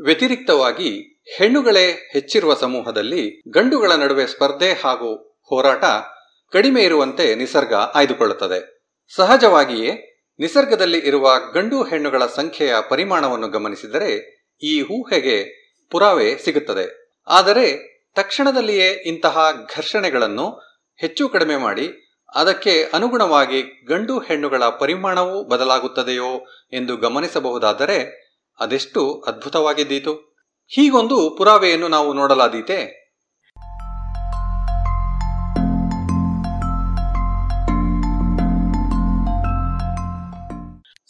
[0.00, 5.84] ವ್ಯತಿರಿಕ್ತವಾಗಿ ಹೆಣ್ಣುಗಳೇ ಹೆಚ್ಚಿರುವ ಸಮೂಹದಲ್ಲಿ ಗಂಡುಗಳ ನಡುವೆ ಸ್ಪರ್ಧೆ ಹಾಗೂ ಹೋರಾಟ
[6.52, 8.58] ಕಡಿಮೆ ಇರುವಂತೆ ನಿಸರ್ಗ ಆಯ್ದುಕೊಳ್ಳುತ್ತದೆ.
[9.14, 9.90] ಸಹಜವಾಗಿಯೇ
[10.38, 15.58] ನಿಸರ್ಗದಲ್ಲಿ ಇರುವ ಗಂಡು ಹೆಣ್ಣುಗಳ ಸಂಖ್ಯೆಯ ಪರಿಮಾಣವನ್ನು ಗಮನಿಸಿದರೆ ಈ ಊಹೆಗೆ
[15.90, 17.14] ಪುರಾವೆ ಸಿಗುತ್ತದೆ.
[17.28, 20.50] ಆದರೆ ತಕ್ಷಣದಲ್ಲಿಯೇ ಇಂತಹ ಘರ್ಷಣೆಗಳನ್ನು
[20.96, 28.28] ಹೆಚ್ಚು ಕಡಿಮೆ ಮಾಡಿ, ಅದಕ್ಕೆ ಅನುಗುಣವಾಗಿ ಗಂಡು ಹೆಣ್ಣುಗಳ ಪರಿಮಾಣವೂ ಬದಲಾಗುತ್ತದೆಯೋ ಎಂದು ಗಮನಿಸಬಹುದಾದರೆ
[28.60, 30.38] ಅದೆಷ್ಟು ಅದ್ಭುತವಾಗಿದ್ದೀತು.
[30.66, 33.07] ಹೀಗೊಂದು ಪುರಾವೆಯನ್ನು ನಾವು ನೋಡಲಾದೀತೆ.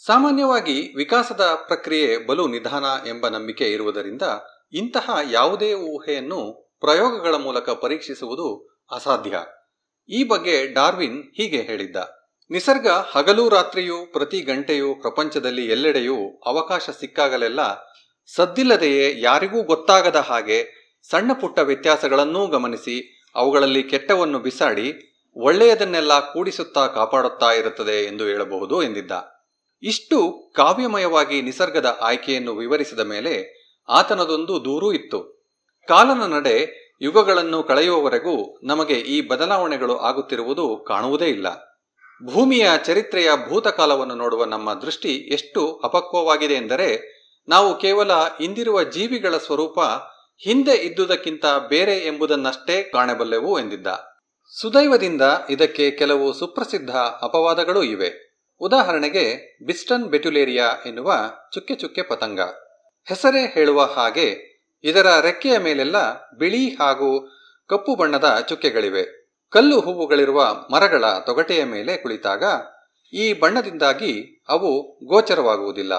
[0.09, 4.21] ಸಾಮಾನ್ಯವಾಗಿ ವಿಕಾಸದ ಪ್ರಕ್ರಿಯೆ ಬಲು ನಿಧಾನ ಎಂಬ ನಂಬಿಕೆ ಇರುವುದರಿಂದ
[4.73, 9.39] ಇಂತಹ ಯಾವುದೇ ಊಹೆಯನ್ನು ಪ್ರಯೋಗಗಳ ಮೂಲಕ ಪರೀಕ್ಷಿಸುವುದು ಅಸಾಧ್ಯ.
[10.09, 11.95] ಈ ಬಗ್ಗೆ ಡಾರ್ವಿನ್ ಹೀಗೆ ಹೇಳಿದ್ದ.
[12.51, 17.59] ನಿಸರ್ಗ ಹಗಲು ರಾತ್ರಿಯೂ ಪ್ರತಿ ಗಂಟೆಯೂ ಪ್ರಪಂಚದಲ್ಲಿ ಎಲ್ಲೆಡೆಯೂ ಅವಕಾಶ ಸಿಕ್ಕಾಗಲೆಲ್ಲ
[18.35, 20.63] ಸದ್ದಿಲ್ಲದೆಯೇ ಯಾರಿಗೂ ಗೊತ್ತಾಗದ ಹಾಗೆ
[21.09, 29.38] ಸಣ್ಣ ಪುಟ್ಟ ವ್ಯತ್ಯಾಸಗಳನ್ನೂ ಗಮನಿಸಿ ಅವುಗಳಲ್ಲಿ ಕೆಟ್ಟವನ್ನು ಬಿಸಾಡಿ ಒಳ್ಳೆಯದನ್ನೆಲ್ಲ ಕೂಡಿಸುತ್ತಾ ಕಾಪಾಡುತ್ತಾ ಇರುತ್ತದೆ ಎಂದು ಹೇಳಬಹುದು ಎಂದಿದ್ದ.
[29.83, 35.49] ಇಷ್ಟು ಕಾವ್ಯಮಯವಾಗಿ ನಿಸರ್ಗದ ಆಯ್ಕೆಯನ್ನು ವಿವರಿಸಿದ ಮೇಲೆ ಆತನದೊಂದು ದೂರೂ ಇತ್ತು.
[35.87, 41.69] ಕಾಲನ ನಡೆ ಯುಗಗಳನ್ನು ಕಳೆಯುವವರೆಗೂ ನಮಗೆ ಈ ಬದಲಾವಣೆಗಳು ಆಗುತ್ತಿರುವುದು ಕಾಣುವುದೇ ಇಲ್ಲ.
[42.33, 48.11] ಭೂಮಿಯ ಚರಿತ್ರೆಯ ಭೂತಕಾಲವನ್ನು ನೋಡುವ ನಮ್ಮ ದೃಷ್ಟಿ ಎಷ್ಟು ಅಪಕ್ವವಾಗಿದೆ ಎಂದರೆ, ನಾವು ಕೇವಲ
[48.41, 49.79] ಇಂದಿರುವ ಜೀವಿಗಳ ಸ್ವರೂಪ
[50.43, 53.87] ಹಿಂದೆ ಇದ್ದುದಕ್ಕಿಂತ ಬೇರೆ ಎಂಬುದನ್ನಷ್ಟೇ ಕಾಣಬಲ್ಲೆವು ಎಂದಿದ್ದ.
[54.61, 58.28] ಸುದೈವದಿಂದ ಇದಕ್ಕೆ ಕೆಲವು ಸುಪ್ರಸಿದ್ಧ ಅಪವಾದಗಳೂ ಇವೆ.
[58.61, 61.13] ಉದಾಹರಣೆಗೆ, ಬಿಸ್ಟನ್ ಬೆಟುಲೇರಿಯಾ ಎನ್ನುವ
[61.53, 62.39] ಚುಕ್ಕೆ ಚುಕ್ಕೆ ಪತಂಗ.
[63.05, 64.49] ಹೆಸರೇ ಹೇಳುವ ಹಾಗೆ,
[64.83, 69.33] ಇದರ ರೆಕ್ಕೆಯ ಮೇಲೆಲ್ಲ ಬಿಳಿ ಹಾಗೂ ಕಪ್ಪು ಬಣ್ಣದ ಚುಕ್ಕೆಗಳಿವೆ.
[69.49, 72.43] ಕಲ್ಲು ಹೂವುಗಳಿರುವ ಮರಗಳ ತೊಗಟೆಯ ಮೇಲೆ ಕುಳಿತಾಗ,
[73.13, 75.93] ಈ ಬಣ್ಣದಿಂದಾಗಿ ಅವು ಗೋಚರವಾಗುವುದಿಲ್ಲ.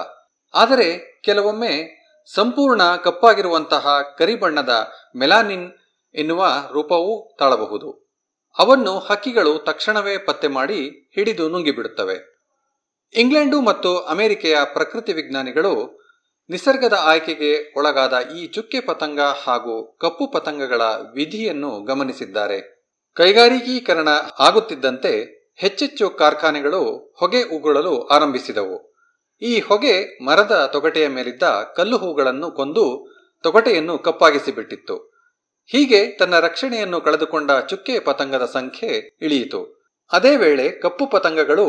[0.53, 2.01] ಆದರೆ, ಕೆಲವೊಮ್ಮೆ
[2.33, 5.71] ಸಂಪೂರ್ಣ ಕಪ್ಪಾಗಿರುವಂತಹ ಕರಿಬಣ್ಣದ ಮೆಲಾನಿನ್
[6.15, 8.11] ಎನ್ನುವ ರೂಪವೂ ತಾಳಬಹುದು.
[8.57, 12.30] ಅವನ್ನು ಹಕ್ಕಿಗಳು ತಕ್ಷಣವೇ ಪತ್ತೆ ಮಾಡಿ ಹಿಡಿದು ನುಂಗಿಬಿಡುತ್ತವೆ.
[13.15, 16.01] ಇಂಗ್ಲೆಂಡು ಮತ್ತು ಅಮೆರಿಕೆಯ ಪ್ರಕೃತಿ ವಿಜ್ಞಾನಿಗಳು
[16.49, 20.81] ನಿಸರ್ಗದ ಆಯ್ಕೆಗೆ ಒಳಗಾದ ಈ ಚುಕ್ಕೆ ಪತಂಗ ಹಾಗೂ ಕಪ್ಪು ಪತಂಗಗಳ
[21.13, 22.87] ವಿಧಿಯನ್ನು ಗಮನಿಸಿದ್ದಾರೆ.
[23.13, 24.07] ಕೈಗಾರಿಕೀಕರಣ
[24.39, 28.95] ಆಗುತ್ತಿದ್ದಂತೆ ಹೆಚ್ಚೆಚ್ಚು ಕಾರ್ಖಾನೆಗಳು ಹೊಗೆ ಉಗುಳಲು ಆರಂಭಿಸಿದವು.
[29.41, 31.43] ಈ ಹೊಗೆ ಮರದ ತೊಗಟೆಯ ಮೇಲಿದ್ದ
[31.75, 33.13] ಕಲ್ಲು ಹೂಗಳನ್ನು ಕೊಂದು
[33.43, 35.27] ತೊಗಟೆಯನ್ನು ಕಪ್ಪಾಗಿಸಿಬಿಟ್ಟಿತ್ತು.
[35.65, 39.80] ಹೀಗೆ ತನ್ನ ರಕ್ಷಣೆಯನ್ನು ಕಳೆದುಕೊಂಡ ಚುಕ್ಕೆ ಪತಂಗದ ಸಂಖ್ಯೆ ಇಳಿಯಿತು.
[40.11, 41.65] ಅದೇ ವೇಳೆ ಕಪ್ಪು ಪತಂಗಗಳು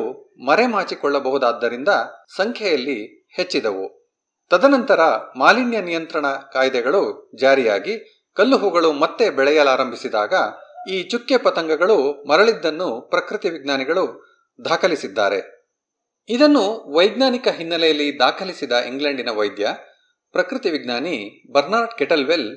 [0.47, 1.89] ಮರೆಮಾಚಿಕೊಳ್ಳಬಹುದಾದ್ದರಿಂದ
[2.36, 4.10] ಸಂಖ್ಯೆಯಲ್ಲಿ ಹೆಚ್ಚಿದವು.
[4.51, 5.01] ತದನಂತರ
[5.36, 10.35] ಮಾಲಿನ್ಯ ನಿಯಂತ್ರಣ ಕಾಯ್ದೆಗಳು ಜಾರಿಯಾಗಿ ಕಲ್ಲು ಹೂಗಳು ಮತ್ತೆ ಬೆಳೆಯಲಾರಂಭಿಸಿದಾಗ
[10.90, 14.32] ಈ ಚುಕ್ಕೆ ಪತಂಗಗಳು ಮರಳಿದ್ದನ್ನು ಪ್ರಕೃತಿ ವಿಜ್ಞಾನಿಗಳು
[14.64, 15.62] ದಾಖಲಿಸಿದ್ದಾರೆ.
[16.28, 19.69] ಇದನ್ನು ವೈಜ್ಞಾನಿಕ ಹಿನ್ನೆಲೆಯಲ್ಲಿ ದಾಖಲಿಸಿದ ಇಂಗ್ಲೆಂಡಿನ ವೈದ್ಯ,
[20.32, 22.56] ಪ್ರಕೃತಿ ವಿಜ್ಞಾನಿ ಬರ್ನಾರ್ಡ್ ಕೆಟಲ್ವೆಲ್,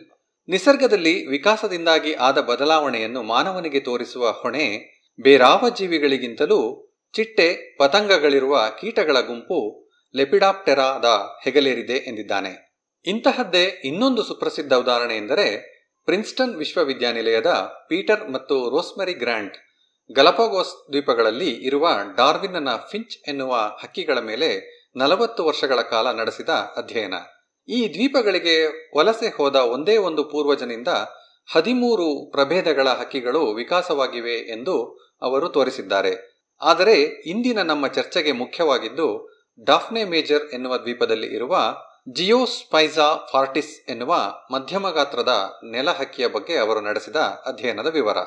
[0.49, 11.05] ನಿಸರ್ಗದಲ್ಲಿ ವಿಕಾಸದಿಂದಾಗಿ ಆದ ಬದಲಾವಣೆಯನ್ನು ಮಾನವನಿಗೆ ತೋರಿಸುವ ಹೊಣೆ ಬೇರಾವ ಜೀವಿಗಳಿಗಿಂತಲೂ ಚಿಟ್ಟೆ ಪತಂಗಗಳಿರುವ ಕೀಟಗಳ ಗುಂಪು ಲೆಪಿಡಾಪ್ಟೆರಾದ
[11.43, 12.75] ಹೆಗಲೇರಿದೆ ಎಂದಿದ್ದಾನೆ.
[13.05, 15.75] ಇಂತಹದ್ದೇ ಇನ್ನೊಂದು ಸುಪ್ರಸಿದ್ಧ ಉದಾಹರಣೆ ಎಂದರೆ
[16.05, 17.47] ಪ್ರಿನ್ಸ್ಟನ್ ವಿಶ್ವವಿದ್ಯಾನಿಲಯದ
[17.89, 19.57] ಪೀಟರ್ ಮತ್ತು ರೋಸ್ಮೆರಿ ಗ್ರ್ಯಾಂಟ್
[20.15, 27.13] ಗಲಪಗೋಸ್ ದ್ವೀಪಗಳಲ್ಲಿ ಇರುವ ಡಾರ್ವಿನ್ನ ಫಿಂಚ್ ಎನ್ನುವ ಹಕ್ಕಿಗಳ ಮೇಲೆ ನಲವತ್ತು ವರ್ಷಗಳ ಕಾಲ ನಡೆಸಿದ ಅಧ್ಯಯನ.
[27.67, 28.55] ಈ ದ್ವೀಪಗಳಿಗೆ
[28.97, 30.87] ವಲಸೆ ಹೋದ ಒಂದೇ ಒಂದು ಪೂರ್ವಜನಿಂದ
[31.51, 36.35] ಹದಿಮೂರು ಪ್ರಭೇದಗಳ ಹಕ್ಕಿಗಳು ವಿಕಾಸವಾಗಿವೆ ಎಂದು ಅವರು ತೋರಿಸಿದ್ದಾರೆ.
[36.61, 41.57] ಆದರೆ ಇಂದಿನ ನಮ್ಮ ಚರ್ಚೆಗೆ ಮುಖ್ಯವಾಗಿದ್ದು, ಡಾಫ್ನೆ ಮೇಜರ್ ಎನ್ನುವ ದ್ವೀಪದಲ್ಲಿ ಇರುವ
[42.13, 44.15] ಜಿಯೋಸ್ಪೈಸಾ ಫಾರ್ಟಿಸ್ ಎನ್ನುವ
[44.51, 48.17] ಮಧ್ಯಮ ಗಾತ್ರದ ನೆಲ ಹಕ್ಕಿಯ ಬಗ್ಗೆ ಅವರು ನಡೆಸಿದ ಅಧ್ಯಯನದ ವಿವರ.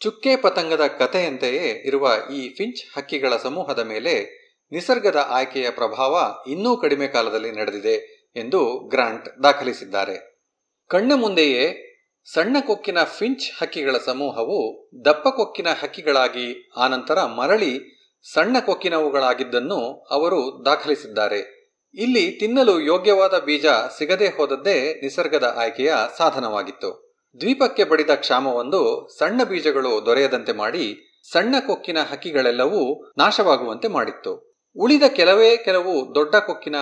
[0.00, 7.52] ಚುಕ್ಕೆ ಪತಂಗದ ಕಥೆಯಂತೆಯೇ ಇರುವ ಈ ಫಿಂಚ್ ಹಕ್ಕಿಗಳ ಸಮೂಹದ ಮೇಲೆ ನಿಸರ್ಗದ ಆಯ್ಕೆಯ ಪ್ರಭಾವ ಇನ್ನೂ ಕಡಿಮೆ ಕಾಲದಲ್ಲಿ
[7.52, 7.94] ನಡೆದಿದೆ
[8.36, 10.44] ಎಂದು ಗ್ರಾಂಟ್ ದಾಖಲಿಸಿದ್ದಾರೆ.
[10.88, 11.91] ಕಣ್ಣ ಮುಂದೆಯೇ
[12.24, 18.02] ಸಣ್ಣ ಕೊಕ್ಕಿನ ಫಿಂಚ್ ಹಕ್ಕಿಗಳ ಸಮೂಹವು ದಪ್ಪ ಕೊಕ್ಕಿನ ಹಕ್ಕಿಗಳಾಗಿ ಆನಂತರ ಮರಳಿ
[18.34, 21.62] ಸಣ್ಣ ಕೊಕ್ಕಿನವುಗಳಾಗಿದ್ದನ್ನು ಅವರು ದಾಖಲಿಸಿದ್ದಾರೆ.
[21.94, 23.66] ಇಲ್ಲಿ ತಿನ್ನಲು ಯೋಗ್ಯವಾದ ಬೀಜ
[23.98, 27.18] ಸಿಗದೆ ಹೋದದ್ದೇ ನಿಸರ್ಗದ ಆಯ್ಕೆಯ ಸಾಧನವಾಗಿತ್ತು.
[27.40, 34.60] ದ್ವೀಪಕ್ಕೆ ಬಡಿದ ಕ್ಷಾಮವೊಂದು ಸಣ್ಣ ಬೀಜಗಳು ದೊರೆಯದಂತೆ ಮಾಡಿ ಸಣ್ಣ ಕೊಕ್ಕಿನ ಹಕ್ಕಿಗಳೆಲ್ಲವೂ ನಾಶವಾಗುವಂತೆ ಮಾಡಿತ್ತು.
[34.76, 36.76] ಉಳಿದ ಕೆಲವೇ ಕೆಲವು ದೊಡ್ಡ ಕೊಕ್ಕಿನ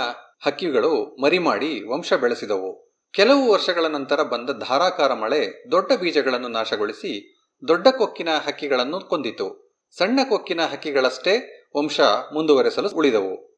[0.46, 2.89] ಹಕ್ಕಿಗಳು ಮರಿಮಾಡಿ ವಂಶ ಬೆಳೆಸಿದವು.
[3.12, 7.36] ಕೆಲವು ವರ್ಷಗಳ ನಂತರ ಬಂದ ಧಾರಾಕಾರ ಮಳೆ ದೊಡ್ಡ ಬೀಜಗಳನ್ನು ನಾಶಗೊಳಿಸಿ
[7.68, 9.78] ದೊಡ್ಡ ಕೊಕ್ಕಿನ ಹಕ್ಕಿಗಳನ್ನು ಕೊಂದಿತು.
[9.98, 12.00] ಸಣ್ಣ ಕೊಕ್ಕಿನ ಹಕ್ಕಿಗಳಷ್ಟೇ ವಂಶ
[12.34, 13.50] ಮುಂದುವರೆಸಲು ಉಳಿದವು.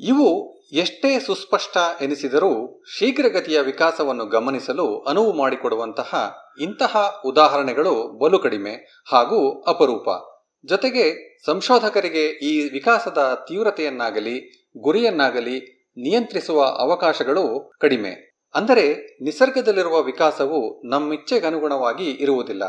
[0.00, 10.35] ಇವು ಎಷ್ಟೇ ಸುಸ್ಪಷ್ಟ ಎನಿಸಿದರೂ ಶೀಘ್ರಗತಿಯ ವಿಕಾಸವನ್ನು ಗಮನಿಸಲು ಅನುವು ಮಾಡಿಕೊಡುವಂತಹ ಇಂತಹ ಉದಾಹರಣೆಗಳು ಬಲು ಕಡಿಮೆ ಹಾಗೂ ಅಪರೂಪ.
[10.64, 18.42] ಜೊತೆಗೆ ಸಂಶೋಧಕರಿಗೆ ಈ ವಿಕಾಸದ ತೀವ್ರತೆಯನ್ನಾಗಲಿ, ಗುರಿಯನ್ನಾಗಲಿ ನಿಯಂತ್ರಿಸುವ ಅವಕಾಶಗಳು ಕಡಿಮೆ.
[18.54, 22.62] ಅಂದರೆ ನಿಸರ್ಗದಲ್ಲಿರುವ ವಿಕಾಸವು ನಮ್ಮಿಚ್ಛೆಗನುಗುಣವಾಗಿ ಇರುವುದಿಲ್ಲ.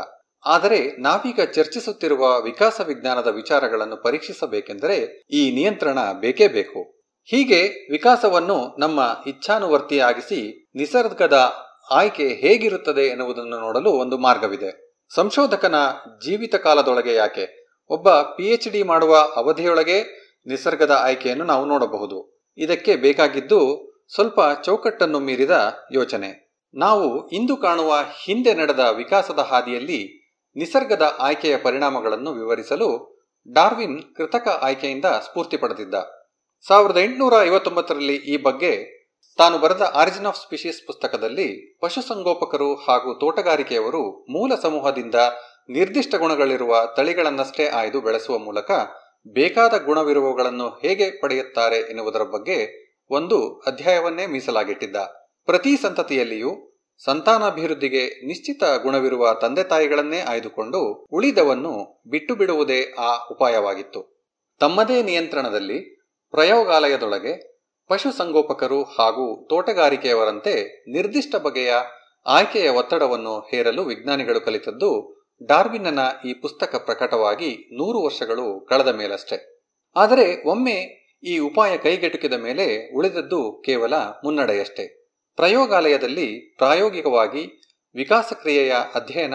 [0.46, 7.00] ಆದರೆ ನಾವೀಗ ಚರ್ಚಿಸುತ್ತಿರುವ ವಿಕಾಸ ವಿಜ್ಞಾನದ ವಿಚಾರಗಳನ್ನು ಪರೀಕ್ಷಿಸಬೇಕೆಂದರೆ ಈ ನಿಯಂತ್ರಣ ಬೇಕೇ ಬೇಕು.
[7.24, 11.52] ಹೀಗೆ ವಿಕಾಸವನ್ನು ನಮ್ಮ ಇಚ್ಛಾನುವರ್ತಿಯಾಗಿಸಿ ನಿಸರ್ಗದ
[11.90, 14.96] ಆಯ್ಕೆ ಹೇಗಿರುತ್ತದೆ ಎನ್ನುವುದನ್ನು ನೋಡಲು ಒಂದು ಮಾರ್ಗವಿದೆ.
[15.14, 15.74] ಸಂಶೋಧಕನ
[16.24, 17.57] ಜೀವಿತ ಕಾಲದೊಳಗೆ ಯಾಕೆ?
[17.90, 20.02] ಒಬ್ಬ ಪಿಎಚ್ ಡಿ ಮಾಡುವ ಅವಧಿಯೊಳಗೆ
[20.46, 22.48] ನಿಸರ್ಗದ ಆಯ್ಕೆಯನ್ನು ನಾವು ನೋಡಬಹುದು.
[22.58, 26.48] ಇದಕ್ಕೆ ಬೇಕಾಗಿದ್ದು ಸ್ವಲ್ಪ ಚೌಕಟ್ಟನ್ನು ಮೀರಿದ ಯೋಚನೆ.
[26.74, 27.94] ನಾವು ಇಂದು ಕಾಣುವ
[28.24, 33.18] ಹಿಂದೆ ನಡೆದ ವಿಕಾಸದ ಹಾದಿಯಲ್ಲಿ ನಿಸರ್ಗದ ಆಯ್ಕೆಯ ಪರಿಣಾಮಗಳನ್ನು ವಿವರಿಸಲು
[33.52, 35.94] ಡಾರ್ವಿನ್ ಕೃತಕ ಆಯ್ಕೆಯಿಂದ ಸ್ಫೂರ್ತಿ ಪಡೆದಿದ್ದ.
[36.66, 38.98] ಸಾವಿರದ ಎಂಟುನೂರ ಐವತ್ತೊಂಬತ್ತರಲ್ಲಿ ಈ ಬಗ್ಗೆ
[39.36, 45.14] ತಾನು ಬರೆದ ಆರಿಜಿನ್ ಆಫ್ ಸ್ಪೀಶೀಸ್ ಪುಸ್ತಕದಲ್ಲಿ ಪಶುಸಂಗೋಪಕರು ಹಾಗೂ ತೋಟಗಾರಿಕೆಯವರು ಮೂಲ ಸಮೂಹದಿಂದ
[45.68, 48.70] ನಿರ್ದಿಷ್ಟ ಗುಣಗಳಿರುವ ತಳಿಗಳನ್ನಷ್ಟೇ ಆಯ್ದು ಬೆಳೆಸುವ ಮೂಲಕ
[49.26, 54.96] ಬೇಕಾದ ಗುಣವಿರುವವುಗಳನ್ನು ಹೇಗೆ ಪಡೆಯುತ್ತಾರೆ ಎನ್ನುವುದರ ಬಗ್ಗೆ ಒಂದು ಅಧ್ಯಾಯವನ್ನೇ ಮೀಸಲಾಗಿಟ್ಟಿದ್ದ.
[55.44, 64.26] ಪ್ರತಿ ಸಂತತಿಯಲ್ಲಿಯೂ ಸಂತಾನಾಭಿವೃದ್ಧಿಗೆ ನಿಶ್ಚಿತ ಗುಣವಿರುವ ತಂದೆ ತಾಯಿಗಳನ್ನೇ ಆಯ್ದುಕೊಂಡು ಉಳಿದವನ್ನು ಬಿಟ್ಟು ಬಿಡುವುದೇ ಆ ಉಪಾಯವಾಗಿತ್ತು.
[64.60, 65.96] ತಮ್ಮದೇ ನಿಯಂತ್ರಣದಲ್ಲಿ
[66.30, 71.74] ಪ್ರಯೋಗಾಲಯದೊಳಗೆ ಪಶುಸಂಗೋಪಕರು ಹಾಗೂ ತೋಟಗಾರಿಕೆಯವರಂತೆ ನಿರ್ದಿಷ್ಟ ಬಗೆಯ
[72.26, 79.60] ಆಯ್ಕೆಯ ಒತ್ತಡವನ್ನು ಹೇರಲು ವಿಜ್ಞಾನಿಗಳು ಕಲಿತದ್ದು ಡಾರ್ವಿನ್ನನ ಈ ಪುಸ್ತಕ ಪ್ರಕಟವಾಗಿ ನೂರು ವರ್ಷಗಳು ಕಳೆದ ಮೇಲಷ್ಟೇ.
[79.96, 85.14] ಆದರೆ ಒಮ್ಮೆ ಈ ಉಪಾಯ ಕೈಗೆಟುಕಿದ ಮೇಲೆ ಉಳಿದದ್ದು ಕೇವಲ ಮುನ್ನಡೆಯಷ್ಟೇ.
[85.36, 87.62] ಪ್ರಯೋಗಾಲಯದಲ್ಲಿ ಪ್ರಾಯೋಗಿಕವಾಗಿ
[87.94, 89.34] ವಿಕಾಸ ಕ್ರಿಯೆಯ ಅಧ್ಯಯನ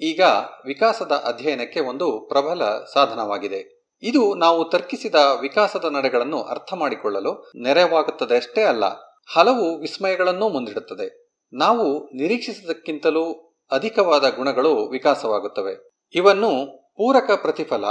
[0.00, 0.20] ಈಗ
[0.66, 3.92] ವಿಕಾಸದ ಅಧ್ಯಯನಕ್ಕೆ ಒಂದು ಪ್ರಬಲ ಸಾಧನವಾಗಿದೆ.
[4.02, 8.84] ಇದು ನಾವು ತರ್ಕಿಸಿದ ವಿಕಾಸದ ನಡೆಗಳನ್ನು ಅರ್ಥ ಮಾಡಿಕೊಳ್ಳಲು ನೆರವಾಗುತ್ತದೆ ಅಷ್ಟೇ ಅಲ್ಲ,
[9.32, 11.26] ಹಲವು ವಿಸ್ಮಯಗಳನ್ನೂ ಮುಂದಿಡುತ್ತದೆ.
[11.52, 15.90] ನಾವು ನಿರೀಕ್ಷಿಸಿದಕ್ಕಿಂತಲೂ ಅಧಿಕವಾದ ಗುಣಗಳು ವಿಕಾಸವಾಗುತ್ತವೆ.
[16.14, 16.66] ಇವನ್ನು
[16.96, 17.86] ಪೂರಕ ಪ್ರತಿಫಲ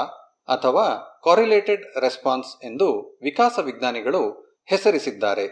[0.47, 5.47] ಅಥವಾ ಕಾರಿಲೇಟೆಡ್ ರೆಸ್ಪಾನ್ಸ್ ಎಂದು ವಿಕಾಸ ವಿಜ್ಞಾನಿಗಳು ಹೆಸರಿಸಿದ್ದಾರೆ.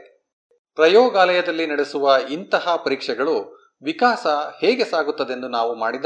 [0.75, 4.27] ಪ್ರಯೋಗಾಲಯದಲ್ಲಿ ನಡೆಸುವ ಇಂತಹ ಪರೀಕ್ಷೆಗಳು ವಿಕಾಸ
[4.59, 6.05] ಹೇಗೆ ಸಾಗುತ್ತದೆಂದು ನಾವು ಮಾಡಿದ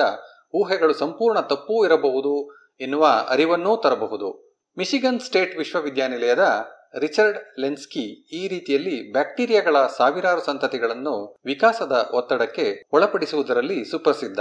[0.53, 4.59] ಊಹೆಗಳು ಸಂಪೂರ್ಣ ತಪ್ಪೂ ಇರಬಹುದು ಎನ್ನುವ ಅರಿವನ್ನೂ ತರಬಹುದು.
[4.77, 6.65] ಮಿಶಿಗನ್ ಸ್ಟೇಟ್ ವಿಶ್ವವಿದ್ಯಾನಿಲಯದ
[6.95, 14.39] ರಿಚರ್ಡ್ ಲೆನ್ಸ್ಕಿ ಈ ರೀತಿಯಲ್ಲಿ ಬ್ಯಾಕ್ಟೀರಿಯಾಗಳ ಸಾವಿರಾರು ಸಂತತಿಗಳನ್ನು ವಿಕಾಸದ ಒತ್ತಡಕ್ಕೆ ಒಳಪಡಿಸುವುದರಲ್ಲಿ ಸುಪ್ರಸಿದ್ಧ.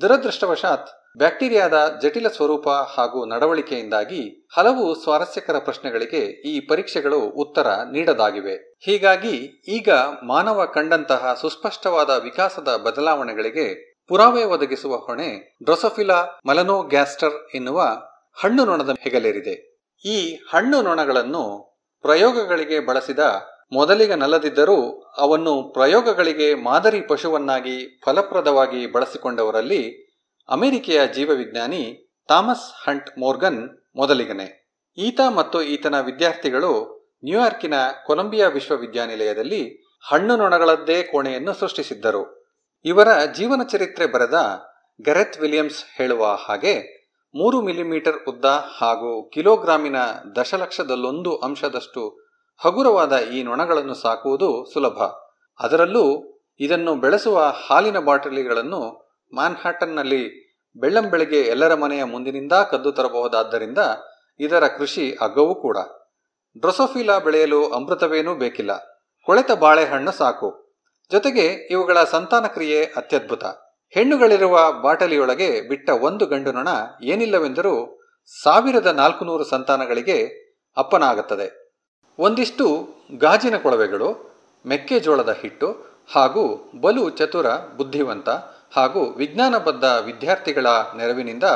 [0.00, 8.78] ದುರದೃಷ್ಟವಶಾತ್, ಬ್ಯಾಕ್ಟೀರಿಯಾದ ಜಟಿಲ ಸ್ವರೂಪ ಹಾಗೂ ನಡವಳಿಕೆಯಿಂದಾಗಿ ಹಲವು ಸ್ವಾರಸ್ಯಕರ ಪ್ರಶ್ನೆಗಳಿಗೆ ಈ ಪರೀಕ್ಷೆಗಳು ಉತ್ತರ ನೀಡದಾಗಿವೆ.
[8.80, 9.88] ಹೀಗಾಗಿ ಈಗ
[10.22, 17.82] ಮಾನವ ಕಂಡಂತಹ ಸುಸ್ಪಷ್ಟವಾದ ವಿಕಾಸದ ಬದಲಾವಣೆಗಳಿಗೆ ಪುರಾವೆ ಒದಗಿಸುವ ಹೊಣೆ ಡ್ರೊಸೊಫಿಲಾ ಮಲನೋಗ್ಯಾಸ್ಟರ್ ಎನ್ನುವ
[18.42, 19.73] ಹಣ್ಣು ನೊಣದ ಹೆಗಲೇರಿದೆ.
[20.04, 23.18] ಈ ಹಣ್ಣು ನೊಣಗಳನ್ನು ಪ್ರಯೋಗಗಳಿಗೆ ಬಳಸಿದ
[23.72, 30.04] ಮೊದಲಿಗನಲ್ಲದಿದ್ದರೂ ಅವನ್ನು ಪ್ರಯೋಗಗಳಿಗೆ ಮಾದರಿ ಪಶುವನ್ನಾಗಿ ಫಲಪ್ರದವಾಗಿ ಬಳಸಿಕೊಂಡವರಲ್ಲಿ
[30.48, 34.46] ಅಮೆರಿಕೆಯ ಜೀವವಿಜ್ಞಾನಿ ಥಾಮಸ್ ಹಂಟ್ ಮೋರ್ಗನ್ ಮೊದಲಿಗನೆ.
[34.98, 36.72] ಈತ ಮತ್ತು ಈತನ ವಿದ್ಯಾರ್ಥಿಗಳು
[37.24, 37.74] ನ್ಯೂಯಾರ್ಕಿನ
[38.06, 39.62] ಕೊಲಂಬಿಯಾ ವಿಶ್ವವಿದ್ಯಾನಿಲಯದಲ್ಲಿ
[40.10, 42.44] ಹಣ್ಣು ನೊಣಗಳದ್ದೇ ಕೋಣೆಯನ್ನು ಸೃಷ್ಟಿಸಿದ್ದರು.
[42.84, 44.34] ಇವರ ಜೀವನ ಚರಿತ್ರೆ ಬರೆದ
[45.02, 47.03] ಗರೆತ್ ವಿಲಿಯಮ್ಸ್ ಹೇಳುವ ಹಾಗೆ
[47.36, 48.44] ಮೂರು ಮಿಲಿಮೀಟರ್ ಉದ್ದ
[48.78, 49.96] ಹಾಗೂ ಕಿಲೋಗ್ರಾಮಿನ
[50.36, 52.30] ದಶಲಕ್ಷದಲ್ಲೊಂದು ಅಂಶದಷ್ಟು
[52.64, 55.02] ಹಗುರವಾದ ಈ ನೊಣಗಳನ್ನು ಸಾಕುವುದು ಸುಲಭ.
[55.60, 60.44] ಅದರಲ್ಲೂ ಇದನ್ನು ಬೆಳೆಸುವ ಹಾಲಿನ ಬಾಟಲಿಗಳನ್ನು ಮ್ಯಾನ್ಹ್ಯಾಟನ್ನಲ್ಲಿ
[60.76, 63.78] ಬೆಳ್ಳಂಬೆಳಗ್ಗೆ ಎಲ್ಲರ ಮನೆಯ ಮುಂದಿನಿಂದ ಕದ್ದು ತರಬಹುದಾದ್ದರಿಂದ
[64.40, 65.76] ಇದರ ಕೃಷಿ ಅಗ್ಗವೂ ಕೂಡ.
[66.58, 68.76] ಡ್ರೊಸೋಫಿಲಾ ಬೆಳೆಯಲು ಅಮೃತವೇನೂ ಬೇಕಿಲ್ಲ.
[69.24, 70.78] ಕೊಳೆತ ಬಾಳೆಹಣ್ಣು ಸಾಕು.
[71.10, 73.44] ಜೊತೆಗೆ ಇವುಗಳ ಸಂತಾನ ಕ್ರಿಯೆ ಅತ್ಯದ್ಭುತ.
[73.94, 76.68] ಹೆಣ್ಣುಗಳಿರುವ ಬಾಟಲಿಯೊಳಗೆ ಬಿಟ್ಟ ಒಂದು ಗಂಡು ನೊಣ
[77.02, 77.74] ಏನಿಲ್ಲವೆಂದರೂ
[78.42, 80.18] ಸಾವಿರದ ನಾಲ್ಕುನೂರು ಸಂತಾನಗಳಿಗೆ
[80.76, 81.48] ಅಪ್ಪನಾಗುತ್ತದೆ.
[82.18, 82.66] ಒಂದಿಷ್ಟು
[83.18, 84.08] ಗಾಜಿನ ಕೊಳವೆಗಳು,
[84.66, 85.68] ಮೆಕ್ಕೆಜೋಳದ ಹಿಟ್ಟು
[86.14, 86.44] ಹಾಗೂ
[86.80, 88.30] ಬಲು ಚತುರ ಬುದ್ಧಿವಂತ
[88.72, 90.66] ಹಾಗೂ ವಿಜ್ಞಾನಬದ್ಧ ವಿದ್ಯಾರ್ಥಿಗಳ
[90.96, 91.46] ನೆರವಿನಿಂದ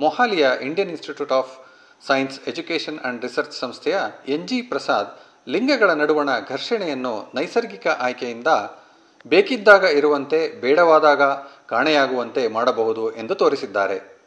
[0.00, 1.52] ಮೊಹಾಲಿಯ Indian institute of
[2.06, 3.96] science education and research ಸಂಸ್ಥೆಯ
[4.28, 5.10] ಎನ್ ಜಿ ಪ್ರಸಾದ್
[5.48, 8.50] ಲಿಂಗಗಳ ನಡುವಣ ಘರ್ಷಣೆಯನ್ನು ನೈಸರ್ಗಿಕ ಆಯ್ಕೆಯಿಂದ
[9.28, 11.22] ಬೇಕಿದ್ದಾಗ ಇರುವಂತೆ, ಬೇಡವಾದಾಗ
[11.68, 14.18] ಕಾಣೆಯಾಗುವಂತೆ ಮಾಡಬಹುದು ಎಂದು ತೋರಿಸಿದ್ದಾರೆ.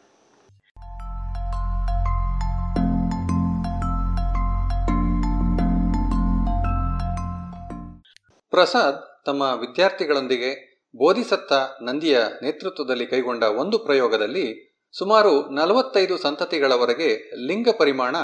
[8.50, 11.52] ಪ್ರಸಾದ್ ತಮ್ಮ ವಿದ್ಯಾರ್ಥಿಗಳೊಂದಿಗೆ ಬೋಧಿಸತ್ತ
[11.82, 18.16] ನಂದಿಯ ನೇತೃತ್ವದಲ್ಲಿ ಕೈಗೊಂಡ ಒಂದು ಪ್ರಯೋಗದಲ್ಲಿ ಸುಮಾರು ನಲವತ್ತೈದು ಸಂತತಿಗಳವರೆಗೆ ಲಿಂಗ ಪರಿಮಾಣ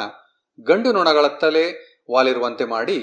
[0.67, 1.65] ಗಂಡು ನೊಣಗಳತ್ತಲೇ
[2.11, 2.99] ವಾಲಿರುವಂತೆ ಮಾಡಿ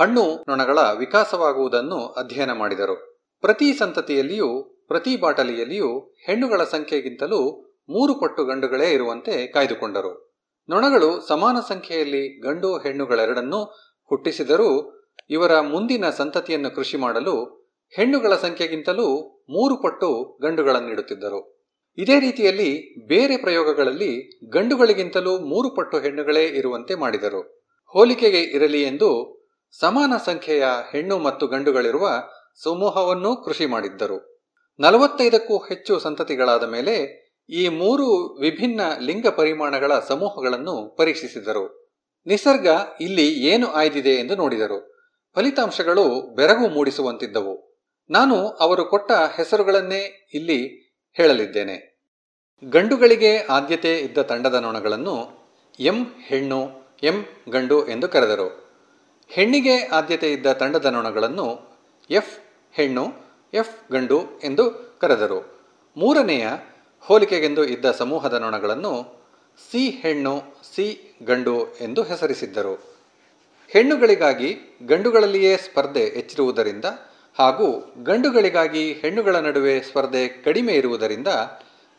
[0.00, 3.07] ಹಣ್ಣು ನೊಣಗಳ ವಿಕಾಸವಾಗುವುದನ್ನು ಅಧ್ಯಯನ ಮಾಡಿದರು.
[3.40, 4.48] ಪ್ರತಿ ಸಂತತಿಯಲ್ಲಿಯೂ,
[4.88, 7.40] ಪ್ರತಿ ಬಾಟಲಿಯಲ್ಲಿಯೂ ಹೆಣ್ಣುಗಳ ಸಂಖ್ಯೆಗಿಂತಲೂ
[7.88, 10.40] ಮೂರು ಪಟ್ಟು ಗಂಡುಗಳೇ ಇರುವಂತೆ ಕಾಯ್ದುಕೊಂಡರು.
[10.68, 13.64] ನೊಣಗಳು ಸಮಾನ ಸಂಖ್ಯೆಯಲ್ಲಿ ಗಂಡು ಹೆಣ್ಣುಗಳೆರಡನ್ನೂ
[14.08, 14.70] ಹುಟ್ಟಿಸಿದರೂ,
[15.30, 17.36] ಇವರ ಮುಂದಿನ ಸಂತತಿಯನ್ನು ಕೃಷಿ ಮಾಡಲು
[17.96, 19.06] ಹೆಣ್ಣುಗಳ ಸಂಖ್ಯೆಗಿಂತಲೂ
[19.50, 21.58] ಮೂರು ಪಟ್ಟು ಗಂಡುಗಳನ್ನಿಡುತ್ತಿದ್ದರು.
[21.98, 27.40] ಇದೇ ರೀತಿಯಲ್ಲಿ ಬೇರೆ ಪ್ರಯೋಗಗಳಲ್ಲಿ ಗಂಡುಗಳಿಗಿಂತಲೂ ಮೂರು ಪಟ್ಟು ಹೆಣ್ಣುಗಳೇ ಇರುವಂತೆ ಮಾಡಿದರು.
[27.86, 29.38] ಹೋಲಿಕೆಗೆ ಇರಲಿ ಎಂದು
[29.80, 32.08] ಸಮಾನ ಸಂಖ್ಯೆಯ ಹೆಣ್ಣು ಮತ್ತು ಗಂಡುಗಳಿರುವ
[32.62, 34.38] ಸಮೂಹವನ್ನೂ ಕೃಷಿ ಮಾಡಿದ್ದರು.
[34.80, 38.04] ನಲವತ್ತೈದಕ್ಕೂ ಹೆಚ್ಚು ಸಂತತಿಗಳಾದ ಮೇಲೆ ಈ ಮೂರು
[38.40, 41.92] ವಿಭಿನ್ನ ಲಿಂಗ ಪರಿಮಾಣಗಳ ಸಮೂಹಗಳನ್ನು ಪರೀಕ್ಷಿಸಿದರು.
[42.26, 42.66] ನಿಸರ್ಗ
[43.00, 44.94] ಇಲ್ಲಿ ಏನು ಆಯ್ದಿದೆ ಎಂದು ನೋಡಿದರು.
[45.34, 47.68] ಫಲಿತಾಂಶಗಳು ಬೆರಗು ಮೂಡಿಸುವಂತಿದ್ದವು.
[48.10, 51.98] ನಾನು ಅವರು ಕೊಟ್ಟ ಹೆಸರುಗಳನ್ನೇ ಇಲ್ಲಿ ಹೇಳಲಿದ್ದೇನೆ.
[52.70, 55.38] ಗಂಡುಗಳಿಗೆ ಆದ್ಯತೆ ಇದ್ದ ತಂಡದ ನೊಣಗಳನ್ನು
[55.80, 56.68] ಎಂ ಹೆಣ್ಣು,
[57.02, 58.68] ಎಂ ಗಂಡು ಎಂದು ಕರೆದರು.
[59.28, 61.78] ಹೆಣ್ಣಿಗೆ ಆದ್ಯತೆ ಇದ್ದ ತಂಡದ ನೊಣಗಳನ್ನು
[62.10, 62.47] ಎಫ್
[62.78, 63.04] ಹೆಣ್ಣು,
[63.54, 65.38] ಎಫ್ ಗಂಡು ಎಂದು ಕರೆದರು.
[65.96, 66.48] ಮೂರನೆಯ
[67.00, 68.92] ಹೋಲಿಕೆಗೆಂದು ಇದ್ದ ಸಮೂಹದ ನೊಣಗಳನ್ನು
[69.70, 70.42] ಸಿ ಹೆಣ್ಣು,
[70.74, 72.74] ಸಿ ಗಂಡು ಎಂದು ಹೆಸರಿಸಿದ್ದರು.
[73.68, 76.84] ಹೆಣ್ಣುಗಳಿಗಾಗಿ ಗಂಡುಗಳಲ್ಲಿಯೇ ಸ್ಪರ್ಧೆ ಹೆಚ್ಚಿರುವುದರಿಂದ
[77.38, 81.28] ಹಾಗೂ ಗಂಡುಗಳಿಗಾಗಿ ಹೆಣ್ಣುಗಳ ನಡುವೆ ಸ್ಪರ್ಧೆ ಕಡಿಮೆ ಇರುವುದರಿಂದ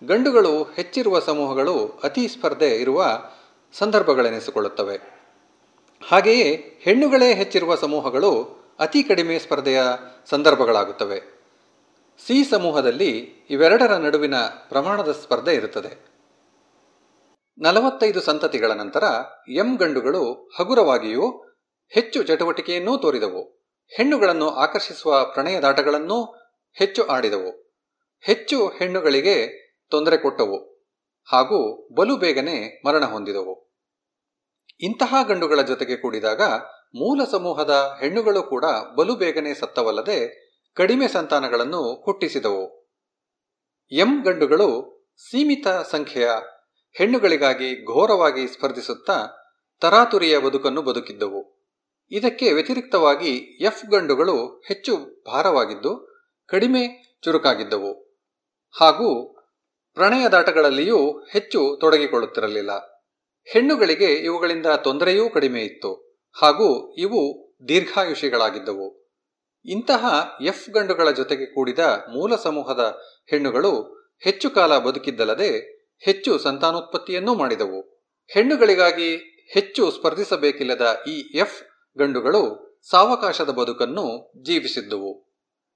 [0.03, 3.05] ಗಂಡುಗಳು ಹೆಚ್ಚಿರುವ ಸಮೂಹಗಳು ಅತಿ ಸ್ಪರ್ಧೆ ಇರುವ
[3.73, 4.97] ಸಂದರ್ಭಗಳೆನಿಸಿಕೊಳ್ಳುತ್ತವೆ.
[6.07, 9.81] ಹಾಗೆಯೇ ಹೆಣ್ಣುಗಳೇ ಹೆಚ್ಚಿರುವ ಸಮೂಹಗಳು ಅತಿ ಕಡಿಮೆ ಸ್ಪರ್ಧೆಯ
[10.25, 11.21] ಸಂದರ್ಭಗಳಾಗುತ್ತವೆ.
[12.27, 13.09] ಸಿ ಸಮೂಹದಲ್ಲಿ
[13.49, 14.35] ಇವೆರಡರ ನಡುವಿನ
[14.69, 16.09] ಪ್ರಮಾಣದ ಸ್ಪರ್ಧೆ ಇರುತ್ತದೆ.
[17.57, 19.03] ನಲವತ್ತೈದು ಸಂತತಿಗಳ ನಂತರ
[19.49, 21.45] ಎಂ ಗಂಡುಗಳು ಹಗುರವಾಗಿಯೂ
[21.89, 23.43] ಹೆಚ್ಚು ಚಟುವಟಿಕೆಯನ್ನೂ ತೋರಿದವು.
[23.97, 26.23] ಹೆಣ್ಣುಗಳನ್ನು ಆಕರ್ಷಿಸುವ ಪ್ರಣಯದಾಟಗಳನ್ನೂ
[26.73, 27.73] ಹೆಚ್ಚು ಆಡಿದವು.
[28.21, 29.47] ಹೆಚ್ಚು ಹೆಣ್ಣುಗಳಿಗೆ
[29.89, 30.57] ತೊಂದರೆ ಕೊಟ್ಟವು
[31.31, 33.69] ಹಾಗೂ ಬಲು ಬೇಗನೆ ಮರಣ ಹೊಂದಿದವು.
[34.79, 36.41] ಇಂತಹ ಗಂಡುಗಳ ಜೊತೆಗೆ ಕೂಡಿದಾಗ
[36.95, 38.65] ಮೂಲ ಸಮೂಹದ ಹೆಣ್ಣುಗಳು ಕೂಡ
[38.97, 42.89] ಬಲು ಬೇಗನೆ ಸತ್ತವಲ್ಲದೆ ಕಡಿಮೆ ಸಂತಾನಗಳನ್ನು ಹುಟ್ಟಿಸಿದವು.
[43.91, 46.29] ಎಂ ಗಂಡುಗಳು ಸೀಮಿತ ಸಂಖ್ಯೆಯ
[46.97, 49.27] ಹೆಣ್ಣುಗಳಿಗಾಗಿ ಘೋರವಾಗಿ ಸ್ಪರ್ಧಿಸುತ್ತಾ
[49.81, 51.67] ತರಾತುರಿಯ ಬದುಕನ್ನು ಬದುಕಿದ್ದವು.
[52.11, 56.09] ಇದಕ್ಕೆ ವ್ಯತಿರಿಕ್ತವಾಗಿ ಎಫ್ ಗಂಡುಗಳು ಹೆಚ್ಚು ಭಾರವಾಗಿದ್ದು
[56.47, 58.21] ಕಡಿಮೆ ಚುರುಕಾಗಿದ್ದವು.
[58.79, 59.39] ಹಾಗೂ
[59.93, 62.71] ಪ್ರಣಯದಾಟಗಳಲ್ಲಿಯೂ ಹೆಚ್ಚು ತೊಡಗಿಕೊಳ್ಳುತ್ತಿರಲಿಲ್ಲ.
[63.51, 66.08] ಹೆಣ್ಣುಗಳಿಗೆ ಇವುಗಳಿಂದ ತೊಂದರೆಯೂ ಕಡಿಮೆ ಇತ್ತು.
[66.33, 68.99] ಹಾಗೂ ಇವು ದೀರ್ಘಾಯುಷಿಗಳಾಗಿದ್ದವು.
[69.65, 70.05] ಇಂತಹ
[70.41, 71.79] ಎಫ್ ಗಂಡುಗಳ ಜೊತೆಗೆ ಕೂಡಿದ
[72.13, 72.99] ಮೂಲ ಸಮೂಹದ
[73.29, 77.81] ಹೆಣ್ಣುಗಳು ಹೆಚ್ಚು ಕಾಲ ಬದುಕಿದ್ದಲ್ಲದೆ ಹೆಚ್ಚು ಸಂತಾನೋತ್ಪತ್ತಿಯನ್ನೂ ಮಾಡಿದವು.
[78.27, 79.15] ಹೆಣ್ಣುಗಳಿಗಾಗಿ
[79.53, 81.63] ಹೆಚ್ಚು ಸ್ಪರ್ಧಿಸಬೇಕಿಲ್ಲದ ಈ ಎಫ್
[81.97, 85.23] ಗಂಡುಗಳು ಸಾವಕಾಶದ ಬದುಕನ್ನು ಜೀವಿಸಿದ್ದುವು.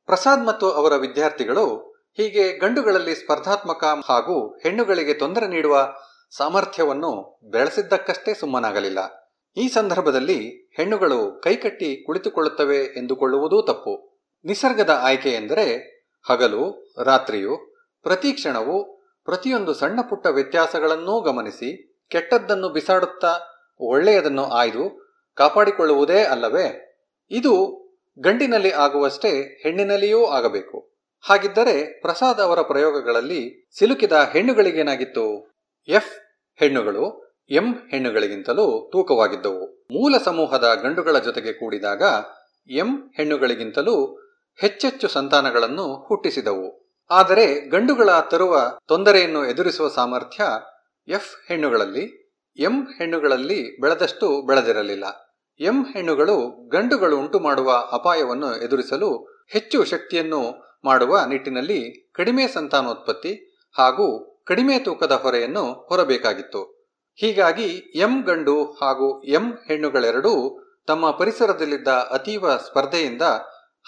[0.05, 5.89] ಪ್ರಸಾದ್ ಮತ್ತು ಅವರ ವಿದ್ಯಾರ್ಥಿಗಳು ಹೀಗೆ ಗಂಡುಗಳಲ್ಲಿ ಸ್ಪರ್ಧಾತ್ಮಕ ಹಾಗೂ ಹೆಣ್ಣುಗಳಿಗೆ ತೊಂದರೆ ನೀಡುವ
[6.37, 9.22] ಸಾಮರ್ಥ್ಯವನ್ನು ಬೆಳೆಸಿದ್ದಕ್ಕಷ್ಟೇ ಸುಮ್ಮನಾಗಲಿಲ್ಲ.
[9.57, 14.19] ಈ ಸಂದರ್ಭದಲ್ಲಿ ಹೆಣ್ಣುಗಳು ಕೈಕಟ್ಟಿ ಕುಳಿತುಕೊಳ್ಳುತ್ತವೆ ಎಂದುಕೊಳ್ಳುವುದೂ ತಪ್ಪು.
[14.45, 15.93] ನಿಸರ್ಗದ ಆಯ್ಕೆ ಎಂದರೆ
[16.29, 17.57] ಹಗಲು, ರಾತ್ರಿಯು,
[18.03, 18.93] ಪ್ರತಿ ಕ್ಷಣವು,
[19.25, 23.39] ಪ್ರತಿಯೊಂದು ಸಣ್ಣ ಪುಟ್ಟ ವ್ಯತ್ಯಾಸಗಳನ್ನೂ ಗಮನಿಸಿ ಕೆಟ್ಟದ್ದನ್ನು ಬಿಸಾಡುತ್ತಾ
[23.79, 25.03] ಒಳ್ಳೆಯದನ್ನು ಆಯ್ದು
[25.35, 26.97] ಕಾಪಾಡಿಕೊಳ್ಳುವುದೇ ಅಲ್ಲವೇ?
[27.31, 27.83] ಇದು
[28.19, 30.93] ಗಂಡಿನಲ್ಲಿ ಆಗುವಷ್ಟೇ ಹೆಣ್ಣಿನಲ್ಲಿಯೂ ಆಗಬೇಕು.
[31.29, 35.55] ಹಾಗಿದ್ದರೆ ಪ್ರಸಾದ್ ಅವರ ಪ್ರಯೋಗಗಳಲ್ಲಿ ಸಿಲುಕಿದ ಹೆಣ್ಣುಗಳಿಗೇನಾಗಿತ್ತು?
[35.87, 36.11] F
[36.59, 39.85] ಹೆಣ್ಣುಗಳು M ಹೆಣ್ಣುಗಳಿಗಿಂತಲೂ ತೂಕವಾಗಿದ್ದವು.
[39.91, 42.01] ಮೂಲ ಸಮೂಹದ ಗಂಡುಗಳ ಜೊತೆಗೆ ಕೂಡಿದಾಗ
[42.69, 44.05] ಎಂ ಹೆಣ್ಣುಗಳಿಗಿಂತಲೂ
[44.61, 46.97] ಹೆಚ್ಚೆಚ್ಚು ಸಂತಾನಗಳನ್ನು ಹುಟ್ಟಿಸಿದವು.
[47.11, 50.43] ಆದರೆ ಗಂಡುಗಳ ತರುವ ತೊಂದರೆಯನ್ನು ಎದುರಿಸುವ ಸಾಮರ್ಥ್ಯ
[51.07, 55.05] ಎಫ್ ಹೆಣ್ಣುಗಳಲ್ಲಿ, ಎಂ ಹೆಣ್ಣುಗಳಲ್ಲಿ ಬೆಳೆದಷ್ಟು ಬೆಳೆದಿರಲಿಲ್ಲ.
[55.59, 59.09] ಎಂ ಹೆಣ್ಣುಗಳು ಗಂಡುಗಳು ಉಂಟು ಮಾಡುವ ಅಪಾಯವನ್ನು ಎದುರಿಸಲು
[59.51, 66.72] ಹೆಚ್ಚು ಶಕ್ತಿಯನ್ನು ಮಾಡುವ ನಿಟ್ಟಿನಲ್ಲಿ ಕಡಿಮೆ ಸಂತಾನೋತ್ಪತ್ತಿ ಹಾಗೂ ಕಡಿಮೆ ತೂಕದ ಹೊರೆಯನ್ನು ಹೊರಬೇಕಾಗಿತ್ತು.
[67.15, 73.21] ಹೀಗಾಗಿ ಎಂ ಗಂಡು ಹಾಗೂ ಎಂ ಹೆಣ್ಣುಗಳೆರಡೂ ತಮ್ಮ ಪರಿಸರದಲ್ಲಿದ್ದ ಅತೀವ ಸ್ಪರ್ಧೆಯಿಂದ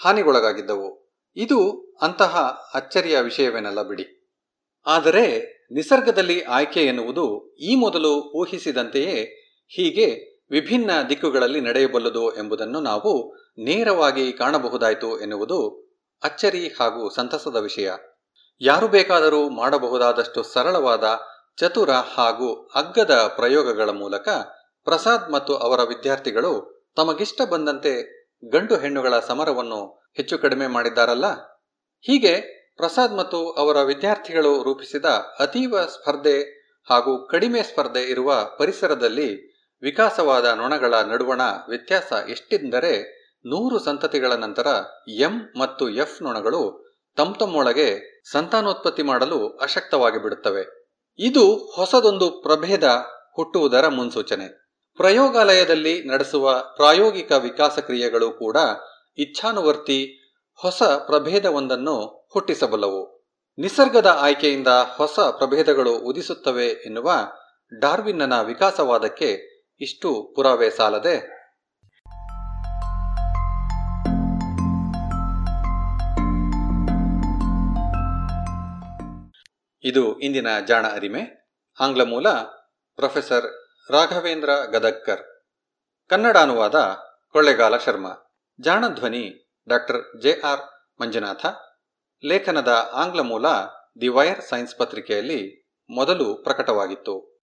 [0.02, 1.18] ಹಾನಿಗೊಳಗಾಗಿದ್ದವು.
[1.36, 1.58] ಇದು
[2.02, 2.36] ಅಂತಹ
[2.74, 4.06] ಅಚ್ಚರಿಯ ವಿಷಯವೇನಲ್ಲ ಬಿಡಿ.
[4.86, 9.22] ಆದರೆ ನಿಸರ್ಗದಲ್ಲಿ ಆಯ್ಕೆ ಎನ್ನುವುದು ಈ ಮೊದಲು ಊಹಿಸಿದಂತೆಯೇ
[9.68, 13.34] ಹೀಗೆ ವಿಭಿನ್ನ ದಿಕ್ಕುಗಳಲ್ಲಿ ನಡೆಯಬಲ್ಲದು ಎಂಬುದನ್ನು ನಾವು
[13.64, 15.68] ನೇರವಾಗಿ ಕಾಣಬಹುದಾಯಿತು ಎನ್ನುವುದು
[16.22, 17.90] ಅಚ್ಚರಿ ಹಾಗೂ ಸಂತಸದ ವಿಷಯ.
[18.60, 21.20] ಯಾರು ಬೇಕಾದರೂ ಮಾಡಬಹುದಾದಷ್ಟು ಸರಳವಾದ
[21.58, 24.28] ಚತುರ ಹಾಗೂ ಅಗ್ಗದ ಪ್ರಯೋಗಗಳ ಮೂಲಕ
[24.84, 27.92] ಪ್ರಸಾದ್ ಮತ್ತು ಅವರ ವಿದ್ಯಾರ್ಥಿಗಳು ತಮಗಿಷ್ಟ ಬಂದಂತೆ
[28.52, 31.24] ಗಂಡು ಹೆಣ್ಣುಗಳ ಸಮರವನ್ನು ಹೆಚ್ಚು ಕಡಿಮೆ ಮಾಡಿದ್ದಾರಲ್ಲ?
[32.00, 32.40] ಹೀಗೆ
[32.76, 35.04] ಪ್ರಸಾದ್ ಮತ್ತು ಅವರ ವಿದ್ಯಾರ್ಥಿಗಳು ರೂಪಿಸಿದ
[35.40, 42.92] ಅತೀವ ಸ್ಪರ್ಧೆ ಹಾಗೂ ಕಡಿಮೆ ಸ್ಪರ್ಧೆ ಇರುವ ಪರಿಸರದಲ್ಲಿ ವಿಕಾಸವಾದ ನೊಣಗಳ ನಡುವಣ ವ್ಯತ್ಯಾಸ ಎಷ್ಟೆಂದರೆ
[43.46, 44.66] ನೂರು ಸಂತತಿಗಳ ನಂತರ
[45.08, 46.62] ಎಂ ಮತ್ತು ಎಫ್ ನೊಣಗಳು
[47.16, 47.88] ತಮ್ಮೊಳಗೆ
[48.32, 50.85] ಸಂತಾನೋತ್ಪತ್ತಿ ಮಾಡಲು ಅಶಕ್ತವಾಗಿ ಬಿಡುತ್ತವೆ
[51.18, 52.84] ಇದು ಹೊಸದೊಂದು ಪ್ರಭೇದ
[53.34, 54.66] ಹುಟ್ಟುವುದರ ಮುನ್ಸೂಚನೆ.
[54.96, 58.56] ಪ್ರಯೋಗಾಲಯದಲ್ಲಿ ನಡೆಸುವ ಪ್ರಾಯೋಗಿಕ ವಿಕಾಸ ಕ್ರಿಯೆಗಳು ಕೂಡ
[59.18, 63.28] ಇಚ್ಛಾನುವರ್ತಿ ಹೊಸ ಪ್ರಭೇದವೊಂದನ್ನು ಹುಟ್ಟಿಸಬಲ್ಲವು.
[63.58, 67.12] ನಿಸರ್ಗದ ಆಯ್ಕೆಯಿಂದ ಹೊಸ ಪ್ರಭೇದಗಳು ಉದಿಸುತ್ತವೆ ಎನ್ನುವ
[67.80, 71.35] ಡಾರ್ವಿನ್ನನ ವಿಕಾಸವಾದಕ್ಕೆ ಇಷ್ಟು ಪುರಾವೆ ಸಾಲದೆ
[79.86, 81.48] ಇದು ಇಂದಿನ ಜಾಣ ಅರಿಮೆ.
[81.80, 82.28] ಆಂಗ್ಲ ಮೂಲ
[82.96, 85.46] ಪ್ರೊಫೆಸರ್ ರಾಘವೇಂದ್ರ ಗದಕ್ಕರ್
[86.08, 86.74] ಕನ್ನಡ ಅನುವಾದ
[87.32, 88.36] ಕೊಳ್ಳೆಗಾಲ ಶರ್ಮಾ.
[88.60, 90.60] ಜಾಣಧ್ವನಿ ಡಾಕ್ಟರ್ ಜೆ ಆರ್
[91.00, 91.46] ಮಂಜುನಾಥ.
[92.24, 93.46] ಲೇಖನದ ಆಂಗ್ಲ ಮೂಲ
[94.00, 97.42] ದಿ ವೈರ್ ಸೈನ್ಸ್ ಪತ್ರಿಕೆಯಲ್ಲಿ ಮೊದಲು ಪ್ರಕಟವಾಗಿತ್ತು.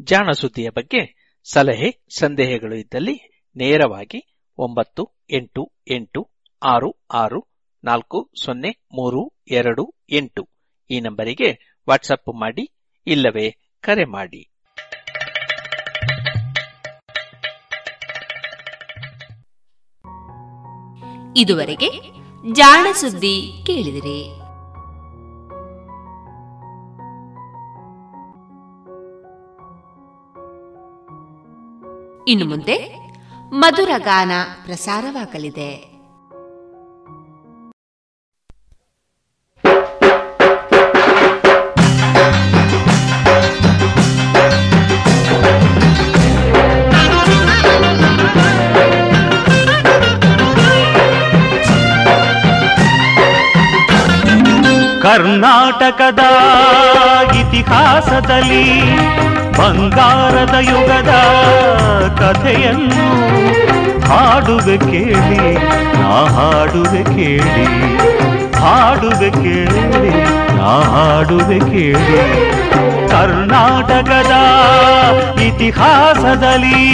[0.00, 6.33] ಜಾಣ ಸುದ್ದಿಯ ಬಗ್ಗೆ ಸಲಹೆ, ಸಂದೇಹಗಳು ಇದ್ದಲ್ಲಿ ನೇರವಾಗಿ ಒಂಬತ್ತು ಎಂಟು ಎಂಟು
[6.66, 7.48] ಆರು ಆರು,
[7.84, 10.48] ನಾಲ್ಕು, ಸೊನ್ನೆ, ಮೂರು, ಎರಡು, ಎಂಟು.
[10.90, 12.72] ಈ ನಂಬರಿಗೆ ವಾಟ್ಸಪ್ ಮಾಡಿ,
[13.06, 13.50] ಇಲ್ಲವೇ
[13.80, 14.50] ಕರೆ ಮಾಡಿ.
[21.36, 21.90] ಇದುವರೆಗೆ
[22.52, 24.24] ಜಾಣ ಸುದ್ದಿ ಕೇಳಿದಿರಿ.
[32.28, 33.04] ಇನ್ನು ಮುಂದೆ
[33.48, 34.30] ಮಧುರ ಗಾನ
[34.64, 35.93] ಪ್ರಸಾರವಾಗಲಿದೆ.
[55.14, 56.22] ಕರ್ನಾಟಕದ
[57.40, 58.64] ಇತಿಹಾಸದಲ್ಲಿ
[59.58, 61.12] ಬಂಗಾರದ ಯುಗದ
[62.20, 63.06] ಕಥೆಯನ್ನು
[64.08, 65.44] ಹಾಡುವೆ ಕೇಳಿ,
[66.00, 67.66] ನಾ ಹಾಡುವೆ ಕೇಳಿ
[68.62, 69.84] ಹಾಡುವೆ ಕೇಳಿ,
[70.58, 72.24] ನಾ ಹಾಡುವೆ ಕೇಳಿ.
[73.14, 74.34] ಕರ್ನಾಟಕದ
[75.48, 76.84] ಇತಿಹಾಸದಲ್ಲಿ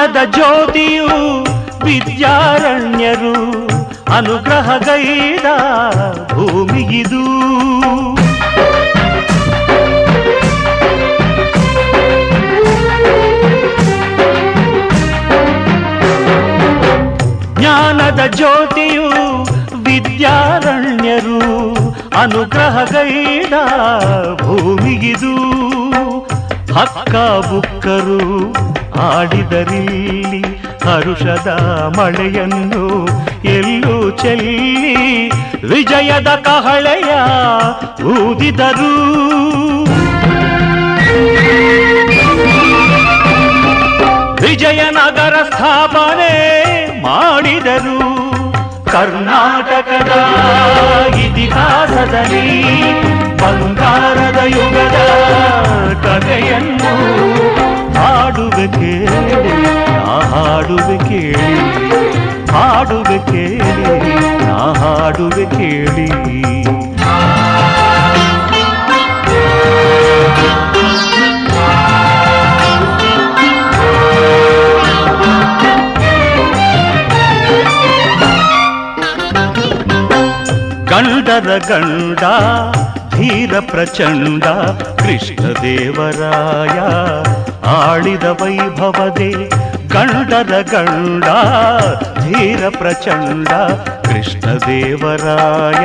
[0.00, 1.16] ಜ್ಞಾನದ ಜ್ಯೋತಿಯು
[1.84, 3.32] ವಿದ್ಯಾರಣ್ಯರು
[4.16, 5.48] ಅನುಗ್ರಹಗೈದ
[6.32, 7.24] ಭೂಮಿಗಿದು.
[17.58, 19.08] ಜ್ಞಾನದ ಜ್ಯೋತಿಯು
[19.84, 21.38] ವಿದ್ಯಾರಣ್ಯರು
[22.20, 23.54] ಅನುಗ್ರಹಗೈದ
[24.42, 25.34] ಭೂಮಿಗಿದು.
[26.74, 27.14] ಹಕ್ಕ
[27.48, 28.20] ಬುಕ್ಕರು
[29.00, 30.42] ಆಡಿದರಿಲ್ಲಿ
[30.84, 31.50] ಹರುಷದ
[31.96, 32.84] ಮಳೆಯನ್ನು
[33.44, 35.28] ಎಲ್ಲೂ ಚೆಲ್ಲಿ
[35.66, 37.10] ವಿಜಯದ ಕಹಳೆಯ
[38.14, 38.92] ಊದಿದರು.
[44.42, 46.32] ವಿಜಯನಗರ ಸ್ಥಾಪನೆ
[47.02, 47.98] ಮಾಡಿದರು.
[51.18, 52.46] ಇತಿಹಾಸದಲ್ಲಿ
[53.40, 54.98] ಬಂಗಾರದ ಯುಗದ
[56.04, 56.92] ಕಥೆಯನ್ನು
[57.96, 59.54] ಹಾಡುವೆ ಕೇಳಿ
[59.96, 61.50] ನಾ ಹಾಡುವೆ ಕೇಳಿ
[62.54, 63.96] ಹಾಡುವೆ ಕೇಳಿ
[64.42, 66.08] ನಾ ಹಾಡುವೆ ಕೇಳಿ.
[81.30, 82.20] ಗಂಡರ ಗಂಡ,
[83.14, 84.44] ಧೀರ ಪ್ರಚಂಡ
[84.98, 86.78] ಕೃಷ್ಣದೇವರಾಯ
[87.70, 89.48] ಆಳಿದ ವೈಭವದೆ
[89.88, 91.24] ಗಂಡರ ಗಂಡ,
[92.22, 93.48] ಧೀರ ಪ್ರಚಂಡ
[94.08, 95.84] ಕೃಷ್ಣದೇವರಾಯ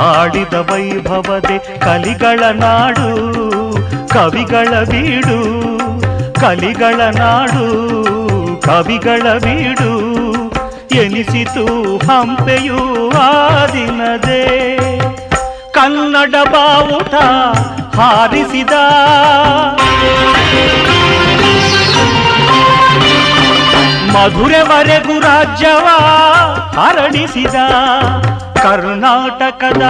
[0.00, 3.10] ಆಡಿದ ವೈಭವದೆ ಕಲಿಗಳ ನಾಡು,
[4.08, 5.40] ಕವಿಗಳ ಬೀಡು,
[6.40, 7.66] ಕಲಿಗಳ ನಾಡು,
[8.60, 10.15] ಕವಿಗಳ ಬೀಡು.
[10.94, 11.64] ಎನಿಸಿತು
[12.08, 12.80] ಹಂಪೆಯು
[13.18, 13.30] ಆ
[15.76, 17.14] ಕನ್ನಡ ಬಾವುಟ
[17.96, 18.74] ಹಾರಿಸಿದ
[24.14, 25.86] ಮಧುರೆವರೆಗೂ ರಾಜ್ಯವ
[26.76, 27.56] ಹರಡಿಸಿದ
[28.62, 29.84] ಕರ್ನಾಟಕದ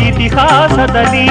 [0.00, 1.28] ಇತಿಹಾಸದಲ್ಲಿ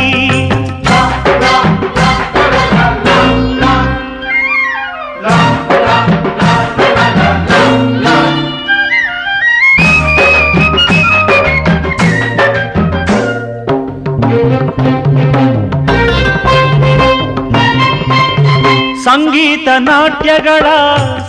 [19.06, 20.66] ಸಂಗೀತ ನಾಟ್ಯಗಳ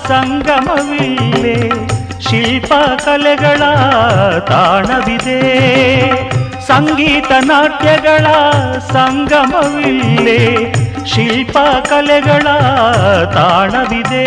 [0.09, 1.71] ಸಂಗಮವಿಲ್ಲೇ
[2.21, 2.73] ಶಿಲ್ಪ
[3.05, 3.63] ಕಲೆಗಳ
[4.41, 5.41] ತಾಣವಿದೆ.
[6.67, 8.27] ಸಂಗೀತ ನಾಟ್ಯಗಳ
[8.93, 10.75] ಸಂಗಮವಿಲ್ಲೇ
[11.07, 11.59] ಶಿಲ್ಪ
[11.89, 12.47] ಕಲೆಗಳ
[13.33, 14.27] ತಾಣವಿದೆ.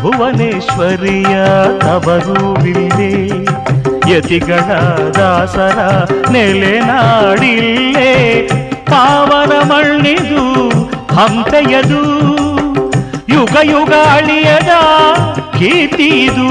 [0.00, 1.36] ಭುವನೇಶ್ವರಿಯ
[1.78, 3.28] ತವರುವಿಲ್ಲೇ
[4.12, 4.72] ಯತಿಗಳ
[5.10, 5.78] ದಾಸರ
[6.30, 8.12] ನೆಲೆನಾಡಿಲ್ಲೇ
[8.86, 12.01] ಪಾವನ ಮಣ್ಣಿದು ಹಂಪೆಯದು
[13.33, 14.71] ಯುಗ ಯುಗ ಅಳಿಯದ
[15.57, 16.47] ಕೀರ್ತಿದು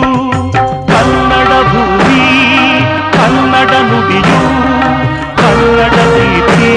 [0.91, 2.23] ಕನ್ನಡ ಭೂಮಿ
[3.17, 4.41] ಕನ್ನಡ ನುಡಿಯು
[5.41, 6.73] ಕನ್ನಡ ಕೀರ್ತಿ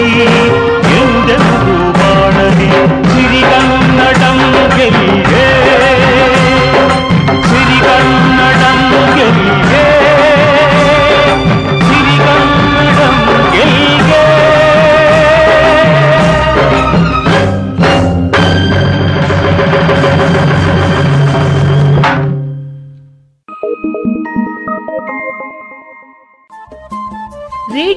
[0.96, 2.70] ಎಂದೆಂದು ಮಾಡಲಿ
[3.08, 4.40] ಸಿರಿಗಳ ಸಿರಿಗನ್ನಡಂ
[4.76, 5.46] ಗೆಲ್ಗೆ
[7.48, 8.27] ಸಿರಿಗನ್ನಡಂ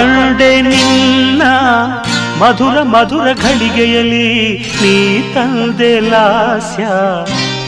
[0.00, 1.42] ಕಂಡೆ ನಿನ್ನ
[2.40, 4.26] ಮಧುರ ಮಧುರ ಘಳಿಗೆಯಲಿ
[4.80, 4.94] ನೀ
[5.34, 6.84] ತಂದೆ ಲಾಸ್ಯ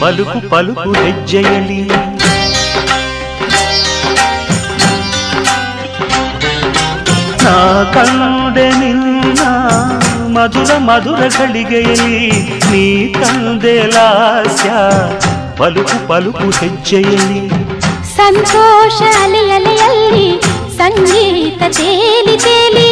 [0.01, 1.79] ಪಲುಕು ಪಲುಕು ಹೆಜ್ಜೆಯಲಿ
[7.43, 7.55] ನಾ
[7.93, 9.41] ಕಂಡೆ ನಿನ್ನ
[10.35, 12.19] ಮಧುರ ಮಧುರ ಘಳಿಗೆಯಲಿ
[12.71, 12.85] ನೀ
[13.17, 14.69] ತಂದೆ ಲಾಸ್ಯ
[15.59, 17.41] ಪಲುಕು ಪಲುಕು ಹೆಜ್ಜೆಯಲಿ
[18.15, 20.27] ಸಂತೋಷ ಅಲೆ ಅಲೆಯಲ್ಲಿ
[20.79, 22.89] ಸಂಗೀತ ತೇಲಿ ತೇಲಿ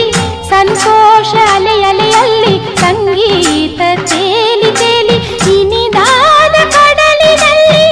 [0.52, 3.80] ಸಂತೋಷ ಅಲೆ ಅಲೆಯಲ್ಲಿ ಸಂಗೀತ
[4.12, 5.18] ತೇಲಿ ತೇಲಿ
[5.56, 7.84] ಇನಿದಾದ ಕಡಲಿನಲ್ಲಿ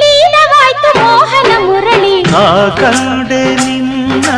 [0.00, 2.44] ಲೀನವಾಯ್ತು ಮೋಹನ ಮುರಳಿ ನಾ
[2.80, 4.28] ಕಂಡೆ ನಿನ್ನ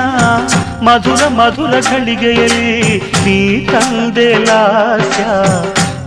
[0.89, 2.71] ಮಧುರ ಮಧುರ ಘಳಿಗೆಯಲಿ
[3.25, 5.25] ನೀ ತಂದೆ ಲಾಸ್ಯ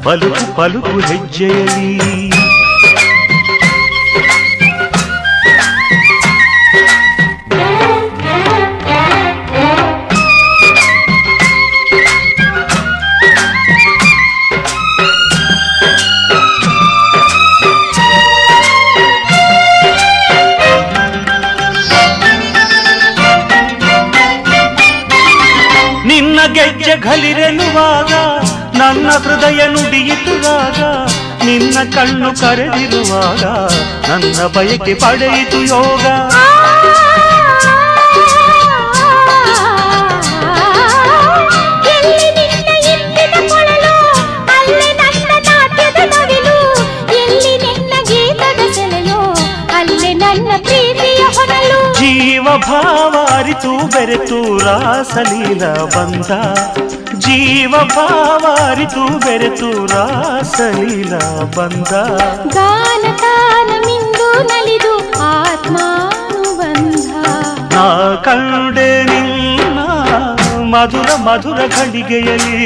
[0.05, 1.91] ಪಲುಕು ಪಲುಕು ಹೆಜ್ಜೆಯಲಿ
[27.07, 28.13] ಗೆಜ್ಜೆ ಘಲಿರೆನ್ನುವಾಗ
[28.79, 30.79] ನನ್ನ ಹೃದಯ ನುಡಿಯಿತುವಾಗ
[31.45, 33.43] ನಿನ್ನ ಕಣ್ಣು ಕರೆದಿರುವಾಗ
[34.09, 36.03] ನನ್ನ ಬಯಕೆ ಪಡೆಯಿತು ಯೋಗ
[41.93, 43.93] ಎಲ್ಲಿ ನಿನ್ನ ಎತ್ತಿದ ಕೊಳಲು
[44.55, 46.57] ಅಲ್ಲಿ ನನ್ನ ನಾಟ್ಯದ ನವಿಲು
[47.19, 49.21] ಎಲ್ಲಿ ನಿನ್ನ ಗೀತದ ಸೆಲೆಯೋ
[49.79, 55.63] ಅಲ್ಲಿ ನನ್ನ ಪ್ರೀತಿಯ ಹೊನಲು ಜೀವ ಭಾವ ಅರಿತು ಬೆರೆತು ರಾಸಲೀಲ
[55.95, 56.31] ಬಂದ
[57.25, 61.13] ಜೀವ ಭಾವ ಅರಿತು ಬೆರೆತು ರಾಸಲೀಲ
[61.55, 61.91] ಬಂದ
[62.55, 64.93] ಗಾನ ತಾನ ಮಿಂದು ನಲಿದು
[65.29, 67.07] ಆತ್ಮಾನುಬಂಧ
[67.73, 67.85] ನಾ
[68.25, 69.79] ಕಂಡೆ ನಿನ್ನ
[70.73, 72.59] ಮಧುರ ಮಧುರ ಘಳಿಗೆಯಲಿ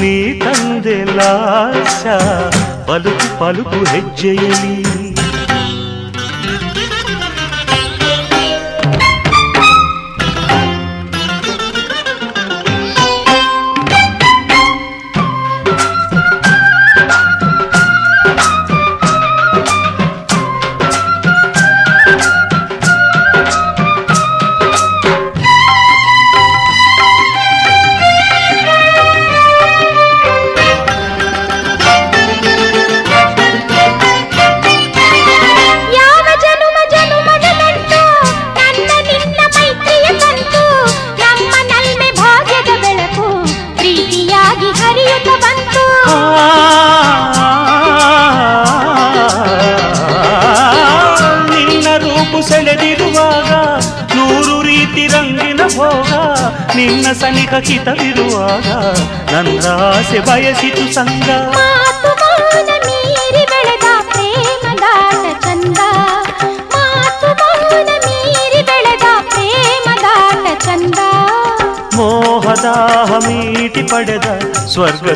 [0.00, 2.02] ನೀ ತಂದೆ ಲಾಶ
[2.88, 4.74] ಪಲುಕು ಪಲುಕು ಹೆಜ್ಜೆಯಲಿ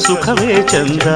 [0.06, 1.15] సుఖమే చందా.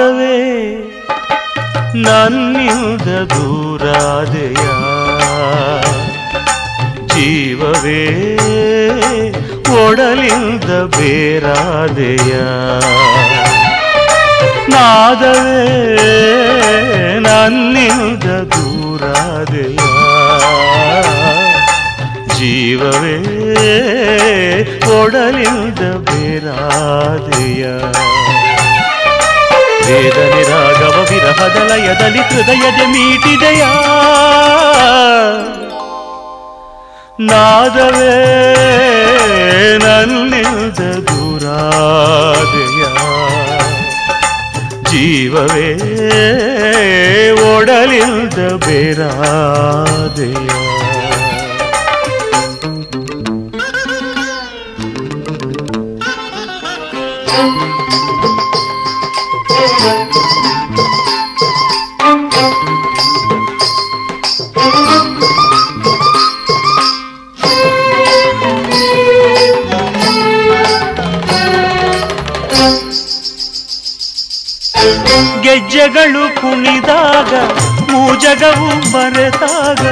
[0.00, 0.29] ராகவே
[75.80, 77.32] ಗೆಜ್ಜೆಗಳು ಕುಣಿದಾಗ
[77.90, 79.82] ಮೂಜಗವು ಮರೆತಾಗ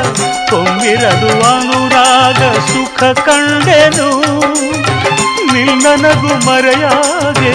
[0.50, 4.08] ಕೊಂಬಿರದು ಅನುರಾಗ ಸುಖ ಕಂಡೆನು.
[5.52, 7.52] ನಿನ್ನನಗು ಮರೆಯಾಗೆ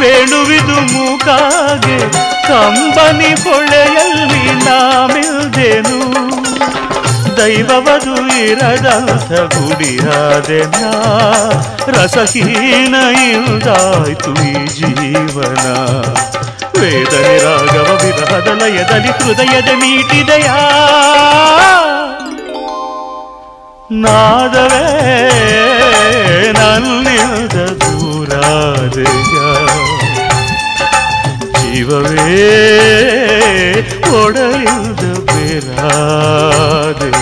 [0.00, 1.98] ವೇಣುವಿದು ಮೂಕಾಗೆ,
[2.48, 6.00] ಕಂಬನಿ ಹೊಳೆಯಲ್ಲಿ ನಾಮಿಲ್ದೆನು
[7.38, 10.80] ದೈವವದು ಇರದಂಥ ಗುಡಿಯಾದೆನ
[11.96, 12.96] ರಸಹೀನ
[13.28, 15.66] ಇಲ್ದಾಯ್ತು ಈ ಜೀವನ.
[16.75, 20.49] ವೇದನೆ ರಾಗವ ವಿರಹದ ಲಯದಲ್ಲಿ ಹೃದಯದ ಮೀಟಿದೆಯ
[24.03, 24.85] ನಾದವೇ
[26.53, 29.37] ನನ್ನಿಂದ ದೂರಾದೆಯ
[31.55, 32.27] ಜೀವವೇ
[34.13, 37.17] ಒಡಲಿಂದ ಬೇರಾದೆಯ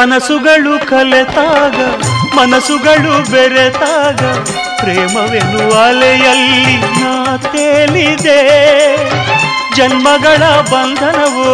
[0.00, 1.78] ಕನಸುಗಳು ಕಲೆತಾಗ,
[2.36, 4.20] ಮನಸ್ಸುಗಳು ಬೆರೆತಾಗ,
[4.80, 8.40] ಪ್ರೇಮವೆನ್ನುವ ಅಲೆಯಲ್ಲಿ ನಾ ತೇಲಿದೆ.
[9.76, 11.52] ಜನ್ಮಗಳ ಬಂಧನವೋ,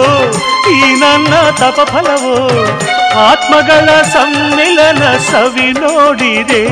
[0.72, 2.38] ಈ ನನ್ನ ತಪಫಲವೋ
[3.18, 6.64] ಆತ್ಮಗಳ ಸಮ್ಮಿಲನ ಸವಿ ನೋಡಿದೆ.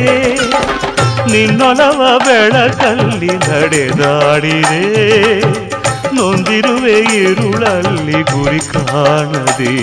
[1.32, 4.84] ನಿನ್ನೊಲವ ಬೆಳಕಲ್ಲಿ ನಡೆದಾಡಿದೆ,
[6.14, 9.74] ನೊಂದಿರುವೆ ಇರುಳಲ್ಲಿ ಗುರಿ ಕಾಣದೆ.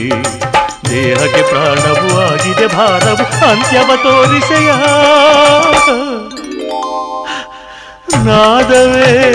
[0.91, 4.71] ದೇಹಕ್ಕೆ ಪ್ರಾಣವೂ ಆಗಿದೆ, ಭಾರವು ಅಂತ್ಯವ ತೋರಿಸೆಯ.
[8.25, 9.31] ನಾದವೇ,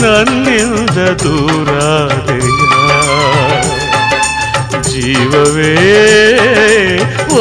[0.00, 2.48] ನನ್ನಿಂದ ದೂರಾದೆಯ?
[4.82, 5.74] ಜೀವವೇ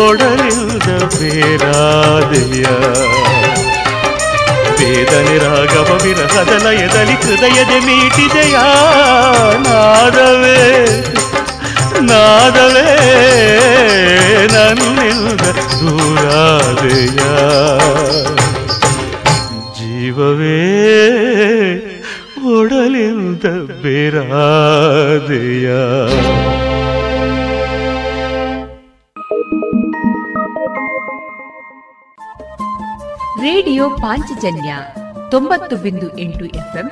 [0.07, 2.63] ಒಡಲಿಂದ ಬೇರಾದೆಯ?
[4.79, 8.57] ವೇದನೆ ರಾಗವ ವಿರಹದ ಲಯದಲ್ಲಿ ಹೃದಯದ ಮೀಟಿದೆಯ?
[9.57, 10.59] ನಾದವೇ
[12.01, 12.97] ನಾದಲೇ
[14.53, 15.41] ನನ್ನಿಲ್ದ
[15.81, 17.19] ದೂರಾದೆಯ.
[19.73, 20.61] ಜೀವವೇ
[22.57, 23.45] ಒಡಲಿಲ್ದ
[23.81, 25.71] ಬೇರಾದೆಯ.
[33.41, 34.75] ರೇಡಿಯೋ ಪಾಂಚಜನ್ಯ
[35.31, 36.91] ತೊಂಬತ್ತು ಬಿಂದು ಎಂಟು ಎಫ್ಎಂ